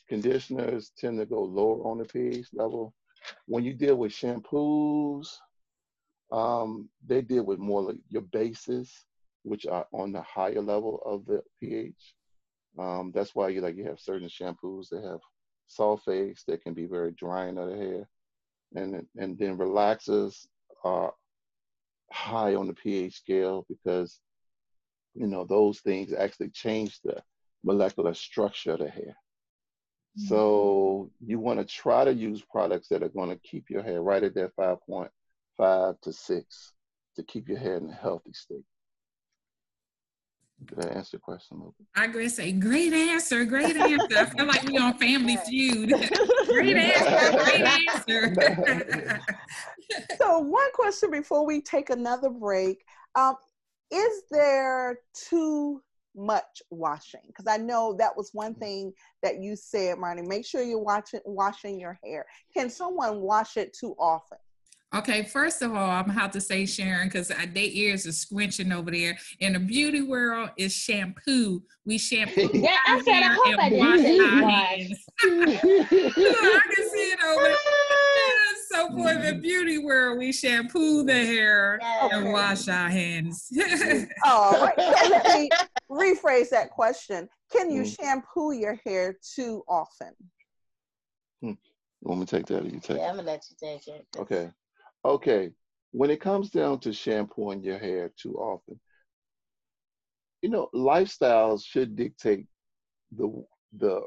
conditioners 0.09 0.93
tend 0.99 1.19
to 1.19 1.27
go 1.27 1.43
lower 1.43 1.83
on 1.85 1.99
the 1.99 2.05
pH 2.05 2.49
level. 2.53 2.95
When 3.47 3.65
you 3.65 3.75
deal 3.75 3.97
with 3.97 4.13
shampoos, 4.13 5.29
um, 6.33 6.89
they 7.07 7.23
deal 7.23 7.45
with 7.45 7.59
more 7.59 7.83
like 7.83 7.99
your 8.09 8.23
bases, 8.23 8.93
which 9.43 9.67
are 9.67 9.87
on 9.93 10.13
the 10.13 10.23
higher 10.23 10.61
level 10.61 11.03
of 11.05 11.27
the 11.27 11.43
pH. 11.61 12.15
Um, 12.79 13.13
that's 13.15 13.35
why 13.35 13.49
you 13.49 13.61
like 13.61 13.77
you 13.77 13.85
have 13.85 14.01
certain 14.01 14.29
shampoos 14.29 14.89
that 14.91 15.03
have 15.05 15.21
sulfates 15.69 16.45
that 16.47 16.63
can 16.63 16.75
be 16.75 16.87
very 16.87 17.13
drying 17.13 17.59
of 17.59 17.71
the 17.71 17.77
hair, 17.77 18.09
and 18.75 19.07
and 19.17 19.39
then 19.39 19.59
relaxers 19.59 20.47
are 20.85 21.13
high 22.13 22.55
on 22.55 22.67
the 22.67 22.75
pH 22.75 23.17
scale 23.17 23.65
because 23.69 24.19
you 25.15 25.27
know 25.27 25.45
those 25.45 25.81
things 25.81 26.13
actually 26.13 26.51
change 26.51 27.01
the 27.03 27.23
molecular 27.65 28.15
structure 28.15 28.73
of 28.73 28.81
the 28.81 28.89
hair. 28.89 29.17
Mm-hmm. 30.19 30.29
So 30.29 31.11
you 31.25 31.39
want 31.39 31.61
to 31.61 31.65
try 31.65 32.05
to 32.05 32.13
use 32.13 32.43
products 32.51 32.89
that 32.89 33.03
are 33.03 33.09
going 33.09 33.31
to 33.31 33.37
keep 33.37 33.71
your 33.71 33.83
hair 33.83 34.03
right 34.03 34.23
at 34.23 34.35
that 34.35 34.57
5.5 34.57 36.01
to 36.01 36.13
6 36.13 36.73
to 37.17 37.23
keep 37.25 37.49
your 37.49 37.59
hair 37.59 37.77
in 37.77 37.91
a 37.91 37.95
healthy 37.95 38.33
state. 38.33 38.65
Did 40.65 40.85
I 40.85 40.89
answer 40.89 41.17
your 41.17 41.21
question? 41.21 41.73
I 41.95 42.07
going 42.09 42.27
to 42.27 42.31
say, 42.31 42.53
great 42.53 42.93
answer, 42.93 43.45
great 43.45 43.77
answer. 43.77 44.19
I 44.19 44.25
feel 44.27 44.47
like 44.47 44.63
we're 44.65 44.83
on 44.83 44.99
Family 44.99 45.37
Feud. 45.37 45.91
great 46.53 46.77
answer, 46.77 47.39
great 47.45 48.37
answer. 48.37 49.21
so 50.19 50.39
one 50.39 50.73
question 50.75 51.11
before 51.11 51.45
we 51.45 51.61
take 51.61 51.91
another 51.91 52.31
break. 52.31 52.85
Um, 53.15 53.37
is 53.91 54.23
there 54.31 54.99
too 55.15 55.83
much 56.15 56.63
washing? 56.71 57.23
Because 57.27 57.47
I 57.49 57.57
know 57.57 57.95
that 57.99 58.17
was 58.17 58.31
one 58.33 58.55
thing 58.55 58.93
that 59.23 59.41
you 59.41 59.57
said, 59.57 59.99
Marnie. 59.99 60.27
Make 60.27 60.47
sure 60.47 60.63
you're 60.63 60.79
watching, 60.79 61.21
washing 61.25 61.79
your 61.79 61.99
hair. 62.05 62.27
Can 62.57 62.71
someone 62.71 63.21
wash 63.21 63.57
it 63.57 63.73
too 63.73 63.95
often? 63.99 64.39
Okay, 64.93 65.23
first 65.23 65.63
of 65.63 65.73
all, 65.73 65.89
I'm 65.89 66.07
gonna 66.07 66.19
have 66.19 66.33
to 66.33 66.41
say 66.41 66.67
Sharon 66.67 67.07
because 67.07 67.29
their 67.29 67.49
ears 67.55 68.07
are 68.07 68.11
squinching 68.11 68.75
over 68.75 68.91
there. 68.91 69.17
In 69.39 69.53
the 69.53 69.61
beauty 69.61 70.03
world, 70.03 70.51
is 70.57 70.73
shampoo. 70.73 71.63
We 71.85 71.97
shampoo. 71.97 72.51
yeah, 72.55 72.77
I 72.89 73.01
said 73.03 73.23
I 73.23 73.35
hope 73.35 73.59
I 73.61 73.69
didn't 73.69 73.89
I 75.23 76.61
can 76.75 76.91
see 76.91 77.13
it 77.13 77.21
over 77.25 77.45
there. 77.45 77.57
So 78.69 78.89
for 78.89 79.15
the 79.15 79.31
mm-hmm. 79.31 79.41
beauty 79.41 79.79
world, 79.79 80.19
we 80.19 80.33
shampoo 80.33 81.05
the 81.05 81.13
hair 81.13 81.79
yes. 81.81 82.11
and 82.13 82.33
wash 82.33 82.67
our 82.67 82.89
hands. 82.89 83.49
All 84.25 84.61
right. 84.61 84.75
So 84.77 85.09
let 85.09 85.39
me 85.39 85.51
rephrase 85.89 86.51
that 86.51 86.71
question. 86.71 87.29
Can 87.53 87.71
you 87.71 87.83
mm. 87.83 87.97
shampoo 87.97 88.53
your 88.53 88.79
hair 88.85 89.17
too 89.35 89.63
often? 89.69 90.15
Hmm. 91.41 91.49
You 91.49 91.59
want 92.09 92.21
me 92.21 92.27
to 92.27 92.37
take 92.37 92.47
that 92.47 92.63
or 92.63 92.69
you 92.69 92.81
take 92.81 92.97
yeah, 92.97 93.07
it? 93.07 93.09
I'm 93.11 93.17
gonna 93.17 93.29
let 93.29 93.45
you 93.51 93.57
take 93.61 93.89
it. 93.89 94.07
Okay. 94.17 94.51
Okay, 95.05 95.51
when 95.93 96.11
it 96.11 96.21
comes 96.21 96.51
down 96.51 96.79
to 96.81 96.93
shampooing 96.93 97.63
your 97.63 97.79
hair 97.79 98.13
too 98.21 98.35
often, 98.35 98.79
you 100.43 100.49
know, 100.49 100.69
lifestyles 100.75 101.65
should 101.65 101.97
dictate 101.97 102.47
the 103.17 103.45
the 103.77 104.03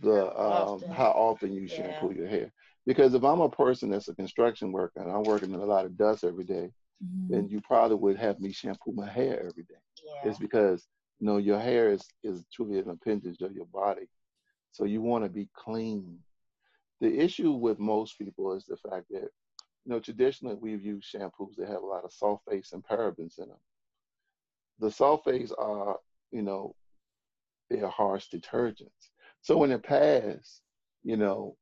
the 0.00 0.26
um, 0.26 0.32
often. 0.34 0.90
how 0.90 1.10
often 1.10 1.52
you 1.52 1.68
shampoo 1.68 2.12
yeah. 2.12 2.18
your 2.18 2.28
hair. 2.28 2.52
Because 2.86 3.14
if 3.14 3.22
I'm 3.22 3.40
a 3.40 3.48
person 3.48 3.90
that's 3.90 4.08
a 4.08 4.14
construction 4.14 4.72
worker 4.72 5.00
and 5.00 5.10
I'm 5.10 5.22
working 5.22 5.52
in 5.52 5.60
a 5.60 5.64
lot 5.64 5.84
of 5.84 5.96
dust 5.96 6.24
every 6.24 6.44
day, 6.44 6.70
mm-hmm. 7.04 7.32
then 7.32 7.48
you 7.48 7.60
probably 7.60 7.96
would 7.96 8.16
have 8.16 8.40
me 8.40 8.52
shampoo 8.52 8.92
my 8.92 9.08
hair 9.08 9.38
every 9.38 9.62
day. 9.62 9.80
Yeah. 10.04 10.30
It's 10.30 10.38
because 10.38 10.86
you 11.20 11.26
know 11.26 11.36
your 11.36 11.60
hair 11.60 11.90
is 11.90 12.04
is 12.24 12.44
truly 12.52 12.78
an 12.78 12.90
appendage 12.90 13.40
of 13.40 13.54
your 13.54 13.66
body, 13.66 14.08
so 14.72 14.84
you 14.84 15.00
want 15.00 15.24
to 15.24 15.30
be 15.30 15.48
clean. 15.54 16.18
The 17.00 17.18
issue 17.18 17.52
with 17.52 17.80
most 17.80 18.18
people 18.18 18.52
is 18.54 18.64
the 18.64 18.76
fact 18.76 19.06
that 19.10 19.28
you 19.84 19.92
know, 19.92 20.00
traditionally 20.00 20.56
we've 20.60 20.84
used 20.84 21.12
shampoos 21.12 21.56
that 21.56 21.68
have 21.68 21.82
a 21.82 21.86
lot 21.86 22.04
of 22.04 22.12
sulfates 22.12 22.72
and 22.72 22.84
parabens 22.84 23.38
in 23.38 23.48
them. 23.48 23.58
The 24.78 24.88
sulfates 24.88 25.52
are, 25.58 25.98
you 26.30 26.42
know, 26.42 26.74
they're 27.68 27.88
harsh 27.88 28.26
detergents. 28.32 29.10
So 29.40 29.64
in 29.64 29.70
the 29.70 29.78
past, 29.78 30.62
you 31.02 31.16
know, 31.16 31.56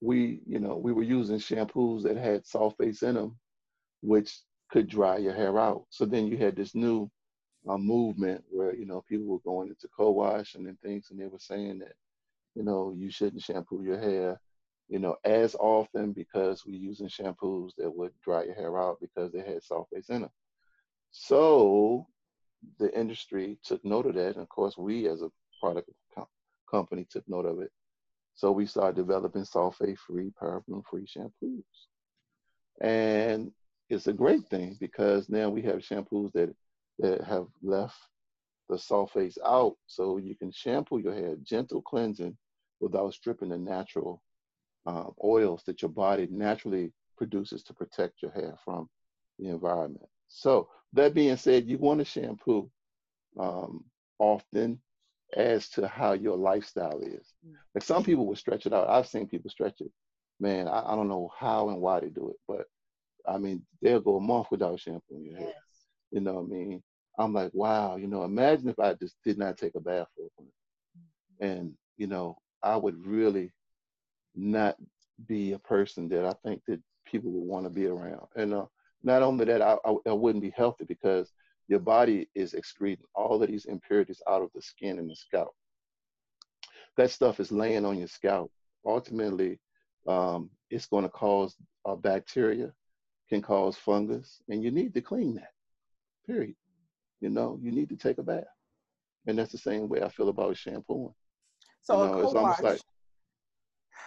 we, 0.00 0.40
you 0.46 0.60
know, 0.60 0.76
we 0.76 0.92
were 0.92 1.02
using 1.02 1.38
shampoos 1.38 2.02
that 2.02 2.16
had 2.16 2.44
sulfates 2.44 3.02
in 3.02 3.14
them, 3.14 3.36
which 4.02 4.38
could 4.70 4.88
dry 4.88 5.16
your 5.16 5.34
hair 5.34 5.58
out. 5.58 5.86
So 5.90 6.04
then 6.04 6.26
you 6.26 6.36
had 6.36 6.56
this 6.56 6.74
new 6.74 7.10
uh, 7.68 7.78
movement 7.78 8.44
where, 8.50 8.74
you 8.74 8.86
know, 8.86 9.02
people 9.08 9.26
were 9.26 9.38
going 9.40 9.68
into 9.68 9.88
co-wash 9.96 10.54
and 10.54 10.80
things, 10.80 11.08
and 11.10 11.18
they 11.18 11.26
were 11.26 11.38
saying 11.38 11.80
that, 11.80 11.94
you 12.54 12.62
know, 12.62 12.94
you 12.96 13.10
shouldn't 13.10 13.42
shampoo 13.42 13.82
your 13.82 13.98
hair 13.98 14.40
you 14.88 14.98
know, 14.98 15.16
as 15.24 15.54
often 15.54 16.12
because 16.12 16.64
we're 16.66 16.74
using 16.74 17.08
shampoos 17.08 17.70
that 17.78 17.90
would 17.90 18.12
dry 18.22 18.44
your 18.44 18.54
hair 18.54 18.78
out 18.78 18.98
because 19.00 19.32
they 19.32 19.40
had 19.40 19.62
sulfates 19.62 20.10
in 20.10 20.22
them. 20.22 20.30
So 21.10 22.06
the 22.78 22.96
industry 22.98 23.58
took 23.64 23.84
note 23.84 24.06
of 24.06 24.14
that. 24.14 24.34
And 24.34 24.42
of 24.42 24.48
course, 24.48 24.76
we 24.76 25.08
as 25.08 25.22
a 25.22 25.30
product 25.60 25.88
com- 26.14 26.26
company 26.70 27.06
took 27.10 27.26
note 27.28 27.46
of 27.46 27.60
it. 27.60 27.70
So 28.34 28.50
we 28.50 28.66
started 28.66 28.96
developing 28.96 29.44
sulfate 29.44 29.98
free, 29.98 30.32
paraben 30.40 30.82
free 30.90 31.06
shampoos. 31.06 31.62
And 32.80 33.52
it's 33.88 34.08
a 34.08 34.12
great 34.12 34.46
thing 34.48 34.76
because 34.80 35.28
now 35.28 35.48
we 35.48 35.62
have 35.62 35.76
shampoos 35.76 36.32
that, 36.32 36.54
that 36.98 37.22
have 37.24 37.46
left 37.62 37.96
the 38.68 38.76
sulfates 38.76 39.38
out 39.44 39.76
so 39.86 40.16
you 40.16 40.34
can 40.34 40.50
shampoo 40.50 40.98
your 40.98 41.14
hair, 41.14 41.36
gentle 41.42 41.82
cleansing 41.82 42.36
without 42.80 43.14
stripping 43.14 43.50
the 43.50 43.58
natural 43.58 44.22
uh, 44.86 45.10
oils 45.22 45.62
that 45.66 45.82
your 45.82 45.90
body 45.90 46.28
naturally 46.30 46.92
produces 47.16 47.62
to 47.64 47.74
protect 47.74 48.22
your 48.22 48.30
hair 48.32 48.54
from 48.64 48.88
the 49.38 49.48
environment. 49.48 50.06
So 50.28 50.68
that 50.92 51.14
being 51.14 51.36
said, 51.36 51.66
you 51.66 51.78
want 51.78 52.00
to 52.00 52.04
shampoo 52.04 52.70
um, 53.38 53.84
often 54.18 54.80
as 55.36 55.68
to 55.70 55.88
how 55.88 56.12
your 56.12 56.36
lifestyle 56.36 57.00
is. 57.00 57.32
Mm. 57.46 57.54
Like 57.74 57.84
some 57.84 58.04
people 58.04 58.26
will 58.26 58.36
stretch 58.36 58.66
it 58.66 58.72
out. 58.72 58.88
I've 58.88 59.08
seen 59.08 59.26
people 59.26 59.50
stretch 59.50 59.80
it. 59.80 59.90
Man, 60.40 60.68
I, 60.68 60.92
I 60.92 60.94
don't 60.96 61.08
know 61.08 61.30
how 61.36 61.68
and 61.70 61.80
why 61.80 62.00
they 62.00 62.08
do 62.08 62.30
it, 62.30 62.36
but 62.46 62.66
I 63.26 63.38
mean, 63.38 63.64
they'll 63.80 64.00
go 64.00 64.16
a 64.16 64.20
month 64.20 64.48
without 64.50 64.78
shampooing 64.80 65.24
your 65.24 65.38
hair. 65.38 65.48
Yes. 65.48 65.54
You 66.10 66.20
know 66.20 66.34
what 66.34 66.44
I 66.44 66.46
mean? 66.46 66.82
I'm 67.18 67.32
like, 67.32 67.52
wow, 67.54 67.96
you 67.96 68.06
know, 68.08 68.24
imagine 68.24 68.68
if 68.68 68.78
I 68.78 68.94
just 68.94 69.16
did 69.24 69.38
not 69.38 69.56
take 69.56 69.74
a 69.76 69.80
bath 69.80 70.08
for 70.16 70.26
a 70.26 70.42
minute. 70.42 70.54
Mm-hmm. 70.98 71.46
And, 71.46 71.72
you 71.96 72.06
know, 72.06 72.36
I 72.62 72.76
would 72.76 73.04
really 73.06 73.52
not 74.34 74.76
be 75.26 75.52
a 75.52 75.58
person 75.58 76.08
that 76.08 76.24
I 76.24 76.34
think 76.44 76.62
that 76.66 76.80
people 77.04 77.30
would 77.30 77.46
want 77.46 77.64
to 77.64 77.70
be 77.70 77.86
around. 77.86 78.26
And 78.36 78.54
uh, 78.54 78.66
not 79.02 79.22
only 79.22 79.44
that, 79.44 79.62
I, 79.62 79.76
I, 79.84 79.94
I, 80.06 80.12
wouldn't 80.12 80.42
be 80.42 80.52
healthy 80.56 80.84
because 80.84 81.32
your 81.68 81.78
body 81.78 82.28
is 82.34 82.54
excreting 82.54 83.04
all 83.14 83.42
of 83.42 83.48
these 83.48 83.66
impurities 83.66 84.22
out 84.28 84.42
of 84.42 84.50
the 84.54 84.62
skin 84.62 84.98
and 84.98 85.08
the 85.08 85.14
scalp. 85.14 85.54
That 86.96 87.10
stuff 87.10 87.40
is 87.40 87.52
laying 87.52 87.84
on 87.84 87.98
your 87.98 88.08
scalp. 88.08 88.50
Ultimately, 88.86 89.58
um, 90.06 90.50
it's 90.70 90.86
going 90.86 91.04
to 91.04 91.10
cause 91.10 91.56
uh, 91.86 91.94
bacteria, 91.94 92.72
can 93.28 93.40
cause 93.40 93.76
fungus, 93.76 94.40
and 94.48 94.62
you 94.62 94.70
need 94.70 94.94
to 94.94 95.00
clean 95.00 95.34
that. 95.36 95.52
Period. 96.26 96.56
You 97.20 97.30
know, 97.30 97.58
you 97.62 97.72
need 97.72 97.88
to 97.88 97.96
take 97.96 98.18
a 98.18 98.22
bath, 98.22 98.44
and 99.26 99.38
that's 99.38 99.52
the 99.52 99.58
same 99.58 99.88
way 99.88 100.02
I 100.02 100.08
feel 100.08 100.28
about 100.28 100.56
shampooing. 100.56 101.14
So 101.82 102.02
you 102.02 102.10
know, 102.10 102.18
it's 102.20 102.34
almost 102.34 102.62
like 102.62 102.80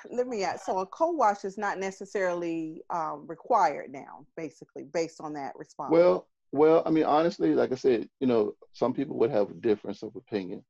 let 0.09 0.27
me 0.27 0.43
ask. 0.43 0.65
So 0.65 0.79
a 0.79 0.85
co-wash 0.85 1.45
is 1.45 1.57
not 1.57 1.79
necessarily 1.79 2.81
um, 2.89 3.25
required 3.27 3.91
now, 3.91 4.25
basically, 4.35 4.83
based 4.83 5.21
on 5.21 5.33
that 5.33 5.53
response. 5.55 5.91
Well, 5.91 6.27
well, 6.51 6.83
I 6.85 6.89
mean, 6.91 7.03
honestly, 7.03 7.53
like 7.53 7.71
I 7.71 7.75
said, 7.75 8.09
you 8.19 8.27
know, 8.27 8.53
some 8.73 8.93
people 8.93 9.17
would 9.17 9.31
have 9.31 9.49
a 9.49 9.55
difference 9.55 10.03
of 10.03 10.15
opinion, 10.15 10.63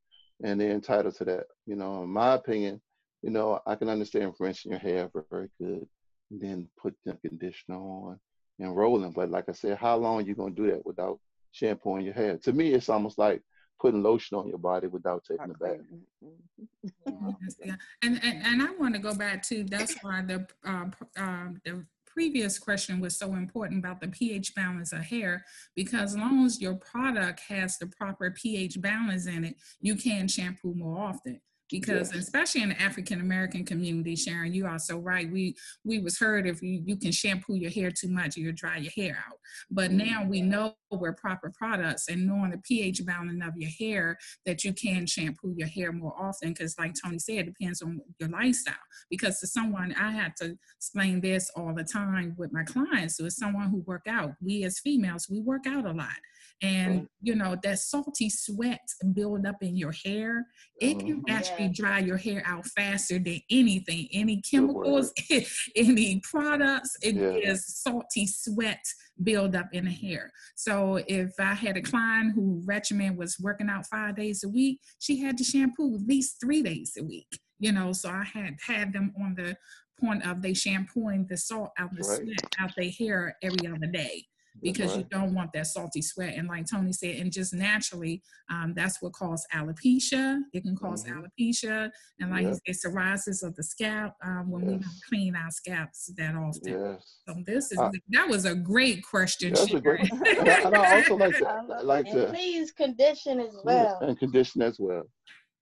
and 0.44 0.60
they're 0.60 0.72
entitled 0.72 1.16
to 1.16 1.26
that. 1.26 1.46
You 1.66 1.76
know, 1.76 2.04
in 2.04 2.10
my 2.10 2.34
opinion, 2.34 2.82
you 3.22 3.30
know, 3.30 3.60
I 3.66 3.76
can 3.76 3.90
understand 3.90 4.34
rinsing 4.40 4.72
your 4.72 4.80
hair 4.80 5.10
very 5.30 5.50
good, 5.60 5.88
then 6.32 6.68
put 6.82 6.96
the 7.06 7.14
conditioner 7.14 7.78
on 7.78 8.20
and 8.60 8.76
rolling. 8.76 9.12
But 9.12 9.30
like 9.30 9.50
I 9.50 9.54
said, 9.54 9.78
how 9.78 9.98
long 9.98 10.22
are 10.22 10.26
you 10.26 10.36
gonna 10.36 10.56
do 10.56 10.72
that 10.72 10.86
without 10.86 11.20
shampooing 11.52 12.06
your 12.06 12.14
hair? 12.14 12.38
To 12.38 12.54
me, 12.54 12.74
it's 12.74 12.90
almost 12.90 13.18
like 13.18 13.42
putting 13.80 14.04
lotion 14.04 14.38
on 14.38 14.48
your 14.48 14.58
body 14.58 14.88
without 14.88 15.24
taking 15.24 15.52
a 15.52 15.58
bath. 15.58 15.78
Yes, 17.42 17.56
yeah. 17.66 17.76
And, 18.02 18.20
and 18.24 18.44
and 18.44 18.62
I 18.62 18.72
want 18.80 18.96
to 18.96 19.00
go 19.00 19.14
back 19.14 19.44
to 19.44 19.64
that's 19.64 19.96
why 20.02 20.22
the 20.22 20.48
um, 20.64 20.94
um, 21.18 21.62
the 21.66 21.86
previous 22.06 22.58
question 22.58 23.00
was 23.00 23.16
so 23.16 23.36
important 23.36 23.78
about 23.78 24.02
the 24.02 24.08
pH 24.08 24.56
balance 24.56 24.92
of 24.92 25.02
hair 25.02 25.46
because 25.76 26.16
as 26.16 26.18
long 26.18 26.44
as 26.48 26.60
your 26.60 26.74
product 26.74 27.40
has 27.48 27.78
the 27.78 27.86
proper 27.86 28.32
pH 28.32 28.82
balance 28.82 29.28
in 29.28 29.46
it, 29.46 29.56
you 29.82 29.96
can 29.96 30.28
shampoo 30.28 30.74
more 30.74 30.98
often 30.98 31.40
because 31.70 32.14
yes. 32.14 32.24
especially 32.24 32.62
in 32.62 32.70
the 32.70 32.82
African 32.82 33.22
American 33.22 33.66
community, 33.66 34.16
Sharon, 34.16 34.54
you 34.54 34.66
are 34.66 34.80
so 34.80 34.98
right. 34.98 35.32
We 35.32 35.56
we 35.84 36.00
was 36.00 36.18
heard 36.18 36.48
if 36.48 36.62
you, 36.62 36.82
you 36.86 36.98
can 36.98 37.12
shampoo 37.12 37.56
your 37.56 37.72
hair 37.72 37.92
too 37.92 38.10
much, 38.10 38.38
you'll 38.38 38.54
dry 38.54 38.78
your 38.78 38.92
hair 38.96 39.18
out. 39.28 39.38
But 39.70 39.92
mm-hmm. 39.92 40.10
now 40.10 40.26
we 40.26 40.42
know 40.42 40.76
we're 40.92 41.14
proper 41.14 41.52
products 41.58 42.08
and 42.08 42.26
knowing 42.26 42.52
the 42.52 42.60
pH 42.60 43.06
balance 43.06 43.44
of 43.44 43.54
your 43.58 43.72
hair 43.80 44.18
that 44.46 44.64
you 44.64 44.74
can 44.74 45.06
shampoo 45.06 45.54
your 45.58 45.68
hair 45.68 45.92
more 45.92 46.14
often 46.18 46.50
because 46.50 46.76
like 46.80 46.94
Tony 47.04 47.20
said, 47.20 47.48
it 47.48 47.54
depends 47.58 47.82
on 47.82 48.00
your 48.20 48.30
lifestyle. 48.30 48.76
Because 49.10 49.40
to 49.40 49.48
someone 49.48 49.94
I 50.00 50.12
had 50.12 50.34
to 50.38 50.58
explain 50.78 51.22
this 51.22 51.52
all 51.56 51.74
the 51.74 51.84
time 51.84 52.36
with 52.38 52.54
my 52.54 52.64
clients, 52.64 53.18
so 53.18 53.26
it's 53.26 53.38
someone 53.38 53.70
who 53.70 53.84
work 53.86 54.08
out. 54.08 54.32
We 54.42 54.64
as 54.64 54.80
females, 54.80 55.28
we 55.30 55.42
work 55.42 55.68
out 55.68 55.86
a 55.86 55.92
lot 55.92 56.18
and 56.62 57.08
you 57.22 57.36
know 57.36 57.56
that 57.62 57.78
salty 57.80 58.30
sweat 58.30 58.82
build 59.14 59.46
up 59.46 59.62
in 59.62 59.76
your 59.76 59.92
hair 59.92 60.46
it 60.82 60.98
can 61.00 61.22
mm-hmm. 61.22 61.32
actually 61.32 61.57
dry 61.74 62.00
your 62.00 62.18
hair 62.18 62.44
out 62.46 62.66
faster 62.68 63.20
than 63.20 63.40
anything 63.50 64.08
any 64.12 64.42
chemicals 64.42 65.12
any 65.76 66.22
products 66.24 66.96
it 67.02 67.16
yeah. 67.16 67.52
is 67.52 67.66
salty 67.68 68.28
sweat 68.28 68.84
build 69.24 69.56
up 69.56 69.68
in 69.74 69.86
the 69.86 69.92
hair 69.92 70.32
so 70.56 71.00
if 71.08 71.32
i 71.40 71.54
had 71.54 71.78
a 71.78 71.82
client 71.82 72.34
who 72.36 72.62
regimen 72.66 73.16
was 73.16 73.38
working 73.40 73.70
out 73.70 73.86
five 73.88 74.16
days 74.16 74.44
a 74.44 74.50
week 74.50 74.80
she 75.00 75.18
had 75.18 75.38
to 75.38 75.44
shampoo 75.44 75.96
at 75.96 76.08
least 76.08 76.38
three 76.40 76.62
days 76.62 76.94
a 77.00 77.04
week 77.04 77.40
you 77.60 77.72
know 77.72 77.92
so 77.92 78.10
i 78.10 78.24
had 78.24 78.56
had 78.66 78.94
them 78.94 79.14
on 79.22 79.34
the 79.36 79.56
point 80.00 80.26
of 80.28 80.42
they 80.42 80.54
shampooing 80.54 81.26
the 81.28 81.38
salt 81.38 81.72
out 81.80 81.90
the 81.96 82.08
right. 82.08 82.22
sweat 82.22 82.56
out 82.60 82.72
their 82.78 82.92
hair 82.92 83.36
every 83.42 83.68
other 83.68 83.88
day 83.88 84.24
because 84.62 84.92
right. 84.92 85.00
you 85.00 85.06
don't 85.10 85.34
want 85.34 85.52
that 85.54 85.68
salty 85.68 86.02
sweat. 86.02 86.36
And 86.36 86.48
like 86.48 86.66
Tony 86.70 86.94
said, 86.94 87.18
and 87.18 87.32
just 87.32 87.54
naturally, 87.54 88.22
um, 88.50 88.74
that's 88.76 89.02
what 89.02 89.14
causes 89.14 89.46
alopecia. 89.54 90.40
It 90.54 90.64
can 90.64 90.76
because 90.76 91.04
mm-hmm. 91.04 91.20
alopecia 91.20 91.90
and 92.20 92.32
like 92.32 92.44
yep. 92.44 92.58
it's 92.66 92.86
psoriasis 92.86 93.44
of 93.44 93.56
the 93.56 93.64
scalp 93.64 94.14
um, 94.24 94.50
when 94.50 94.64
yes. 94.64 94.72
we 94.72 94.78
don't 94.78 95.02
clean 95.10 95.36
our 95.36 95.52
scalps 95.52 96.12
that 96.18 96.36
often. 96.36 96.74
Yes. 96.74 97.18
So 97.28 97.36
this 97.46 97.72
is 97.72 97.78
uh, 97.78 97.92
that 98.10 98.28
was 98.28 98.46
a 98.46 98.56
great 98.56 99.04
question. 99.06 99.54
That's 99.54 99.74
a 99.74 99.82
great, 99.82 100.12
and 100.12 100.76
I 100.76 100.98
also 100.98 101.16
like 101.16 101.38
to 101.38 101.64
like 101.84 102.06
to 102.12 102.28
please 102.28 102.72
condition 102.72 103.40
as 103.40 103.56
well. 103.64 104.00
And 104.02 104.18
condition 104.18 104.62
as 104.62 104.78
well. 104.80 105.04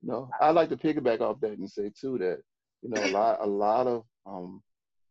You 0.02 0.12
know, 0.12 0.30
I 0.39 0.52
like 0.52 0.70
to 0.70 0.78
piggyback 0.78 1.22
off 1.22 1.39
that 1.41 1.58
and 1.58 1.70
say 1.70 1.91
too 2.00 2.18
that 2.20 2.39
you 2.82 2.89
know 2.89 3.04
a 3.04 3.12
lot 3.12 3.39
a 3.41 3.48
lot 3.48 3.88
of 3.88 4.04
um 4.26 4.62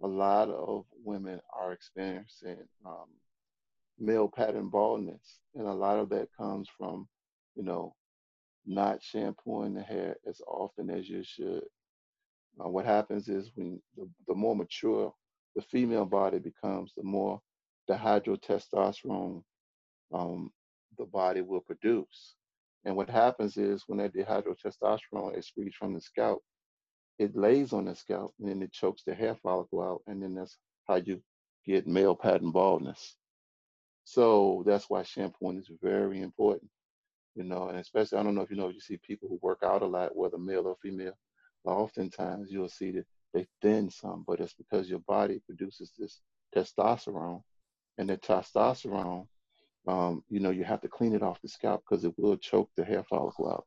a 0.02 0.06
lot 0.06 0.48
of 0.50 0.84
women 1.04 1.40
are 1.58 1.72
experiencing 1.72 2.58
um, 2.84 3.06
male 4.04 4.28
pattern 4.28 4.68
baldness. 4.68 5.40
And 5.54 5.66
a 5.66 5.72
lot 5.72 5.98
of 5.98 6.08
that 6.10 6.28
comes 6.36 6.68
from, 6.76 7.08
you 7.54 7.62
know, 7.62 7.94
not 8.66 9.02
shampooing 9.02 9.74
the 9.74 9.82
hair 9.82 10.16
as 10.28 10.40
often 10.46 10.90
as 10.90 11.08
you 11.08 11.22
should. 11.24 11.64
Uh, 12.62 12.68
what 12.68 12.84
happens 12.84 13.28
is 13.28 13.50
when 13.54 13.80
the, 13.96 14.08
the 14.28 14.34
more 14.34 14.56
mature 14.56 15.12
the 15.56 15.62
female 15.62 16.04
body 16.04 16.38
becomes, 16.38 16.92
the 16.96 17.02
more 17.02 17.40
dihydrotestosterone 17.88 19.42
um, 20.12 20.50
the 20.98 21.04
body 21.04 21.40
will 21.40 21.60
produce. 21.60 22.34
And 22.84 22.96
what 22.96 23.10
happens 23.10 23.56
is 23.56 23.84
when 23.86 23.98
that 23.98 24.14
dihydrotestosterone 24.14 25.36
excretes 25.36 25.74
from 25.74 25.94
the 25.94 26.00
scalp, 26.00 26.42
it 27.18 27.36
lays 27.36 27.72
on 27.72 27.86
the 27.86 27.94
scalp 27.94 28.34
and 28.38 28.48
then 28.48 28.62
it 28.62 28.72
chokes 28.72 29.02
the 29.04 29.14
hair 29.14 29.36
follicle 29.42 29.82
out. 29.82 30.02
And 30.06 30.22
then 30.22 30.34
that's 30.34 30.56
how 30.86 30.96
you 30.96 31.20
get 31.66 31.86
male 31.86 32.14
pattern 32.14 32.50
baldness. 32.50 33.16
So 34.04 34.62
that's 34.66 34.88
why 34.88 35.02
shampooing 35.02 35.58
is 35.58 35.70
very 35.82 36.20
important, 36.20 36.70
you 37.34 37.44
know, 37.44 37.68
and 37.68 37.78
especially, 37.78 38.18
I 38.18 38.22
don't 38.22 38.34
know 38.34 38.42
if 38.42 38.50
you 38.50 38.56
know, 38.56 38.68
you 38.68 38.80
see 38.80 38.98
people 38.98 39.28
who 39.28 39.38
work 39.42 39.60
out 39.64 39.82
a 39.82 39.86
lot, 39.86 40.16
whether 40.16 40.38
male 40.38 40.66
or 40.66 40.76
female, 40.82 41.16
oftentimes 41.64 42.50
you'll 42.50 42.68
see 42.68 42.90
that 42.92 43.06
they 43.32 43.46
thin 43.62 43.90
some, 43.90 44.24
but 44.26 44.40
it's 44.40 44.54
because 44.54 44.88
your 44.88 45.00
body 45.00 45.40
produces 45.46 45.92
this 45.98 46.20
testosterone 46.54 47.42
and 47.98 48.08
the 48.08 48.18
testosterone, 48.18 49.26
um, 49.86 50.22
you 50.28 50.40
know, 50.40 50.50
you 50.50 50.64
have 50.64 50.80
to 50.82 50.88
clean 50.88 51.14
it 51.14 51.22
off 51.22 51.40
the 51.42 51.48
scalp 51.48 51.82
because 51.88 52.04
it 52.04 52.14
will 52.18 52.36
choke 52.36 52.70
the 52.76 52.84
hair 52.84 53.04
follicle 53.04 53.50
out. 53.50 53.66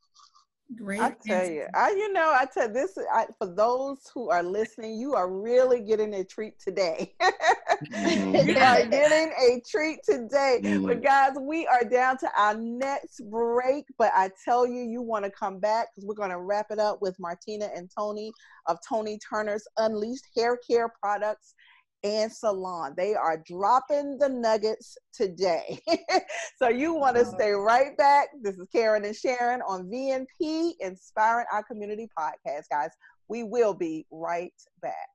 Great. 0.75 0.99
I 0.99 1.15
tell 1.25 1.49
you, 1.49 1.65
I 1.73 1.91
you 1.91 2.11
know, 2.11 2.29
I 2.29 2.45
tell 2.45 2.71
this 2.71 2.97
I, 3.13 3.25
for 3.37 3.47
those 3.47 4.11
who 4.13 4.29
are 4.29 4.43
listening, 4.43 4.99
you 4.99 5.15
are 5.15 5.31
really 5.31 5.79
getting 5.79 6.13
a 6.15 6.25
treat 6.25 6.59
today. 6.59 7.13
mm-hmm. 7.21 8.49
you 8.49 8.57
are 8.57 8.85
getting 8.85 9.31
a 9.39 9.61
treat 9.69 9.99
today. 10.03 10.59
Mm-hmm. 10.61 10.85
But 10.85 11.01
guys, 11.01 11.31
we 11.39 11.65
are 11.67 11.85
down 11.85 12.17
to 12.17 12.29
our 12.37 12.53
next 12.55 13.21
break. 13.31 13.85
But 13.97 14.11
I 14.13 14.29
tell 14.43 14.67
you, 14.67 14.81
you 14.81 15.01
want 15.01 15.23
to 15.23 15.31
come 15.31 15.59
back 15.59 15.87
because 15.95 16.05
we're 16.05 16.15
going 16.15 16.31
to 16.31 16.39
wrap 16.39 16.67
it 16.69 16.79
up 16.79 17.01
with 17.01 17.17
Martina 17.17 17.69
and 17.73 17.89
Tony 17.97 18.33
of 18.65 18.77
Tony 18.87 19.17
Turner's 19.19 19.65
Unleashed 19.77 20.27
Hair 20.35 20.59
Care 20.69 20.89
Products 21.01 21.55
and 22.03 22.31
salon. 22.31 22.93
They 22.95 23.15
are 23.15 23.41
dropping 23.45 24.17
the 24.17 24.29
nuggets 24.29 24.97
today. 25.13 25.79
so 26.57 26.69
you 26.69 26.93
want 26.93 27.17
to 27.17 27.25
stay 27.25 27.51
right 27.51 27.95
back. 27.97 28.29
This 28.41 28.57
is 28.57 28.67
Karen 28.71 29.05
and 29.05 29.15
Sharon 29.15 29.61
on 29.67 29.89
VMP 29.89 30.73
Inspiring 30.79 31.45
Our 31.51 31.63
Community 31.63 32.09
podcast, 32.17 32.65
guys. 32.69 32.91
We 33.27 33.43
will 33.43 33.73
be 33.73 34.05
right 34.11 34.53
back. 34.81 35.07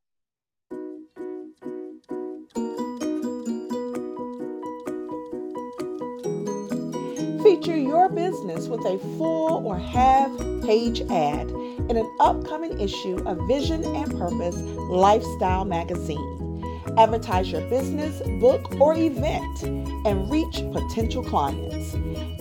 Feature 7.42 7.76
your 7.76 8.08
business 8.08 8.68
with 8.68 8.84
a 8.86 8.98
full 9.18 9.66
or 9.66 9.78
half 9.78 10.30
page 10.62 11.00
ad 11.02 11.50
in 11.50 11.96
an 11.96 12.16
upcoming 12.20 12.80
issue 12.80 13.16
of 13.26 13.38
Vision 13.48 13.84
and 13.84 14.10
Purpose 14.18 14.56
Lifestyle 14.56 15.64
Magazine. 15.64 16.41
Advertise 16.98 17.50
your 17.50 17.62
business, 17.70 18.20
book, 18.40 18.80
or 18.80 18.94
event 18.94 19.62
and 19.62 20.30
reach 20.30 20.62
potential 20.72 21.22
clients. 21.24 21.94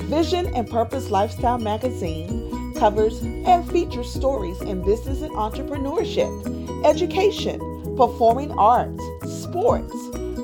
Vision 0.04 0.48
and 0.56 0.70
Purpose 0.70 1.10
Lifestyle 1.10 1.58
Magazine 1.58 2.74
covers 2.76 3.22
and 3.22 3.70
features 3.72 4.12
stories 4.12 4.60
in 4.62 4.84
business 4.84 5.22
and 5.22 5.32
entrepreneurship, 5.36 6.86
education, 6.86 7.60
performing 7.96 8.52
arts, 8.52 9.04
sports, 9.26 9.96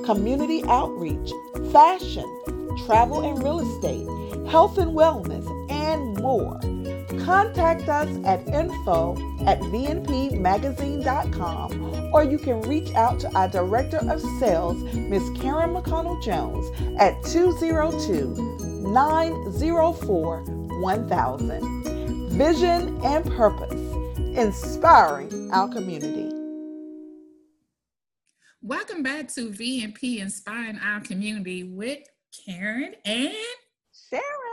community 0.06 0.64
outreach, 0.66 1.32
fashion, 1.72 2.26
travel 2.86 3.30
and 3.30 3.44
real 3.44 3.60
estate, 3.60 4.08
health 4.48 4.78
and 4.78 4.92
wellness, 4.92 5.46
and 5.70 6.18
more. 6.22 6.60
Contact 7.28 7.88
us 7.90 8.08
at 8.24 8.48
info 8.48 9.12
at 9.46 9.60
vnpmagazine.com 9.60 12.14
or 12.14 12.24
you 12.24 12.38
can 12.38 12.62
reach 12.62 12.96
out 12.96 13.20
to 13.20 13.30
our 13.36 13.50
Director 13.50 13.98
of 13.98 14.22
Sales, 14.40 14.82
Ms. 14.94 15.30
Karen 15.38 15.74
McConnell 15.74 16.24
Jones, 16.24 16.66
at 16.98 17.22
202 17.26 18.94
904 18.94 20.44
1000. 20.80 22.32
Vision 22.32 22.98
and 23.04 23.26
purpose, 23.26 23.74
inspiring 24.38 25.52
our 25.52 25.68
community. 25.68 26.32
Welcome 28.62 29.04
back 29.04 29.28
to 29.34 29.52
VMP 29.52 30.20
Inspiring 30.20 30.80
Our 30.82 31.02
Community 31.02 31.66
with 31.66 32.00
Karen 32.46 32.96
and 33.04 33.36
Sharon 34.10 34.47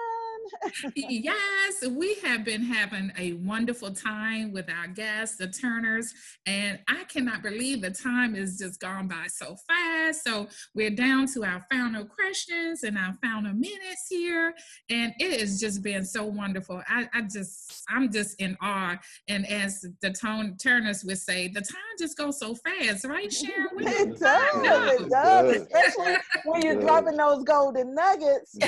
yes, 0.94 1.86
we 1.88 2.14
have 2.24 2.44
been 2.44 2.62
having 2.62 3.12
a 3.18 3.34
wonderful 3.34 3.92
time 3.92 4.52
with 4.52 4.68
our 4.70 4.88
guests, 4.88 5.36
the 5.36 5.48
Turners, 5.48 6.12
and 6.46 6.78
I 6.88 7.04
cannot 7.04 7.42
believe 7.42 7.82
the 7.82 7.90
time 7.90 8.34
has 8.34 8.58
just 8.58 8.80
gone 8.80 9.08
by 9.08 9.26
so 9.28 9.56
fast. 9.68 10.24
So 10.24 10.48
we're 10.74 10.90
down 10.90 11.26
to 11.34 11.44
our 11.44 11.64
final 11.70 12.04
questions 12.04 12.82
and 12.82 12.98
our 12.98 13.14
final 13.22 13.52
minutes 13.52 14.06
here, 14.08 14.54
and 14.90 15.12
it 15.18 15.40
has 15.40 15.60
just 15.60 15.82
been 15.82 16.04
so 16.04 16.24
wonderful. 16.24 16.82
I, 16.88 17.08
I 17.12 17.22
just, 17.22 17.82
I'm 17.88 18.10
just 18.10 18.40
in 18.40 18.56
awe. 18.60 18.98
And 19.28 19.46
as 19.46 19.84
the 20.00 20.10
tone 20.10 20.56
Turners 20.56 21.04
would 21.04 21.18
say, 21.18 21.48
the 21.48 21.60
time 21.60 21.80
just 21.98 22.16
goes 22.16 22.38
so 22.38 22.54
fast, 22.54 23.04
right, 23.04 23.32
Sharon? 23.32 23.68
it 23.78 24.18
does, 24.18 25.00
it 25.00 25.10
does, 25.10 25.56
especially 25.56 26.16
when 26.44 26.62
you're 26.62 26.80
dropping 26.80 27.16
those 27.16 27.44
golden 27.44 27.94
nuggets. 27.94 28.56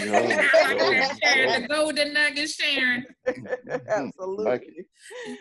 Yeah. 1.26 1.66
Golden 1.86 2.12
nugget, 2.12 2.50
Sharon. 2.50 3.06
Absolutely. 3.88 4.86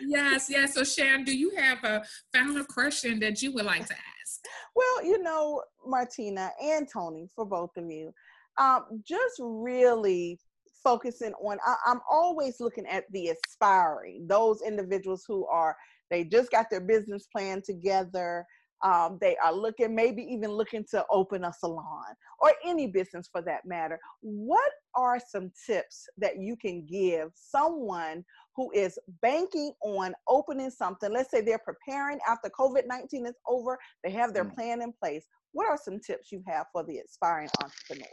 yes, 0.00 0.46
yes. 0.48 0.74
So, 0.74 0.84
Sharon, 0.84 1.24
do 1.24 1.36
you 1.36 1.50
have 1.56 1.82
a 1.84 2.02
final 2.32 2.64
question 2.64 3.18
that 3.20 3.42
you 3.42 3.52
would 3.52 3.64
like 3.64 3.86
to 3.86 3.94
ask? 3.94 4.40
Well, 4.74 5.04
you 5.04 5.22
know, 5.22 5.62
Martina 5.84 6.50
and 6.62 6.86
Tony, 6.92 7.28
for 7.34 7.44
both 7.44 7.70
of 7.76 7.90
you, 7.90 8.12
um, 8.58 9.02
just 9.06 9.36
really 9.40 10.38
focusing 10.82 11.32
on 11.42 11.58
I, 11.66 11.74
i'm 11.86 12.00
always 12.08 12.60
looking 12.60 12.86
at 12.86 13.04
the 13.10 13.30
aspiring 13.30 14.24
those 14.28 14.62
individuals 14.62 15.24
who 15.26 15.44
are 15.46 15.74
they 16.10 16.22
just 16.22 16.52
got 16.52 16.70
their 16.70 16.82
business 16.82 17.26
plan 17.26 17.60
together 17.64 18.46
um, 18.82 19.18
they 19.20 19.36
are 19.44 19.52
looking 19.52 19.94
maybe 19.94 20.22
even 20.22 20.50
looking 20.50 20.84
to 20.90 21.04
open 21.10 21.44
a 21.44 21.52
salon 21.52 22.04
or 22.40 22.52
any 22.64 22.86
business 22.86 23.28
for 23.30 23.42
that 23.42 23.64
matter 23.64 23.98
what 24.20 24.70
are 24.94 25.18
some 25.18 25.50
tips 25.66 26.08
that 26.18 26.38
you 26.38 26.56
can 26.56 26.84
give 26.86 27.30
someone 27.34 28.24
who 28.54 28.70
is 28.72 28.98
banking 29.22 29.72
on 29.82 30.14
opening 30.28 30.70
something 30.70 31.12
let's 31.12 31.30
say 31.30 31.40
they're 31.40 31.58
preparing 31.58 32.18
after 32.28 32.50
covid-19 32.50 33.26
is 33.26 33.36
over 33.48 33.78
they 34.04 34.10
have 34.10 34.34
their 34.34 34.44
mm. 34.44 34.54
plan 34.54 34.82
in 34.82 34.92
place 34.92 35.24
what 35.52 35.66
are 35.66 35.78
some 35.82 35.98
tips 35.98 36.30
you 36.30 36.42
have 36.46 36.66
for 36.72 36.84
the 36.84 36.98
aspiring 36.98 37.48
entrepreneur 37.62 38.06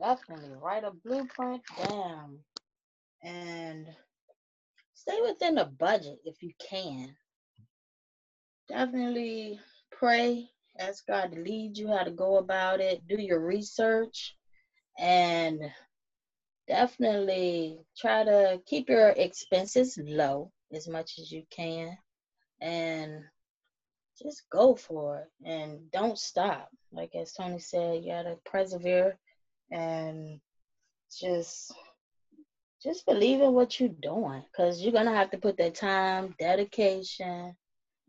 definitely 0.00 0.50
write 0.60 0.84
a 0.84 0.90
blueprint 1.04 1.62
down 1.88 2.38
and 3.22 3.86
stay 4.94 5.18
within 5.22 5.54
the 5.54 5.66
budget 5.78 6.18
if 6.24 6.42
you 6.42 6.52
can. 6.60 7.14
Definitely 8.72 9.60
pray, 9.90 10.48
ask 10.78 11.06
God 11.06 11.32
to 11.32 11.38
lead 11.38 11.76
you 11.76 11.88
how 11.88 12.04
to 12.04 12.10
go 12.10 12.38
about 12.38 12.80
it, 12.80 13.06
do 13.06 13.20
your 13.20 13.38
research, 13.38 14.34
and 14.98 15.60
definitely 16.66 17.80
try 17.98 18.24
to 18.24 18.62
keep 18.64 18.88
your 18.88 19.10
expenses 19.10 19.98
low 20.02 20.50
as 20.72 20.88
much 20.88 21.18
as 21.18 21.30
you 21.30 21.42
can 21.50 21.98
and 22.62 23.22
just 24.22 24.48
go 24.50 24.74
for 24.74 25.18
it 25.18 25.46
and 25.46 25.90
don't 25.90 26.18
stop. 26.18 26.70
Like 26.92 27.14
as 27.14 27.34
Tony 27.34 27.58
said, 27.58 28.02
you 28.02 28.12
gotta 28.12 28.38
persevere 28.46 29.18
and 29.70 30.40
just 31.20 31.74
just 32.82 33.04
believe 33.04 33.42
in 33.42 33.52
what 33.52 33.78
you're 33.78 33.90
doing 33.90 34.42
because 34.50 34.80
you're 34.80 34.94
gonna 34.94 35.14
have 35.14 35.30
to 35.32 35.38
put 35.38 35.58
that 35.58 35.74
time 35.74 36.34
dedication 36.38 37.54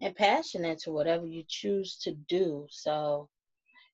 and 0.03 0.15
passion 0.15 0.65
into 0.65 0.91
whatever 0.91 1.25
you 1.25 1.43
choose 1.47 1.97
to 1.97 2.11
do 2.27 2.67
so 2.69 3.27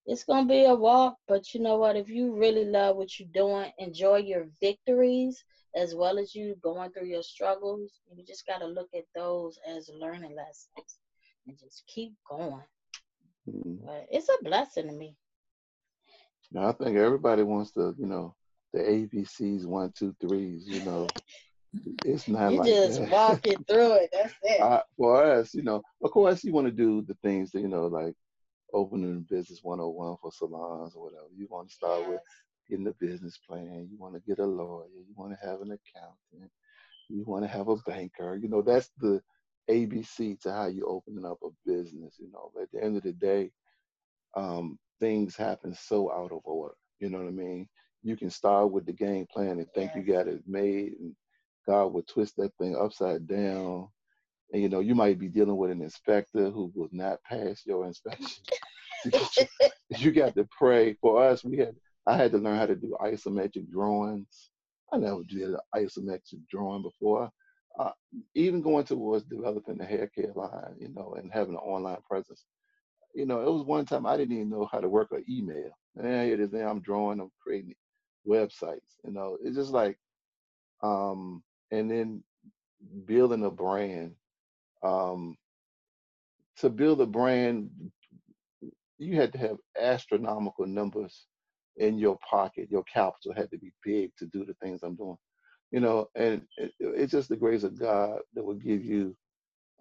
it's 0.05 0.23
gonna 0.23 0.47
be 0.47 0.65
a 0.65 0.73
walk 0.73 1.15
but 1.27 1.53
you 1.53 1.61
know 1.61 1.77
what 1.77 1.95
if 1.95 2.09
you 2.09 2.35
really 2.35 2.65
love 2.65 2.95
what 2.95 3.19
you're 3.19 3.29
doing 3.33 3.71
enjoy 3.77 4.17
your 4.17 4.47
victories 4.61 5.43
as 5.75 5.93
well 5.93 6.17
as 6.17 6.33
you 6.33 6.55
going 6.61 6.91
through 6.91 7.07
your 7.07 7.23
struggles 7.23 8.01
you 8.13 8.23
just 8.25 8.45
got 8.47 8.57
to 8.57 8.65
look 8.65 8.89
at 8.95 9.05
those 9.15 9.59
as 9.67 9.89
learning 9.99 10.35
lessons 10.35 10.99
and 11.47 11.57
just 11.59 11.83
keep 11.87 12.13
going 12.29 12.63
mm-hmm. 13.47 13.85
but 13.85 14.07
it's 14.11 14.29
a 14.29 14.43
blessing 14.43 14.87
to 14.87 14.93
me 14.93 15.15
now, 16.51 16.69
I 16.69 16.71
think 16.71 16.97
everybody 16.97 17.43
wants 17.43 17.71
to, 17.73 17.95
you 17.97 18.07
know, 18.07 18.35
the 18.73 18.79
ABCs, 18.79 19.65
one, 19.65 19.91
two, 19.95 20.15
threes, 20.19 20.67
you 20.67 20.83
know. 20.83 21.07
It's 22.05 22.27
not 22.27 22.51
you 22.51 22.59
like 22.59 22.67
just 22.67 22.99
that. 22.99 23.09
walking 23.09 23.63
through 23.67 23.93
it. 23.93 24.09
That's 24.11 24.33
it. 24.43 24.61
Uh, 24.61 24.81
for 24.97 25.23
us, 25.23 25.53
you 25.53 25.63
know, 25.63 25.81
of 26.03 26.11
course, 26.11 26.43
you 26.43 26.53
want 26.53 26.67
to 26.67 26.71
do 26.71 27.03
the 27.03 27.15
things 27.23 27.51
that, 27.51 27.61
you 27.61 27.67
know, 27.67 27.87
like 27.87 28.15
opening 28.73 29.25
business 29.29 29.59
101 29.63 30.17
for 30.21 30.31
salons 30.31 30.93
or 30.95 31.03
whatever. 31.03 31.27
You 31.35 31.47
want 31.49 31.69
to 31.69 31.75
start 31.75 32.01
yes. 32.01 32.09
with 32.09 32.19
getting 32.69 32.87
a 32.87 32.93
business 32.93 33.37
plan. 33.37 33.87
You 33.91 33.97
want 33.97 34.15
to 34.15 34.21
get 34.21 34.39
a 34.39 34.45
lawyer. 34.45 34.85
You 34.95 35.13
want 35.15 35.31
to 35.31 35.47
have 35.47 35.61
an 35.61 35.71
accountant. 35.71 36.51
You 37.09 37.23
want 37.25 37.43
to 37.43 37.49
have 37.49 37.67
a 37.67 37.77
banker. 37.77 38.35
You 38.35 38.49
know, 38.49 38.61
that's 38.61 38.89
the 38.99 39.21
ABC 39.69 40.39
to 40.41 40.51
how 40.51 40.67
you 40.67 40.85
opening 40.85 41.25
up 41.25 41.39
a 41.43 41.49
business. 41.65 42.15
You 42.19 42.31
know, 42.31 42.51
but 42.53 42.63
at 42.63 42.71
the 42.71 42.83
end 42.83 42.97
of 42.97 43.03
the 43.03 43.13
day, 43.13 43.51
um, 44.35 44.77
things 44.99 45.35
happen 45.35 45.73
so 45.73 46.11
out 46.11 46.31
of 46.31 46.41
order. 46.43 46.75
You 46.99 47.09
know 47.09 47.19
what 47.19 47.27
I 47.27 47.31
mean? 47.31 47.67
You 48.03 48.15
can 48.15 48.29
start 48.29 48.71
with 48.71 48.85
the 48.85 48.93
game 48.93 49.25
plan 49.31 49.59
and 49.59 49.67
think 49.73 49.91
you 49.95 50.03
got 50.03 50.27
it 50.27 50.41
made, 50.47 50.93
and 50.99 51.15
God 51.69 51.93
would 51.93 52.07
twist 52.07 52.35
that 52.37 52.51
thing 52.57 52.75
upside 52.75 53.27
down. 53.27 53.87
And 54.51 54.61
you 54.61 54.69
know, 54.69 54.79
you 54.79 54.95
might 54.95 55.19
be 55.19 55.27
dealing 55.27 55.57
with 55.57 55.71
an 55.71 55.81
inspector 55.81 56.49
who 56.49 56.71
will 56.75 56.89
not 56.91 57.23
pass 57.23 57.61
your 57.65 57.85
inspection. 57.85 58.43
you 59.97 60.11
got 60.11 60.35
to 60.35 60.47
pray. 60.57 60.93
For 61.01 61.23
us, 61.23 61.43
we 61.43 61.57
had 61.57 61.75
I 62.05 62.17
had 62.17 62.31
to 62.31 62.37
learn 62.37 62.57
how 62.57 62.65
to 62.65 62.75
do 62.75 62.97
isometric 63.01 63.69
drawings. 63.69 64.49
I 64.91 64.97
never 64.97 65.23
did 65.23 65.43
an 65.43 65.57
isometric 65.75 66.41
drawing 66.49 66.81
before. 66.81 67.29
Uh, 67.79 67.91
even 68.35 68.61
going 68.61 68.83
towards 68.83 69.23
developing 69.25 69.77
the 69.77 69.85
hair 69.85 70.09
care 70.13 70.33
line, 70.35 70.75
you 70.79 70.89
know, 70.93 71.15
and 71.17 71.31
having 71.31 71.53
an 71.53 71.59
online 71.59 71.99
presence 72.09 72.43
you 73.13 73.25
know, 73.25 73.41
it 73.41 73.51
was 73.51 73.63
one 73.63 73.85
time 73.85 74.05
I 74.05 74.17
didn't 74.17 74.35
even 74.35 74.49
know 74.49 74.67
how 74.71 74.79
to 74.79 74.89
work 74.89 75.09
an 75.11 75.23
email. 75.29 75.71
And 75.95 76.05
here 76.05 76.33
it 76.33 76.39
is, 76.39 76.51
now 76.51 76.69
I'm 76.69 76.81
drawing, 76.81 77.19
I'm 77.19 77.31
creating 77.41 77.75
websites. 78.27 78.95
You 79.03 79.11
know, 79.11 79.37
it's 79.43 79.55
just 79.55 79.71
like, 79.71 79.97
um, 80.83 81.43
and 81.71 81.89
then 81.89 82.23
building 83.05 83.45
a 83.45 83.51
brand. 83.51 84.15
Um, 84.83 85.37
to 86.57 86.69
build 86.69 87.01
a 87.01 87.05
brand, 87.05 87.69
you 88.97 89.15
had 89.15 89.33
to 89.33 89.39
have 89.39 89.57
astronomical 89.79 90.67
numbers 90.67 91.27
in 91.77 91.97
your 91.99 92.17
pocket. 92.29 92.69
Your 92.71 92.83
capital 92.83 93.33
had 93.35 93.51
to 93.51 93.57
be 93.57 93.71
big 93.83 94.11
to 94.17 94.25
do 94.27 94.45
the 94.45 94.55
things 94.55 94.81
I'm 94.83 94.95
doing. 94.95 95.17
You 95.71 95.81
know, 95.81 96.09
and 96.15 96.43
it, 96.57 96.71
it's 96.79 97.11
just 97.11 97.29
the 97.29 97.37
grace 97.37 97.63
of 97.63 97.79
God 97.79 98.19
that 98.35 98.43
will 98.43 98.55
give 98.55 98.83
you 98.83 99.15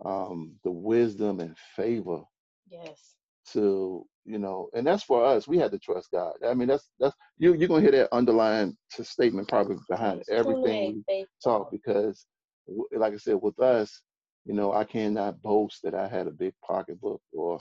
um, 0.04 0.54
the 0.64 0.70
wisdom 0.70 1.40
and 1.40 1.56
favor 1.76 2.22
yes 2.70 3.14
to 3.52 4.04
you 4.28 4.38
know 4.38 4.68
and 4.74 4.86
that's 4.86 5.02
for 5.02 5.24
us. 5.24 5.48
We 5.48 5.58
had 5.58 5.72
to 5.72 5.78
trust 5.78 6.10
god. 6.12 6.34
I 6.46 6.54
mean 6.54 6.68
that's 6.68 6.90
that's 7.00 7.16
you 7.38 7.54
you're 7.54 7.68
gonna 7.68 7.82
hear 7.82 7.92
that 7.92 8.12
underlying 8.14 8.76
statement 8.90 9.48
probably 9.48 9.76
behind 9.88 10.22
everything 10.28 11.04
we 11.08 11.26
talk 11.42 11.70
because 11.70 12.26
like 12.92 13.14
i 13.14 13.16
said 13.16 13.38
with 13.40 13.58
us 13.60 14.02
you 14.44 14.52
know 14.52 14.72
i 14.72 14.84
cannot 14.84 15.40
boast 15.40 15.80
that 15.82 15.94
i 15.94 16.06
had 16.06 16.26
a 16.26 16.30
big 16.32 16.52
pocketbook 16.66 17.22
or 17.32 17.58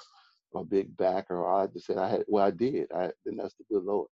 a 0.56 0.64
big 0.64 0.96
backer 0.98 1.48
i 1.48 1.68
just 1.68 1.86
said 1.86 1.98
i 1.98 2.10
had 2.10 2.26
well 2.28 2.46
i 2.46 2.52
did. 2.52 2.92
I 2.92 3.12
then 3.26 3.38
that's 3.38 3.54
the 3.56 3.64
good 3.72 3.84
lord 3.84 4.10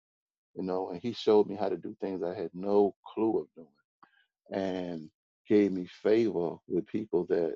you 0.55 0.63
know 0.63 0.89
and 0.89 1.01
he 1.01 1.13
showed 1.13 1.47
me 1.47 1.55
how 1.55 1.69
to 1.69 1.77
do 1.77 1.95
things 2.01 2.23
i 2.23 2.33
had 2.33 2.49
no 2.53 2.95
clue 3.13 3.39
of 3.41 3.47
doing 3.55 3.67
and 4.51 5.09
gave 5.47 5.71
me 5.71 5.87
favor 6.01 6.55
with 6.67 6.87
people 6.87 7.25
that 7.29 7.55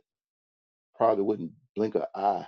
probably 0.96 1.24
wouldn't 1.24 1.52
blink 1.76 1.96
an 1.96 2.04
eye 2.16 2.46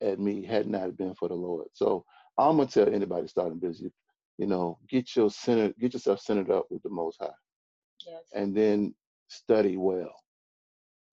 at 0.00 0.18
me 0.18 0.44
had 0.44 0.66
not 0.66 0.96
been 0.96 1.14
for 1.14 1.28
the 1.28 1.34
Lord. 1.34 1.68
So 1.72 2.04
I'm 2.38 2.56
gonna 2.56 2.68
tell 2.68 2.92
anybody 2.92 3.26
starting 3.28 3.58
business, 3.58 3.92
you 4.38 4.46
know, 4.46 4.78
get 4.88 5.14
your 5.16 5.30
center, 5.30 5.72
get 5.78 5.94
yourself 5.94 6.20
centered 6.20 6.50
up 6.50 6.66
with 6.70 6.82
the 6.82 6.90
Most 6.90 7.18
High, 7.20 7.28
yes. 8.06 8.22
and 8.34 8.56
then 8.56 8.94
study 9.28 9.76
well, 9.76 10.14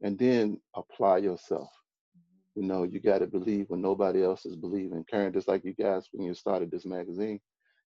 and 0.02 0.18
then 0.18 0.60
apply 0.76 1.18
yourself. 1.20 1.70
Mm-hmm. 2.18 2.62
You 2.62 2.68
know, 2.68 2.84
you 2.84 3.00
got 3.00 3.20
to 3.20 3.28
believe 3.28 3.66
when 3.70 3.82
nobody 3.82 4.24
else 4.24 4.46
is 4.46 4.56
believing. 4.56 5.06
Karen, 5.10 5.34
just 5.34 5.48
like 5.48 5.64
you 5.64 5.74
guys 5.74 6.08
when 6.12 6.28
you 6.28 6.34
started 6.34 6.72
this 6.72 6.86
magazine, 6.86 7.40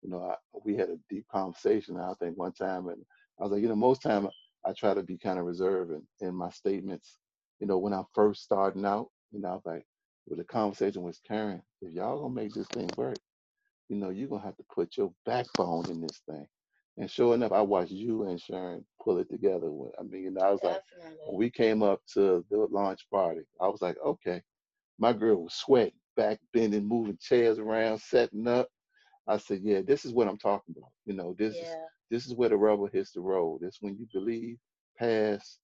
you 0.02 0.10
know, 0.10 0.22
I, 0.22 0.34
we 0.64 0.76
had 0.76 0.90
a 0.90 0.98
deep 1.08 1.26
conversation. 1.28 1.98
I 1.98 2.12
think 2.20 2.36
one 2.36 2.52
time, 2.52 2.88
and 2.88 3.02
I 3.40 3.44
was 3.44 3.52
like, 3.52 3.62
you 3.62 3.68
know, 3.68 3.76
most 3.76 4.02
time 4.02 4.28
I 4.66 4.72
try 4.72 4.94
to 4.94 5.02
be 5.02 5.16
kind 5.16 5.38
of 5.38 5.46
reserved 5.46 5.92
in, 5.92 6.28
in 6.28 6.34
my 6.34 6.50
statements. 6.50 7.18
You 7.60 7.66
know, 7.66 7.78
when 7.78 7.92
I'm 7.92 8.06
first 8.14 8.42
starting 8.42 8.84
out, 8.84 9.08
you 9.30 9.40
know, 9.40 9.48
I 9.48 9.54
was 9.54 9.62
like, 9.64 9.86
with 10.28 10.38
the 10.38 10.44
conversation 10.44 11.02
with 11.02 11.20
Karen, 11.24 11.62
if 11.80 11.92
y'all 11.92 12.20
gonna 12.20 12.34
make 12.34 12.52
this 12.54 12.66
thing 12.68 12.90
work, 12.96 13.18
you 13.88 13.96
know, 13.96 14.10
you're 14.10 14.28
gonna 14.28 14.42
have 14.42 14.56
to 14.56 14.64
put 14.74 14.96
your 14.96 15.12
backbone 15.26 15.90
in 15.90 16.00
this 16.00 16.22
thing. 16.28 16.46
And 16.98 17.10
sure 17.10 17.34
enough, 17.34 17.52
I 17.52 17.62
watched 17.62 17.92
you 17.92 18.24
and 18.24 18.40
Sharon 18.40 18.84
pull 19.02 19.18
it 19.18 19.30
together. 19.30 19.68
I 19.98 20.02
mean, 20.02 20.22
you 20.24 20.30
know, 20.30 20.42
I 20.42 20.50
was 20.50 20.60
Definitely. 20.60 21.10
like, 21.10 21.18
when 21.28 21.38
we 21.38 21.50
came 21.50 21.82
up 21.82 22.00
to 22.14 22.44
the 22.50 22.58
launch 22.70 23.06
party, 23.10 23.42
I 23.60 23.68
was 23.68 23.82
like, 23.82 23.96
okay, 24.04 24.42
my 24.98 25.12
girl 25.12 25.44
was 25.44 25.54
sweating, 25.54 25.98
back 26.16 26.40
bending, 26.52 26.86
moving 26.86 27.18
chairs 27.20 27.58
around, 27.58 28.00
setting 28.00 28.46
up. 28.46 28.68
I 29.26 29.38
said, 29.38 29.60
yeah, 29.62 29.80
this 29.82 30.04
is 30.04 30.12
what 30.12 30.28
I'm 30.28 30.38
talking 30.38 30.74
about. 30.76 30.90
You 31.06 31.14
know, 31.14 31.34
this 31.38 31.56
yeah. 31.56 31.62
is 31.62 31.76
this 32.10 32.26
is 32.26 32.34
where 32.34 32.50
the 32.50 32.56
rubber 32.56 32.88
hits 32.88 33.12
the 33.12 33.20
road. 33.20 33.60
This 33.62 33.78
when 33.80 33.96
you 33.98 34.06
believe, 34.12 34.58
pass, 34.98 35.58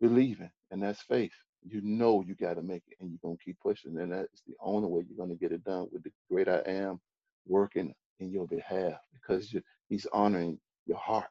believing, 0.00 0.50
and 0.70 0.82
that's 0.82 1.02
faith 1.02 1.32
you 1.68 1.80
know 1.82 2.22
you 2.26 2.34
got 2.34 2.54
to 2.54 2.62
make 2.62 2.82
it 2.88 2.96
and 3.00 3.10
you're 3.10 3.18
going 3.22 3.36
to 3.36 3.44
keep 3.44 3.58
pushing. 3.60 3.98
And 3.98 4.12
that's 4.12 4.42
the 4.46 4.54
only 4.60 4.88
way 4.88 5.04
you're 5.08 5.16
going 5.16 5.36
to 5.36 5.40
get 5.40 5.52
it 5.52 5.64
done 5.64 5.88
with 5.92 6.02
the 6.02 6.10
great 6.30 6.48
I 6.48 6.62
am 6.66 7.00
working 7.46 7.94
in 8.18 8.30
your 8.30 8.46
behalf 8.46 8.94
because 9.12 9.52
you, 9.52 9.62
he's 9.88 10.06
honoring 10.12 10.58
your 10.86 10.98
heart. 10.98 11.28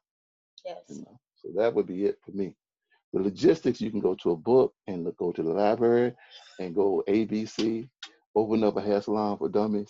Yes. 0.66 0.78
You 0.90 1.00
know? 1.02 1.20
So 1.36 1.50
that 1.56 1.74
would 1.74 1.88
be 1.88 2.06
it 2.06 2.20
for 2.24 2.32
me. 2.32 2.56
The 3.14 3.22
logistics, 3.22 3.82
you 3.82 3.90
can 3.90 4.02
go 4.02 4.16
to 4.16 4.32
a 4.32 4.36
book 4.36 4.74
and 4.88 5.04
look, 5.04 5.18
go 5.18 5.32
to 5.32 5.42
the 5.42 5.52
library 5.52 6.14
and 6.60 6.76
go 6.76 7.04
ABC, 7.08 7.90
open 8.36 8.64
up 8.64 8.78
a 8.78 8.82
hair 8.82 9.02
salon 9.02 9.38
for 9.38 9.50
dummies, 9.50 9.90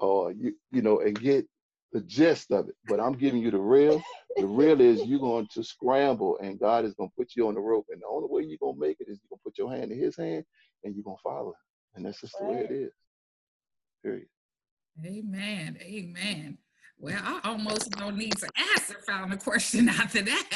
or 0.00 0.30
you 0.30 0.54
you 0.70 0.82
know, 0.82 1.00
and 1.00 1.18
get 1.18 1.46
the 1.92 2.00
gist 2.02 2.52
of 2.52 2.68
it. 2.68 2.76
But 2.86 3.00
I'm 3.00 3.14
giving 3.14 3.40
you 3.40 3.50
the 3.50 3.58
real. 3.58 4.02
The 4.36 4.46
real 4.46 4.80
is 4.80 5.04
you're 5.04 5.20
going 5.20 5.48
to 5.54 5.62
scramble 5.62 6.38
and 6.38 6.58
God 6.58 6.84
is 6.84 6.94
going 6.94 7.08
to 7.08 7.14
put 7.16 7.36
you 7.36 7.48
on 7.48 7.54
the 7.54 7.60
rope. 7.60 7.86
And 7.90 8.02
the 8.02 8.06
only 8.06 8.28
way 8.28 8.42
you're 8.42 8.58
going 8.58 8.74
to 8.74 8.80
make 8.80 9.00
it 9.00 9.08
is 9.08 9.20
you're 9.30 9.33
put 9.54 9.62
your 9.62 9.72
hand 9.72 9.92
in 9.92 9.98
his 9.98 10.16
hand 10.16 10.44
and 10.82 10.94
you're 10.94 11.04
to 11.04 11.22
follow 11.22 11.48
him. 11.48 11.54
And 11.94 12.06
that's 12.06 12.20
just 12.20 12.34
right. 12.40 12.48
the 12.48 12.54
way 12.54 12.60
it 12.64 12.70
is. 12.70 12.92
Period. 14.02 14.26
Amen. 15.04 15.78
Amen. 15.80 16.58
Well, 16.96 17.20
I 17.22 17.40
almost 17.44 17.90
don't 17.90 18.16
need 18.16 18.36
to 18.36 18.48
ask 18.56 18.86
the 18.86 18.94
final 19.06 19.36
question 19.38 19.88
after 19.88 20.22
that. 20.22 20.48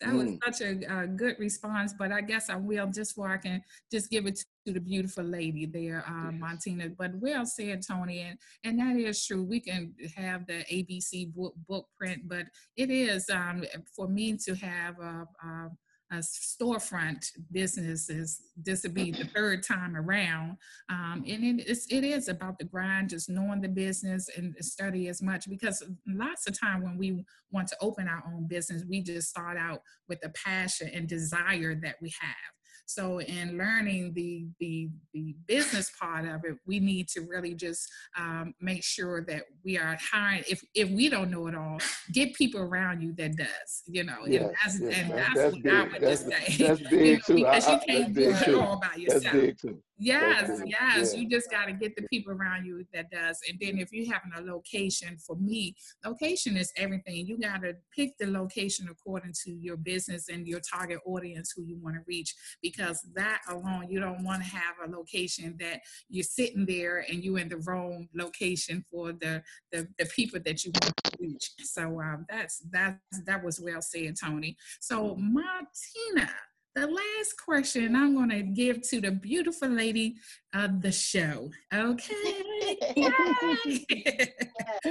That 0.00 0.10
mm. 0.10 0.38
was 0.42 0.58
such 0.58 0.66
a, 0.66 1.02
a, 1.02 1.06
good 1.08 1.36
response, 1.40 1.92
but 1.98 2.12
I 2.12 2.20
guess 2.20 2.48
I 2.48 2.56
will 2.56 2.86
just 2.86 3.16
so 3.16 3.24
I 3.24 3.36
can 3.36 3.62
just 3.90 4.08
give 4.08 4.26
it 4.26 4.38
to 4.66 4.72
the 4.72 4.80
beautiful 4.80 5.24
lady 5.24 5.66
there, 5.66 6.04
uh, 6.06 6.30
yes. 6.30 6.40
Montina. 6.40 6.96
But 6.96 7.16
well 7.16 7.44
said, 7.44 7.82
Tony, 7.86 8.20
and, 8.20 8.38
and 8.62 8.78
that 8.78 8.96
is 8.96 9.26
true. 9.26 9.42
We 9.42 9.58
can 9.58 9.92
have 10.16 10.46
the 10.46 10.64
ABC 10.72 11.34
book, 11.34 11.54
book 11.68 11.88
print, 11.98 12.22
but 12.28 12.46
it 12.76 12.90
is 12.90 13.28
um, 13.28 13.64
for 13.94 14.06
me 14.06 14.36
to 14.44 14.54
have 14.54 14.98
a, 15.00 15.26
a 15.44 15.68
uh, 16.12 16.16
storefront 16.16 17.24
businesses. 17.50 18.42
This 18.56 18.82
will 18.82 18.92
be 18.92 19.10
the 19.10 19.24
third 19.24 19.62
time 19.62 19.96
around, 19.96 20.56
um, 20.90 21.24
and 21.26 21.60
it 21.60 21.66
is, 21.66 21.86
it 21.90 22.04
is 22.04 22.28
about 22.28 22.58
the 22.58 22.64
grind, 22.64 23.10
just 23.10 23.30
knowing 23.30 23.60
the 23.60 23.68
business 23.68 24.28
and 24.36 24.54
study 24.60 25.08
as 25.08 25.22
much. 25.22 25.48
Because 25.48 25.82
lots 26.06 26.46
of 26.46 26.58
time 26.58 26.82
when 26.82 26.98
we 26.98 27.24
want 27.50 27.68
to 27.68 27.76
open 27.80 28.08
our 28.08 28.22
own 28.26 28.46
business, 28.46 28.84
we 28.88 29.02
just 29.02 29.28
start 29.28 29.56
out 29.56 29.80
with 30.08 30.20
the 30.20 30.30
passion 30.30 30.90
and 30.92 31.08
desire 31.08 31.74
that 31.82 31.96
we 32.02 32.12
have. 32.20 32.52
So 32.94 33.20
in 33.20 33.56
learning 33.56 34.12
the 34.14 34.46
the 34.60 34.90
the 35.14 35.34
business 35.46 35.90
part 35.98 36.26
of 36.26 36.44
it, 36.44 36.56
we 36.66 36.78
need 36.78 37.08
to 37.08 37.22
really 37.22 37.54
just 37.54 37.88
um, 38.18 38.54
make 38.60 38.84
sure 38.84 39.24
that 39.28 39.44
we 39.64 39.78
are 39.78 39.96
hiring. 40.12 40.44
If 40.48 40.62
if 40.74 40.90
we 40.90 41.08
don't 41.08 41.30
know 41.30 41.46
it 41.46 41.54
all, 41.54 41.78
get 42.12 42.34
people 42.34 42.60
around 42.60 43.00
you 43.00 43.14
that 43.14 43.36
does. 43.36 43.82
You 43.86 44.04
know, 44.04 44.26
yes, 44.26 44.42
and 44.42 44.50
that's, 44.50 44.80
yes, 44.80 44.98
and 44.98 45.10
that's, 45.10 45.34
that's 45.34 45.54
what 45.54 45.62
big. 45.62 45.72
I 45.72 45.82
would 45.84 45.92
that's, 46.00 46.24
just 46.24 46.26
say. 46.26 46.66
That's 46.66 46.80
big 46.90 46.92
you 46.92 47.12
know, 47.14 47.20
too. 47.20 47.34
Because 47.34 47.66
I, 47.66 47.72
you 47.72 47.80
can't 47.86 48.14
do 48.14 48.30
it 48.30 48.54
all 48.54 48.80
by 48.80 48.96
yourself. 48.96 49.22
That's 49.22 49.34
big 49.36 49.58
too. 49.58 49.82
Yes, 49.98 50.60
yes. 50.66 51.14
Yeah. 51.14 51.20
You 51.20 51.28
just 51.28 51.50
got 51.50 51.66
to 51.66 51.72
get 51.72 51.94
the 51.96 52.02
people 52.08 52.32
around 52.32 52.64
you 52.64 52.84
that 52.92 53.10
does. 53.10 53.38
And 53.48 53.58
then 53.60 53.78
if 53.78 53.92
you're 53.92 54.12
having 54.12 54.32
a 54.36 54.40
location, 54.40 55.16
for 55.18 55.36
me, 55.36 55.76
location 56.04 56.56
is 56.56 56.72
everything. 56.76 57.26
You 57.26 57.38
got 57.38 57.62
to 57.62 57.74
pick 57.94 58.16
the 58.18 58.26
location 58.26 58.88
according 58.90 59.34
to 59.44 59.52
your 59.52 59.76
business 59.76 60.28
and 60.28 60.46
your 60.46 60.60
target 60.60 60.98
audience 61.06 61.52
who 61.54 61.62
you 61.64 61.78
want 61.80 61.96
to 61.96 62.02
reach. 62.06 62.34
Because 62.62 63.06
that 63.14 63.42
alone, 63.48 63.86
you 63.88 64.00
don't 64.00 64.24
want 64.24 64.42
to 64.42 64.48
have 64.48 64.74
a 64.84 64.90
location 64.90 65.56
that 65.60 65.80
you're 66.08 66.24
sitting 66.24 66.66
there 66.66 67.04
and 67.08 67.22
you're 67.22 67.38
in 67.38 67.48
the 67.48 67.58
wrong 67.58 68.08
location 68.14 68.84
for 68.90 69.12
the 69.12 69.42
the, 69.70 69.86
the 69.98 70.06
people 70.06 70.40
that 70.44 70.64
you 70.64 70.72
want 70.82 70.96
to 71.04 71.12
reach. 71.20 71.52
So 71.58 72.00
um, 72.00 72.26
that's 72.28 72.58
that 72.70 72.98
that 73.26 73.44
was 73.44 73.60
well 73.60 73.82
said, 73.82 74.16
Tony. 74.20 74.56
So 74.80 75.16
Martina 75.16 76.30
the 76.74 76.86
last 76.86 77.34
question 77.44 77.94
I'm 77.94 78.14
going 78.14 78.30
to 78.30 78.42
give 78.42 78.82
to 78.88 79.00
the 79.00 79.10
beautiful 79.10 79.68
lady 79.68 80.16
of 80.54 80.80
the 80.80 80.92
show. 80.92 81.50
Okay. 81.72 82.42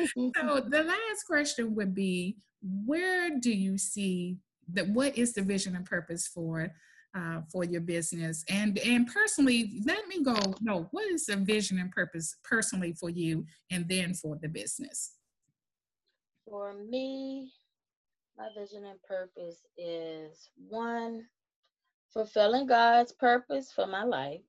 so 0.06 0.62
the 0.62 0.84
last 0.86 1.24
question 1.28 1.76
would 1.76 1.96
be 1.96 2.38
where 2.62 3.40
do 3.40 3.52
you 3.52 3.78
see 3.78 4.38
that 4.74 4.88
what 4.90 5.18
is 5.18 5.34
the 5.34 5.42
vision 5.42 5.76
and 5.76 5.86
purpose 5.86 6.28
for 6.28 6.72
uh, 7.14 7.42
for 7.52 7.66
your 7.66 7.82
business 7.82 8.46
and 8.48 8.78
and 8.80 9.08
personally 9.08 9.82
let 9.86 10.08
me 10.08 10.24
go 10.24 10.38
no 10.62 10.88
what 10.92 11.06
is 11.12 11.26
the 11.26 11.36
vision 11.36 11.78
and 11.80 11.92
purpose 11.92 12.38
personally 12.44 12.94
for 12.94 13.10
you 13.10 13.46
and 13.70 13.90
then 13.90 14.14
for 14.14 14.38
the 14.42 14.48
business 14.48 15.16
for 16.48 16.74
me 16.90 17.52
my 18.38 18.48
vision 18.58 18.86
and 18.86 19.02
purpose 19.04 19.66
is 19.78 20.50
one 20.70 21.26
fulfilling 22.14 22.68
God's 22.68 23.12
purpose 23.14 23.72
for 23.72 23.88
my 23.88 24.04
life, 24.04 24.42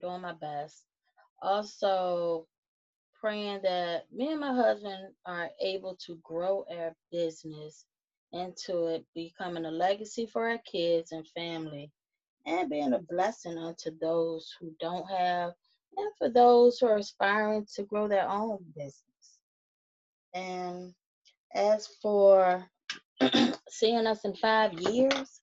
doing 0.00 0.22
my 0.22 0.32
best. 0.32 0.84
Also, 1.42 2.46
praying 3.20 3.60
that 3.62 4.04
me 4.12 4.32
and 4.32 4.40
my 4.40 4.54
husband 4.54 5.14
are 5.26 5.50
able 5.62 5.96
to 6.06 6.18
grow 6.22 6.64
our 6.70 6.94
business 7.10 7.86
into 8.32 8.86
it 8.86 9.04
becoming 9.14 9.64
a 9.64 9.70
legacy 9.70 10.26
for 10.26 10.50
our 10.50 10.58
kids 10.70 11.12
and 11.12 11.26
family 11.28 11.90
and 12.46 12.68
being 12.68 12.92
a 12.92 12.98
blessing 12.98 13.56
unto 13.56 13.90
those 14.00 14.52
who 14.60 14.72
don't 14.80 15.08
have 15.08 15.52
and 15.96 16.10
for 16.18 16.28
those 16.28 16.78
who 16.78 16.86
are 16.86 16.98
aspiring 16.98 17.66
to 17.74 17.84
grow 17.84 18.08
their 18.08 18.28
own 18.28 18.58
business. 18.76 19.38
And 20.34 20.92
as 21.54 21.86
for 22.02 22.66
seeing 23.70 24.06
us 24.06 24.24
in 24.24 24.34
five 24.36 24.74
years, 24.74 25.40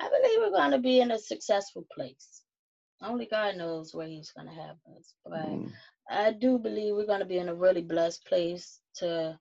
I 0.00 0.08
believe 0.08 0.38
we're 0.40 0.56
going 0.56 0.70
to 0.70 0.78
be 0.78 1.00
in 1.00 1.10
a 1.10 1.18
successful 1.18 1.84
place. 1.92 2.42
Only 3.02 3.26
God 3.26 3.56
knows 3.56 3.94
where 3.94 4.06
He's 4.06 4.32
going 4.32 4.48
to 4.48 4.54
have 4.54 4.76
us. 4.96 5.14
But 5.24 5.46
mm. 5.46 5.70
I 6.10 6.32
do 6.32 6.58
believe 6.58 6.94
we're 6.94 7.06
going 7.06 7.20
to 7.20 7.26
be 7.26 7.38
in 7.38 7.48
a 7.48 7.54
really 7.54 7.82
blessed 7.82 8.24
place 8.26 8.80
to 8.96 9.38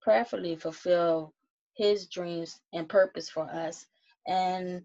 prayerfully 0.00 0.56
fulfill 0.56 1.32
His 1.74 2.06
dreams 2.06 2.60
and 2.72 2.88
purpose 2.88 3.30
for 3.30 3.44
us. 3.44 3.86
And 4.26 4.82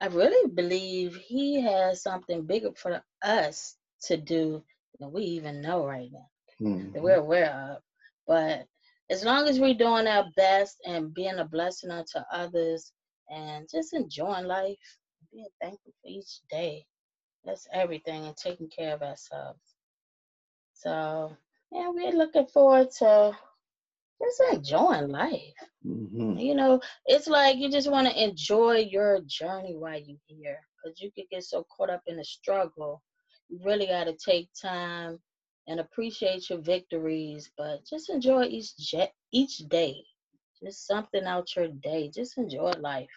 I 0.00 0.06
really 0.06 0.50
believe 0.50 1.16
He 1.16 1.60
has 1.60 2.02
something 2.02 2.46
bigger 2.46 2.72
for 2.74 3.02
us 3.22 3.76
to 4.04 4.16
do 4.16 4.62
than 4.98 5.12
we 5.12 5.22
even 5.22 5.60
know 5.60 5.86
right 5.86 6.10
now, 6.12 6.66
mm. 6.66 6.92
that 6.92 7.02
we're 7.02 7.16
aware 7.16 7.50
of. 7.52 7.82
But 8.26 8.66
as 9.10 9.24
long 9.24 9.48
as 9.48 9.58
we're 9.58 9.74
doing 9.74 10.06
our 10.06 10.26
best 10.36 10.76
and 10.86 11.12
being 11.12 11.38
a 11.38 11.44
blessing 11.44 11.90
unto 11.90 12.20
others, 12.32 12.92
and 13.30 13.68
just 13.70 13.94
enjoying 13.94 14.46
life, 14.46 14.98
being 15.32 15.48
thankful 15.60 15.92
for 16.02 16.08
each 16.08 16.40
day. 16.50 16.86
That's 17.44 17.66
everything, 17.72 18.26
and 18.26 18.36
taking 18.36 18.68
care 18.68 18.94
of 18.94 19.02
ourselves. 19.02 19.60
So, 20.74 21.36
yeah, 21.72 21.88
we're 21.90 22.12
looking 22.12 22.46
forward 22.46 22.90
to 22.98 23.36
just 24.20 24.42
enjoying 24.52 25.08
life. 25.08 25.54
Mm-hmm. 25.86 26.38
You 26.38 26.54
know, 26.54 26.80
it's 27.06 27.28
like 27.28 27.56
you 27.58 27.70
just 27.70 27.90
want 27.90 28.08
to 28.08 28.22
enjoy 28.22 28.78
your 28.90 29.20
journey 29.26 29.76
while 29.76 29.98
you're 29.98 30.18
here 30.26 30.58
because 30.76 31.00
you 31.00 31.10
could 31.12 31.28
get 31.30 31.44
so 31.44 31.66
caught 31.74 31.90
up 31.90 32.02
in 32.06 32.16
the 32.16 32.24
struggle. 32.24 33.02
You 33.48 33.60
really 33.64 33.86
got 33.86 34.04
to 34.04 34.16
take 34.16 34.48
time 34.60 35.18
and 35.66 35.80
appreciate 35.80 36.50
your 36.50 36.60
victories, 36.60 37.50
but 37.56 37.84
just 37.88 38.10
enjoy 38.10 38.44
each 38.44 38.72
each 39.32 39.58
day 39.68 40.04
just 40.62 40.86
something 40.86 41.24
out 41.24 41.54
your 41.56 41.68
day. 41.68 42.10
Just 42.14 42.38
enjoy 42.38 42.72
life. 42.80 43.08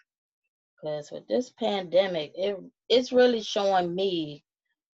Because 0.75 1.11
with 1.11 1.27
this 1.27 1.51
pandemic, 1.51 2.33
it 2.35 2.57
it's 2.89 3.11
really 3.11 3.41
showing 3.41 3.93
me 3.95 4.43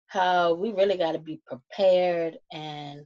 how 0.08 0.54
we 0.54 0.72
really 0.72 0.98
got 0.98 1.14
to 1.14 1.20
be 1.20 1.40
prepared 1.46 2.38
and 2.52 3.06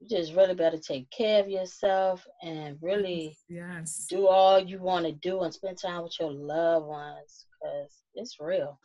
you 0.00 0.08
just 0.08 0.34
really 0.34 0.54
better 0.54 0.78
take 0.78 1.10
care 1.10 1.42
of 1.42 1.48
yourself 1.48 2.26
and 2.42 2.76
really 2.82 3.36
yes. 3.48 4.06
do 4.08 4.26
all 4.26 4.58
you 4.58 4.80
want 4.80 5.06
to 5.06 5.12
do 5.12 5.42
and 5.42 5.52
spend 5.54 5.78
time 5.78 6.02
with 6.02 6.14
your 6.20 6.32
loved 6.32 6.86
ones 6.86 7.46
because 7.50 8.02
it's 8.14 8.36
real. 8.40 8.78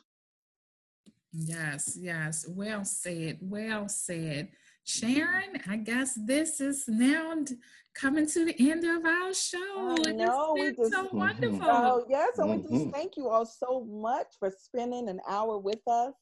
Yes, 1.32 1.98
yes. 2.00 2.46
Well 2.50 2.86
said. 2.86 3.38
Well 3.42 3.88
said. 3.88 4.50
Sharon, 4.90 5.62
I 5.68 5.78
guess 5.78 6.16
this 6.16 6.60
is 6.60 6.86
now 6.88 7.36
coming 7.94 8.26
to 8.26 8.46
the 8.46 8.56
end 8.72 8.84
of 8.84 9.06
our 9.06 9.34
show. 9.36 9.96
No, 10.08 10.56
we 10.56 10.74
just 10.74 10.92
so 10.92 11.08
wonderful. 11.14 11.60
Oh, 11.62 12.06
yes, 12.10 12.40
and 12.40 12.50
mm-hmm. 12.50 12.74
we 12.74 12.80
just 12.86 12.96
thank 12.96 13.16
you 13.16 13.30
all 13.30 13.46
so 13.46 13.86
much 13.88 14.28
for 14.40 14.52
spending 14.60 15.08
an 15.08 15.20
hour 15.30 15.60
with 15.60 15.88
us. 15.88 16.14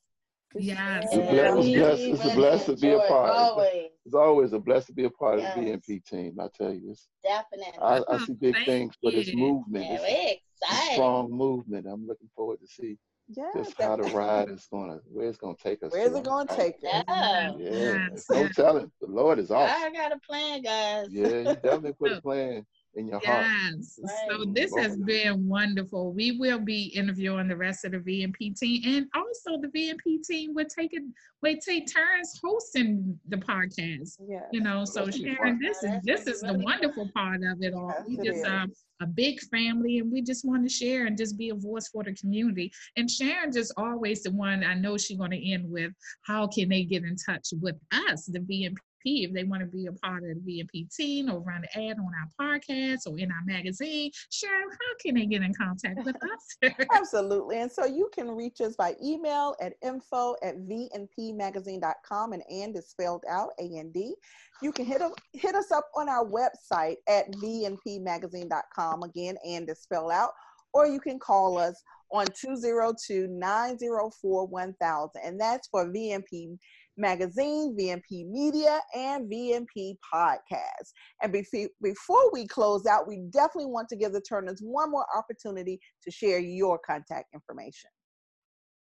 Yes, 0.55 1.05
it's 1.11 1.15
a, 1.15 1.31
bless, 1.31 1.99
it's, 1.99 2.25
a 2.25 2.35
blessing 2.35 2.75
to 2.75 2.81
be 2.81 2.91
a 2.91 2.99
part. 3.07 3.29
Always. 3.29 3.89
It's 4.05 4.15
always 4.15 4.51
a 4.51 4.59
blessing 4.59 4.87
to 4.87 4.93
be 4.93 5.05
a 5.05 5.09
part 5.11 5.39
yes. 5.39 5.55
of 5.55 5.63
the 5.63 5.71
VMP 5.71 6.05
team. 6.05 6.37
I 6.39 6.47
tell 6.53 6.73
you, 6.73 6.91
it's, 6.91 7.07
definitely. 7.23 7.79
I, 7.81 8.01
I 8.09 8.17
see 8.25 8.33
big 8.33 8.65
things 8.65 8.95
for 9.01 9.11
this 9.11 9.33
movement. 9.33 9.85
Yeah, 9.85 9.99
it's, 10.01 10.41
a, 10.69 10.93
strong 10.93 11.31
movement. 11.31 11.85
I'm 11.89 12.05
looking 12.05 12.29
forward 12.35 12.59
to 12.59 12.67
see 12.67 12.97
yeah, 13.29 13.51
just 13.55 13.81
how 13.81 13.95
the 13.95 14.03
ride 14.03 14.49
is 14.49 14.67
gonna 14.71 14.99
where 15.11 15.27
it's 15.27 15.37
gonna 15.37 15.55
take 15.61 15.83
us. 15.83 15.91
Where's 15.91 16.15
it 16.15 16.23
gonna 16.23 16.47
take 16.47 16.75
us? 16.75 17.03
Yeah, 17.07 17.53
yeah. 17.57 18.07
no 18.29 18.47
telling. 18.49 18.91
The 19.01 19.07
Lord 19.07 19.39
is 19.39 19.51
awesome. 19.51 19.83
I 19.83 19.91
got 19.91 20.11
a 20.13 20.19
plan, 20.19 20.61
guys. 20.61 21.07
Yeah, 21.11 21.27
you 21.27 21.43
definitely 21.43 21.93
put 21.93 22.13
a 22.13 22.21
plan 22.21 22.65
in 22.97 23.07
your 23.07 23.19
heart. 23.19 23.45
Yes. 23.45 23.99
So 24.29 24.45
this 24.45 24.75
has 24.75 24.97
been 24.97 25.47
wonderful. 25.47 26.11
We 26.11 26.37
will 26.37 26.59
be 26.59 26.87
interviewing 26.95 27.47
the 27.47 27.55
rest 27.55 27.85
of 27.85 27.91
the 27.91 27.99
VMP 27.99 28.57
team, 28.57 28.81
and 28.85 29.07
also 29.15 29.61
the 29.61 29.67
VMP 29.67 30.23
team 30.23 30.53
will 30.53 30.65
take 30.65 30.93
it. 30.93 31.03
We 31.41 31.59
take 31.59 31.91
turns 31.93 32.39
hosting 32.43 33.19
the 33.27 33.37
podcast. 33.37 34.17
Yeah. 34.27 34.41
You 34.51 34.61
know, 34.61 34.85
so 34.85 35.09
Sharon, 35.09 35.59
this 35.61 35.83
is 35.83 35.91
this 36.03 36.27
is 36.27 36.41
the 36.41 36.53
wonderful 36.53 37.09
part 37.13 37.41
of 37.43 37.61
it 37.61 37.73
all. 37.73 37.93
Yes, 37.97 38.07
we 38.07 38.29
just 38.29 38.45
um 38.45 38.71
a 38.99 39.05
big 39.05 39.39
family 39.41 39.99
and 39.99 40.11
we 40.11 40.21
just 40.21 40.45
want 40.45 40.67
to 40.67 40.73
share 40.73 41.05
and 41.05 41.17
just 41.17 41.37
be 41.37 41.49
a 41.49 41.55
voice 41.55 41.87
for 41.89 42.03
the 42.03 42.13
community. 42.13 42.71
And 42.95 43.09
Sharon 43.09 43.51
just 43.51 43.71
always 43.77 44.23
the 44.23 44.31
one 44.31 44.63
I 44.63 44.73
know 44.73 44.97
she's 44.97 45.17
going 45.17 45.31
to 45.31 45.51
end 45.51 45.69
with 45.69 45.91
how 46.23 46.47
can 46.47 46.69
they 46.69 46.83
get 46.83 47.03
in 47.03 47.15
touch 47.15 47.49
with 47.61 47.75
us, 47.91 48.25
the 48.25 48.39
VMP 48.39 48.77
if 49.05 49.33
they 49.33 49.43
want 49.43 49.61
to 49.61 49.67
be 49.67 49.87
a 49.87 49.91
part 49.93 50.23
of 50.23 50.29
the 50.43 50.63
VMP 50.63 50.93
team 50.93 51.29
or 51.29 51.39
run 51.39 51.63
an 51.73 51.89
ad 51.89 51.97
on 51.97 52.11
our 52.13 52.57
podcast 52.57 53.07
or 53.07 53.17
in 53.17 53.31
our 53.31 53.43
magazine, 53.45 54.11
Sharon, 54.31 54.69
how 54.69 54.95
can 55.01 55.15
they 55.15 55.25
get 55.25 55.41
in 55.41 55.53
contact 55.53 56.05
with 56.05 56.15
us? 56.15 56.75
Absolutely. 56.93 57.61
And 57.61 57.71
so 57.71 57.85
you 57.85 58.09
can 58.13 58.29
reach 58.29 58.61
us 58.61 58.75
by 58.75 58.95
email 59.03 59.55
at 59.61 59.73
info 59.83 60.35
at 60.43 60.57
vnpmagazine.com 60.57 62.33
and 62.33 62.43
and 62.49 62.75
is 62.75 62.89
spelled 62.89 63.23
out 63.29 63.49
A-N-D. 63.59 64.15
You 64.61 64.71
can 64.71 64.85
hit, 64.85 65.01
hit 65.33 65.55
us 65.55 65.71
up 65.71 65.89
on 65.95 66.09
our 66.09 66.25
website 66.25 66.95
at 67.07 67.31
vnpmagazine.com. 67.33 69.03
Again, 69.03 69.37
and 69.45 69.69
is 69.69 69.81
spelled 69.81 70.11
out. 70.11 70.31
Or 70.73 70.85
you 70.85 70.99
can 70.99 71.19
call 71.19 71.57
us 71.57 71.81
on 72.11 72.25
202 72.39 73.27
904 73.27 74.47
1000. 74.47 75.21
And 75.23 75.39
that's 75.39 75.67
for 75.67 75.85
VMP 75.87 76.57
Magazine, 76.97 77.77
VMP 77.79 78.27
Media, 78.27 78.81
and 78.95 79.31
VMP 79.31 79.95
Podcast. 80.13 80.91
And 81.21 81.31
before 81.31 82.31
we 82.33 82.47
close 82.47 82.85
out, 82.85 83.07
we 83.07 83.21
definitely 83.31 83.67
want 83.67 83.87
to 83.89 83.95
give 83.95 84.13
the 84.13 84.21
Turners 84.21 84.59
one 84.61 84.91
more 84.91 85.05
opportunity 85.15 85.79
to 86.03 86.11
share 86.11 86.39
your 86.39 86.79
contact 86.85 87.33
information. 87.33 87.89